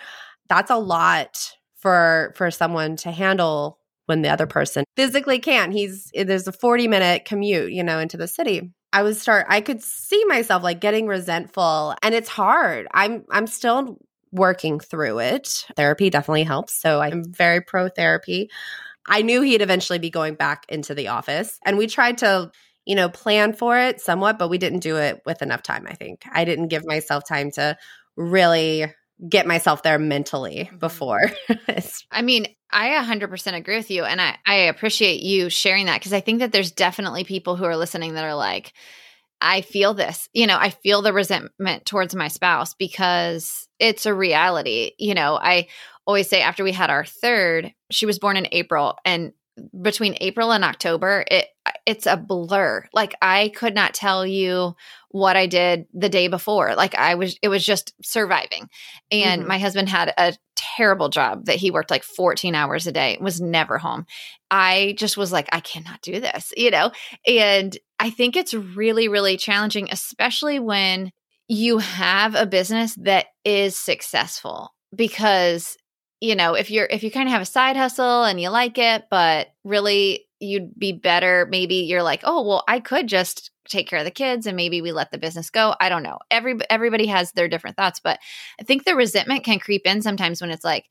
That's 0.48 0.72
a 0.72 0.78
lot 0.78 1.52
for 1.76 2.34
for 2.36 2.50
someone 2.50 2.96
to 2.98 3.12
handle 3.12 3.80
when 4.06 4.22
the 4.22 4.30
other 4.30 4.48
person 4.48 4.86
physically 4.96 5.40
can't. 5.40 5.74
He's 5.74 6.12
there's 6.14 6.48
a 6.48 6.52
40 6.52 6.88
minute 6.88 7.26
commute, 7.26 7.72
you 7.72 7.84
know, 7.84 8.00
into 8.00 8.18
the 8.18 8.28
city. 8.28 8.72
I 8.96 9.04
would 9.04 9.18
start 9.18 9.46
I 9.50 9.60
could 9.60 9.84
see 9.84 10.24
myself 10.24 10.64
like 10.64 10.80
getting 10.80 11.06
resentful 11.06 11.94
and 12.02 12.16
it's 12.16 12.30
hard. 12.30 12.88
I'm 12.94 13.26
I'm 13.30 13.46
still 13.46 13.98
working 14.32 14.80
through 14.80 15.20
it. 15.20 15.66
Therapy 15.76 16.10
definitely 16.10 16.44
helps. 16.44 16.74
So 16.80 17.02
I'm 17.02 17.26
very 17.26 17.60
pro 17.60 17.90
therapy. 17.90 18.50
I 19.06 19.22
knew 19.22 19.42
he'd 19.42 19.62
eventually 19.62 20.00
be 20.00 20.10
going 20.10 20.36
back 20.36 20.66
into 20.70 20.96
the 20.96 21.10
office 21.10 21.60
and 21.66 21.78
we 21.78 21.88
tried 21.88 22.20
to 22.20 22.50
you 22.86 22.96
know 22.96 23.10
plan 23.10 23.52
for 23.52 23.78
it 23.78 24.00
somewhat 24.00 24.40
but 24.40 24.50
we 24.50 24.58
didn't 24.58 24.80
do 24.80 24.96
it 24.96 25.22
with 25.26 25.42
enough 25.42 25.62
time 25.62 25.86
I 25.90 25.94
think. 25.96 26.24
I 26.32 26.46
didn't 26.46 26.70
give 26.70 26.86
myself 26.86 27.26
time 27.28 27.52
to 27.52 27.78
really 28.16 28.86
get 29.30 29.48
myself 29.48 29.84
there 29.84 30.00
mentally 30.00 30.66
mm-hmm. 30.66 30.78
before. 30.78 31.32
I 32.12 32.22
mean, 32.22 32.48
I 32.72 32.90
100% 32.90 33.54
agree 33.54 33.78
with 33.78 33.92
you. 33.92 34.04
And 34.04 34.22
I, 34.22 34.38
I 34.46 34.56
appreciate 34.56 35.22
you 35.22 35.50
sharing 35.50 35.86
that 35.86 36.00
because 36.00 36.14
I 36.14 36.20
think 36.20 36.40
that 36.40 36.52
there's 36.52 36.72
definitely 36.72 37.24
people 37.24 37.56
who 37.56 37.66
are 37.66 37.78
listening 37.78 38.16
that 38.16 38.26
are 38.26 38.36
like, 38.36 38.74
I 39.42 39.62
feel 39.62 39.94
this, 39.94 40.30
you 40.34 40.48
know, 40.48 40.58
I 40.58 40.70
feel 40.70 41.02
the 41.02 41.14
resentment 41.14 41.86
towards 41.86 42.16
my 42.16 42.30
spouse 42.30 42.74
because 42.74 43.68
it's 43.80 44.06
a 44.06 44.14
reality. 44.14 44.92
You 44.98 45.14
know, 45.14 45.38
I 45.38 45.68
always 46.08 46.30
say 46.30 46.42
after 46.42 46.64
we 46.64 46.72
had 46.72 46.90
our 46.90 47.06
third, 47.06 47.74
she 47.92 48.06
was 48.06 48.20
born 48.20 48.38
in 48.38 48.48
April 48.52 48.98
and 49.06 49.34
between 49.82 50.18
April 50.20 50.52
and 50.52 50.64
October, 50.64 51.26
it 51.30 51.48
it's 51.86 52.08
a 52.08 52.18
blur. 52.18 52.88
Like 52.94 53.16
I 53.22 53.50
could 53.50 53.76
not 53.76 53.94
tell 53.94 54.26
you 54.26 54.76
what 55.10 55.38
I 55.38 55.46
did 55.46 55.86
the 55.94 56.10
day 56.10 56.28
before. 56.28 56.76
Like 56.76 56.96
I 56.96 57.16
was 57.16 57.38
it 57.42 57.48
was 57.48 57.66
just 57.66 57.94
surviving. 58.04 58.70
And 59.12 59.42
mm-hmm. 59.42 59.48
my 59.48 59.60
husband 59.60 59.90
had 59.90 60.14
a 60.18 60.36
terrible 60.56 61.10
job 61.10 61.46
that 61.46 61.58
he 61.58 61.72
worked 61.72 61.92
like 61.92 62.04
14 62.04 62.56
hours 62.56 62.88
a 62.88 62.92
day, 62.92 63.18
was 63.22 63.40
never 63.40 63.78
home. 63.78 64.06
I 64.50 64.96
just 64.98 65.16
was 65.16 65.32
like 65.32 65.48
I 65.52 65.60
cannot 65.60 66.02
do 66.02 66.20
this, 66.20 66.54
you 66.58 66.72
know? 66.72 66.92
And 67.28 67.78
I 68.00 68.10
think 68.10 68.36
it's 68.36 68.54
really 68.54 69.08
really 69.08 69.38
challenging 69.38 69.88
especially 69.92 70.60
when 70.60 71.12
you 71.48 71.78
have 71.78 72.34
a 72.34 72.48
business 72.48 72.96
that 72.96 73.28
is 73.44 73.78
successful 73.78 74.74
because 74.96 75.78
you 76.22 76.36
know, 76.36 76.56
if 76.56 76.72
you're 76.72 76.86
if 76.86 77.04
you 77.04 77.12
kind 77.12 77.28
of 77.28 77.34
have 77.34 77.42
a 77.42 77.46
side 77.46 77.78
hustle 77.78 78.24
and 78.24 78.40
you 78.40 78.50
like 78.50 78.78
it, 78.78 79.04
but 79.12 79.50
really 79.64 80.25
you'd 80.40 80.78
be 80.78 80.92
better 80.92 81.48
maybe 81.50 81.76
you're 81.76 82.04
like, 82.04 82.22
"Oh, 82.24 82.46
well, 82.48 82.64
I 82.68 82.80
could 82.80 83.08
just 83.08 83.52
take 83.70 83.88
care 83.90 84.00
of 84.00 84.06
the 84.06 84.12
kids 84.12 84.46
and 84.48 84.56
maybe 84.56 84.82
we 84.82 84.92
let 84.92 85.12
the 85.12 85.18
business 85.18 85.50
go." 85.50 85.76
I 85.80 85.90
don't 85.90 86.04
know. 86.04 86.20
Every 86.32 86.58
everybody 86.70 87.08
has 87.08 87.32
their 87.32 87.48
different 87.48 87.78
thoughts, 87.78 88.00
but 88.04 88.20
I 88.60 88.64
think 88.64 88.84
the 88.84 88.96
resentment 88.96 89.44
can 89.44 89.60
creep 89.60 89.84
in 89.86 90.02
sometimes 90.02 90.42
when 90.42 90.52
it's 90.52 90.64
like, 90.66 90.86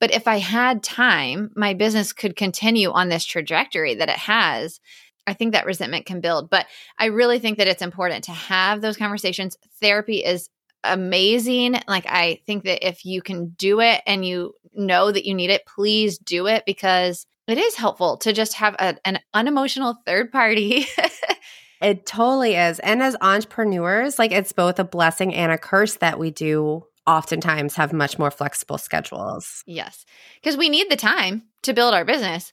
But 0.00 0.12
if 0.12 0.26
I 0.26 0.38
had 0.38 0.82
time, 0.82 1.50
my 1.56 1.74
business 1.74 2.12
could 2.12 2.36
continue 2.36 2.90
on 2.90 3.08
this 3.08 3.24
trajectory 3.24 3.94
that 3.96 4.08
it 4.08 4.16
has. 4.18 4.80
I 5.26 5.34
think 5.34 5.52
that 5.52 5.66
resentment 5.66 6.06
can 6.06 6.20
build. 6.20 6.48
But 6.50 6.66
I 6.98 7.06
really 7.06 7.38
think 7.38 7.58
that 7.58 7.68
it's 7.68 7.82
important 7.82 8.24
to 8.24 8.32
have 8.32 8.80
those 8.80 8.96
conversations. 8.96 9.56
Therapy 9.80 10.24
is 10.24 10.48
amazing. 10.84 11.76
Like, 11.86 12.06
I 12.06 12.40
think 12.46 12.64
that 12.64 12.86
if 12.86 13.04
you 13.04 13.20
can 13.22 13.50
do 13.50 13.80
it 13.80 14.00
and 14.06 14.24
you 14.24 14.54
know 14.74 15.12
that 15.12 15.26
you 15.26 15.34
need 15.34 15.50
it, 15.50 15.66
please 15.66 16.18
do 16.18 16.46
it 16.46 16.64
because 16.64 17.26
it 17.52 17.58
is 17.58 17.74
helpful 17.74 18.16
to 18.18 18.32
just 18.32 18.54
have 18.54 18.74
a, 18.78 18.96
an 19.04 19.18
unemotional 19.34 19.96
third 20.06 20.32
party. 20.32 20.86
it 21.82 22.06
totally 22.06 22.54
is. 22.54 22.78
And 22.80 23.02
as 23.02 23.16
entrepreneurs, 23.20 24.18
like, 24.18 24.32
it's 24.32 24.52
both 24.52 24.78
a 24.78 24.84
blessing 24.84 25.34
and 25.34 25.52
a 25.52 25.58
curse 25.58 25.96
that 25.96 26.18
we 26.18 26.30
do 26.30 26.84
oftentimes 27.06 27.74
have 27.76 27.92
much 27.92 28.18
more 28.18 28.30
flexible 28.30 28.78
schedules. 28.78 29.62
Yes. 29.66 30.04
Because 30.42 30.56
we 30.56 30.68
need 30.68 30.90
the 30.90 30.96
time 30.96 31.42
to 31.62 31.72
build 31.72 31.94
our 31.94 32.04
business 32.04 32.52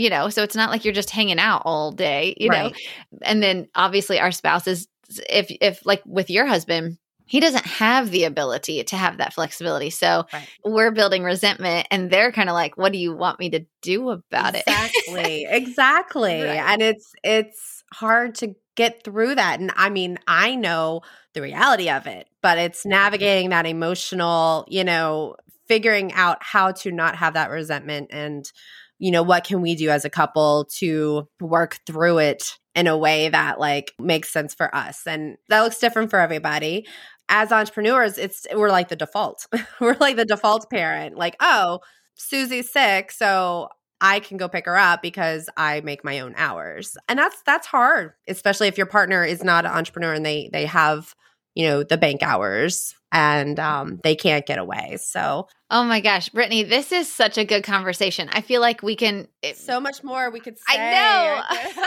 you 0.00 0.08
know 0.08 0.28
so 0.28 0.42
it's 0.42 0.56
not 0.56 0.70
like 0.70 0.84
you're 0.84 0.94
just 0.94 1.10
hanging 1.10 1.38
out 1.38 1.62
all 1.64 1.92
day 1.92 2.34
you 2.38 2.48
right. 2.48 2.72
know 2.72 2.78
and 3.22 3.42
then 3.42 3.68
obviously 3.74 4.18
our 4.18 4.32
spouses 4.32 4.88
if 5.28 5.48
if 5.60 5.84
like 5.84 6.02
with 6.06 6.30
your 6.30 6.46
husband 6.46 6.96
he 7.30 7.38
doesn't 7.38 7.64
have 7.64 8.10
the 8.10 8.24
ability 8.24 8.82
to 8.82 8.96
have 8.96 9.18
that 9.18 9.32
flexibility. 9.32 9.88
So 9.88 10.26
right. 10.32 10.48
we're 10.64 10.90
building 10.90 11.22
resentment 11.22 11.86
and 11.92 12.10
they're 12.10 12.32
kind 12.32 12.48
of 12.48 12.54
like, 12.54 12.76
what 12.76 12.90
do 12.90 12.98
you 12.98 13.14
want 13.14 13.38
me 13.38 13.50
to 13.50 13.64
do 13.82 14.10
about 14.10 14.56
exactly, 14.56 15.44
it? 15.44 15.54
exactly. 15.54 15.70
Exactly. 15.70 16.42
Right. 16.42 16.56
And 16.56 16.82
it's 16.82 17.12
it's 17.22 17.84
hard 17.92 18.34
to 18.36 18.56
get 18.74 19.04
through 19.04 19.36
that. 19.36 19.60
And 19.60 19.70
I 19.76 19.90
mean, 19.90 20.18
I 20.26 20.56
know 20.56 21.02
the 21.34 21.42
reality 21.42 21.88
of 21.88 22.08
it, 22.08 22.26
but 22.42 22.58
it's 22.58 22.84
navigating 22.84 23.50
that 23.50 23.64
emotional, 23.64 24.64
you 24.68 24.82
know, 24.82 25.36
figuring 25.68 26.12
out 26.14 26.38
how 26.40 26.72
to 26.72 26.90
not 26.90 27.14
have 27.14 27.34
that 27.34 27.50
resentment 27.50 28.08
and 28.10 28.50
you 28.98 29.12
know 29.12 29.22
what 29.22 29.44
can 29.44 29.62
we 29.62 29.76
do 29.76 29.88
as 29.88 30.04
a 30.04 30.10
couple 30.10 30.66
to 30.78 31.28
work 31.40 31.78
through 31.86 32.18
it 32.18 32.58
in 32.74 32.86
a 32.86 32.96
way 32.96 33.28
that 33.28 33.58
like 33.58 33.92
makes 33.98 34.32
sense 34.32 34.54
for 34.54 34.74
us 34.74 35.06
and 35.06 35.36
that 35.48 35.62
looks 35.62 35.78
different 35.78 36.10
for 36.10 36.20
everybody 36.20 36.86
as 37.30 37.52
entrepreneurs, 37.52 38.18
it's 38.18 38.46
we're 38.54 38.70
like 38.70 38.88
the 38.88 38.96
default. 38.96 39.46
we're 39.80 39.96
like 40.00 40.16
the 40.16 40.24
default 40.24 40.68
parent. 40.68 41.16
Like, 41.16 41.36
oh, 41.40 41.78
Susie's 42.16 42.70
sick, 42.70 43.12
so 43.12 43.68
I 44.00 44.20
can 44.20 44.36
go 44.36 44.48
pick 44.48 44.66
her 44.66 44.76
up 44.76 45.00
because 45.00 45.48
I 45.56 45.80
make 45.82 46.04
my 46.04 46.20
own 46.20 46.34
hours. 46.36 46.96
And 47.08 47.18
that's 47.18 47.40
that's 47.46 47.68
hard, 47.68 48.12
especially 48.28 48.68
if 48.68 48.76
your 48.76 48.86
partner 48.86 49.24
is 49.24 49.44
not 49.44 49.64
an 49.64 49.70
entrepreneur 49.70 50.12
and 50.12 50.26
they 50.26 50.50
they 50.52 50.66
have, 50.66 51.14
you 51.54 51.66
know, 51.66 51.82
the 51.82 51.98
bank 51.98 52.22
hours 52.22 52.94
and 53.12 53.58
um, 53.58 53.98
they 54.04 54.14
can't 54.14 54.46
get 54.46 54.58
away. 54.58 54.96
So, 55.00 55.48
oh 55.68 55.84
my 55.84 56.00
gosh, 56.00 56.30
Brittny, 56.30 56.68
this 56.68 56.92
is 56.92 57.10
such 57.10 57.38
a 57.38 57.44
good 57.44 57.64
conversation. 57.64 58.28
I 58.32 58.40
feel 58.40 58.60
like 58.60 58.82
we 58.82 58.94
can 58.94 59.26
it, 59.42 59.56
so 59.56 59.80
much 59.80 60.04
more 60.04 60.30
we 60.30 60.38
could 60.38 60.56
say. 60.58 60.62
I 60.68 60.92
know. 60.92 61.82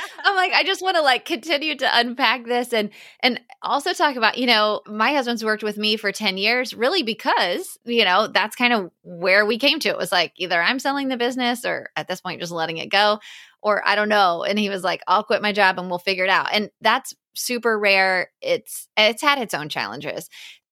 I'm 0.24 0.36
like, 0.36 0.52
I 0.52 0.62
just 0.62 0.80
want 0.80 0.96
to 0.96 1.02
like 1.02 1.24
continue 1.24 1.76
to 1.76 1.98
unpack 1.98 2.44
this 2.46 2.72
and 2.72 2.90
and 3.20 3.40
also 3.62 3.92
talk 3.92 4.14
about, 4.14 4.38
you 4.38 4.46
know, 4.46 4.82
my 4.86 5.12
husband's 5.12 5.44
worked 5.44 5.64
with 5.64 5.76
me 5.76 5.96
for 5.96 6.12
10 6.12 6.38
years, 6.38 6.72
really 6.72 7.02
because, 7.02 7.78
you 7.84 8.04
know, 8.04 8.28
that's 8.28 8.54
kind 8.54 8.72
of 8.72 8.92
where 9.02 9.44
we 9.44 9.58
came 9.58 9.80
to. 9.80 9.88
It 9.88 9.98
was 9.98 10.12
like 10.12 10.32
either 10.36 10.62
I'm 10.62 10.78
selling 10.78 11.08
the 11.08 11.16
business 11.16 11.64
or 11.64 11.90
at 11.96 12.06
this 12.06 12.20
point 12.20 12.40
just 12.40 12.52
letting 12.52 12.78
it 12.78 12.90
go 12.90 13.18
or 13.62 13.86
I 13.86 13.94
don't 13.94 14.08
know. 14.08 14.44
And 14.44 14.58
he 14.58 14.68
was 14.68 14.82
like, 14.82 15.02
I'll 15.06 15.24
quit 15.24 15.42
my 15.42 15.52
job 15.52 15.78
and 15.78 15.90
we'll 15.90 15.98
figure 15.98 16.24
it 16.24 16.30
out. 16.30 16.48
And 16.52 16.70
that's 16.80 17.14
super 17.40 17.78
rare. 17.78 18.30
It's 18.40 18.88
it's 18.96 19.22
had 19.22 19.38
its 19.38 19.54
own 19.54 19.68
challenges 19.68 20.28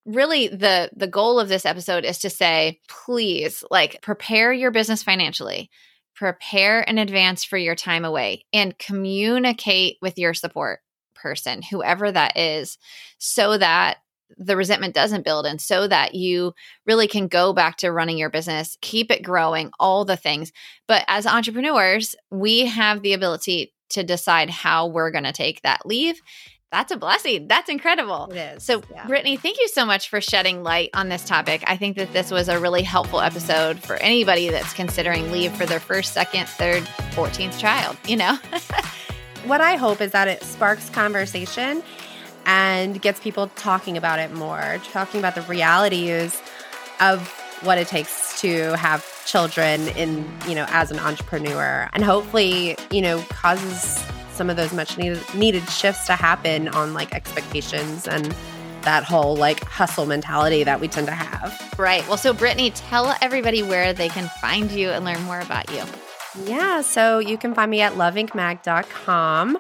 really 0.08 0.48
the 0.48 0.90
the 0.96 1.06
goal 1.06 1.38
of 1.38 1.48
this 1.48 1.66
episode 1.66 2.04
is 2.04 2.18
to 2.18 2.30
say 2.30 2.80
please 2.88 3.62
like 3.70 4.00
prepare 4.00 4.52
your 4.52 4.70
business 4.70 5.02
financially 5.02 5.70
prepare 6.16 6.80
in 6.80 6.96
advance 6.98 7.44
for 7.44 7.58
your 7.58 7.74
time 7.74 8.06
away 8.06 8.44
and 8.52 8.78
communicate 8.78 9.98
with 10.00 10.18
your 10.18 10.32
support 10.32 10.80
person 11.14 11.60
whoever 11.60 12.10
that 12.10 12.38
is 12.38 12.78
so 13.18 13.58
that 13.58 13.98
the 14.36 14.56
resentment 14.56 14.94
doesn't 14.94 15.24
build 15.24 15.46
and 15.46 15.60
so 15.60 15.86
that 15.86 16.14
you 16.14 16.54
really 16.86 17.06
can 17.06 17.28
go 17.28 17.52
back 17.52 17.76
to 17.76 17.92
running 17.92 18.16
your 18.16 18.30
business 18.30 18.78
keep 18.80 19.10
it 19.10 19.22
growing 19.22 19.70
all 19.78 20.06
the 20.06 20.16
things 20.16 20.52
but 20.86 21.04
as 21.06 21.26
entrepreneurs 21.26 22.16
we 22.30 22.64
have 22.64 23.02
the 23.02 23.12
ability 23.12 23.74
to 23.90 24.02
decide 24.02 24.48
how 24.48 24.86
we're 24.86 25.10
going 25.10 25.24
to 25.24 25.32
take 25.32 25.60
that 25.62 25.84
leave 25.84 26.20
that's 26.70 26.92
a 26.92 26.96
blessing. 26.96 27.48
That's 27.48 27.70
incredible. 27.70 28.28
It 28.30 28.56
is. 28.56 28.62
So, 28.62 28.82
yeah. 28.90 29.04
Brittny, 29.04 29.38
thank 29.38 29.58
you 29.58 29.68
so 29.68 29.86
much 29.86 30.10
for 30.10 30.20
shedding 30.20 30.62
light 30.62 30.90
on 30.92 31.08
this 31.08 31.24
topic. 31.24 31.64
I 31.66 31.78
think 31.78 31.96
that 31.96 32.12
this 32.12 32.30
was 32.30 32.48
a 32.48 32.60
really 32.60 32.82
helpful 32.82 33.20
episode 33.22 33.78
for 33.78 33.96
anybody 33.96 34.50
that's 34.50 34.74
considering 34.74 35.32
leave 35.32 35.52
for 35.56 35.64
their 35.64 35.80
first, 35.80 36.12
second, 36.12 36.46
third, 36.46 36.82
14th 37.12 37.58
child, 37.58 37.96
you 38.06 38.16
know? 38.16 38.36
what 39.44 39.62
I 39.62 39.76
hope 39.76 40.02
is 40.02 40.12
that 40.12 40.28
it 40.28 40.42
sparks 40.42 40.90
conversation 40.90 41.82
and 42.44 43.00
gets 43.00 43.18
people 43.18 43.48
talking 43.56 43.96
about 43.96 44.18
it 44.18 44.32
more, 44.34 44.78
talking 44.92 45.20
about 45.20 45.34
the 45.34 45.42
realities 45.42 46.38
of 47.00 47.28
what 47.62 47.78
it 47.78 47.88
takes 47.88 48.40
to 48.42 48.76
have 48.76 49.06
children 49.24 49.88
in, 49.88 50.30
you 50.46 50.54
know, 50.54 50.66
as 50.68 50.90
an 50.90 50.98
entrepreneur 50.98 51.88
and 51.94 52.04
hopefully, 52.04 52.76
you 52.90 53.00
know, 53.00 53.20
causes 53.30 54.02
some 54.39 54.49
of 54.49 54.57
those 54.57 54.72
much 54.72 54.97
needed 54.97 55.22
needed 55.34 55.68
shifts 55.68 56.07
to 56.07 56.14
happen 56.14 56.68
on 56.68 56.95
like 56.95 57.12
expectations 57.14 58.09
and 58.09 58.34
that 58.82 59.05
whole 59.05 59.36
like 59.36 59.62
hustle 59.64 60.07
mentality 60.07 60.64
that 60.64 60.80
we 60.80 60.89
tend 60.89 61.07
to 61.09 61.12
have. 61.12 61.74
Right. 61.78 62.07
Well, 62.09 62.16
so 62.16 62.32
Brittny, 62.32 62.72
tell 62.74 63.14
everybody 63.20 63.62
where 63.62 63.93
they 63.93 64.09
can 64.09 64.28
find 64.41 64.70
you 64.70 64.89
and 64.91 65.05
learn 65.05 65.20
more 65.24 65.41
about 65.41 65.70
you. 65.70 65.82
Yeah, 66.45 66.82
so 66.82 67.18
you 67.18 67.36
can 67.36 67.55
find 67.55 67.70
me 67.70 67.80
at 67.80 67.95
loveincmag.com 67.95 69.59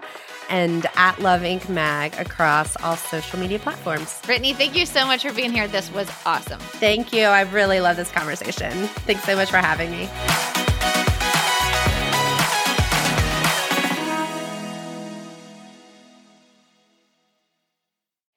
and 0.48 0.86
at 0.96 1.18
Love 1.18 1.42
Inc. 1.42 1.68
Mag 1.68 2.14
across 2.14 2.76
all 2.82 2.96
social 2.96 3.38
media 3.38 3.58
platforms. 3.58 4.20
Brittny, 4.22 4.54
thank 4.54 4.76
you 4.76 4.86
so 4.86 5.04
much 5.06 5.22
for 5.22 5.32
being 5.32 5.52
here. 5.52 5.68
This 5.68 5.92
was 5.92 6.10
awesome. 6.24 6.60
Thank 6.60 7.12
you. 7.12 7.24
I 7.24 7.42
really 7.42 7.80
love 7.80 7.96
this 7.96 8.10
conversation. 8.10 8.70
Thanks 8.70 9.24
so 9.24 9.36
much 9.36 9.50
for 9.50 9.58
having 9.58 9.90
me. 9.90 10.08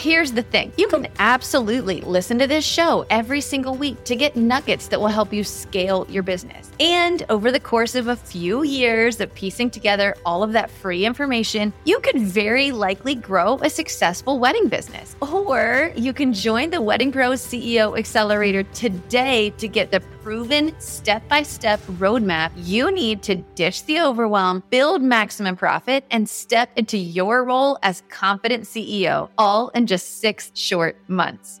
Here's 0.00 0.30
the 0.30 0.44
thing 0.44 0.72
you 0.76 0.86
can 0.86 1.08
absolutely 1.18 2.00
listen 2.02 2.38
to 2.38 2.46
this 2.46 2.64
show 2.64 3.04
every 3.10 3.40
single 3.40 3.74
week 3.74 4.04
to 4.04 4.14
get 4.14 4.36
nuggets 4.36 4.86
that 4.88 5.00
will 5.00 5.08
help 5.08 5.32
you 5.32 5.42
scale 5.42 6.06
your 6.08 6.22
business. 6.22 6.70
And 6.78 7.26
over 7.28 7.50
the 7.50 7.58
course 7.58 7.96
of 7.96 8.06
a 8.06 8.14
few 8.14 8.62
years 8.62 9.20
of 9.20 9.34
piecing 9.34 9.70
together 9.70 10.14
all 10.24 10.44
of 10.44 10.52
that 10.52 10.70
free 10.70 11.04
information, 11.04 11.72
you 11.84 11.98
could 11.98 12.20
very 12.20 12.70
likely 12.70 13.16
grow 13.16 13.58
a 13.60 13.68
successful 13.68 14.38
wedding 14.38 14.68
business. 14.68 15.16
Or 15.20 15.92
you 15.96 16.12
can 16.12 16.32
join 16.32 16.70
the 16.70 16.80
Wedding 16.80 17.10
Pros 17.10 17.40
CEO 17.44 17.98
Accelerator 17.98 18.62
today 18.62 19.50
to 19.58 19.66
get 19.66 19.90
the 19.90 20.00
proven 20.22 20.78
step 20.78 21.26
by 21.26 21.42
step 21.42 21.80
roadmap 21.98 22.52
you 22.54 22.92
need 22.92 23.22
to 23.22 23.36
ditch 23.54 23.84
the 23.86 23.98
overwhelm, 23.98 24.62
build 24.68 25.00
maximum 25.00 25.56
profit, 25.56 26.04
and 26.10 26.28
step 26.28 26.70
into 26.76 26.98
your 26.98 27.44
role 27.44 27.78
as 27.82 28.02
confident 28.10 28.64
CEO, 28.64 29.30
all 29.38 29.70
in 29.70 29.86
just 29.88 30.20
six 30.20 30.52
short 30.54 30.96
months. 31.08 31.60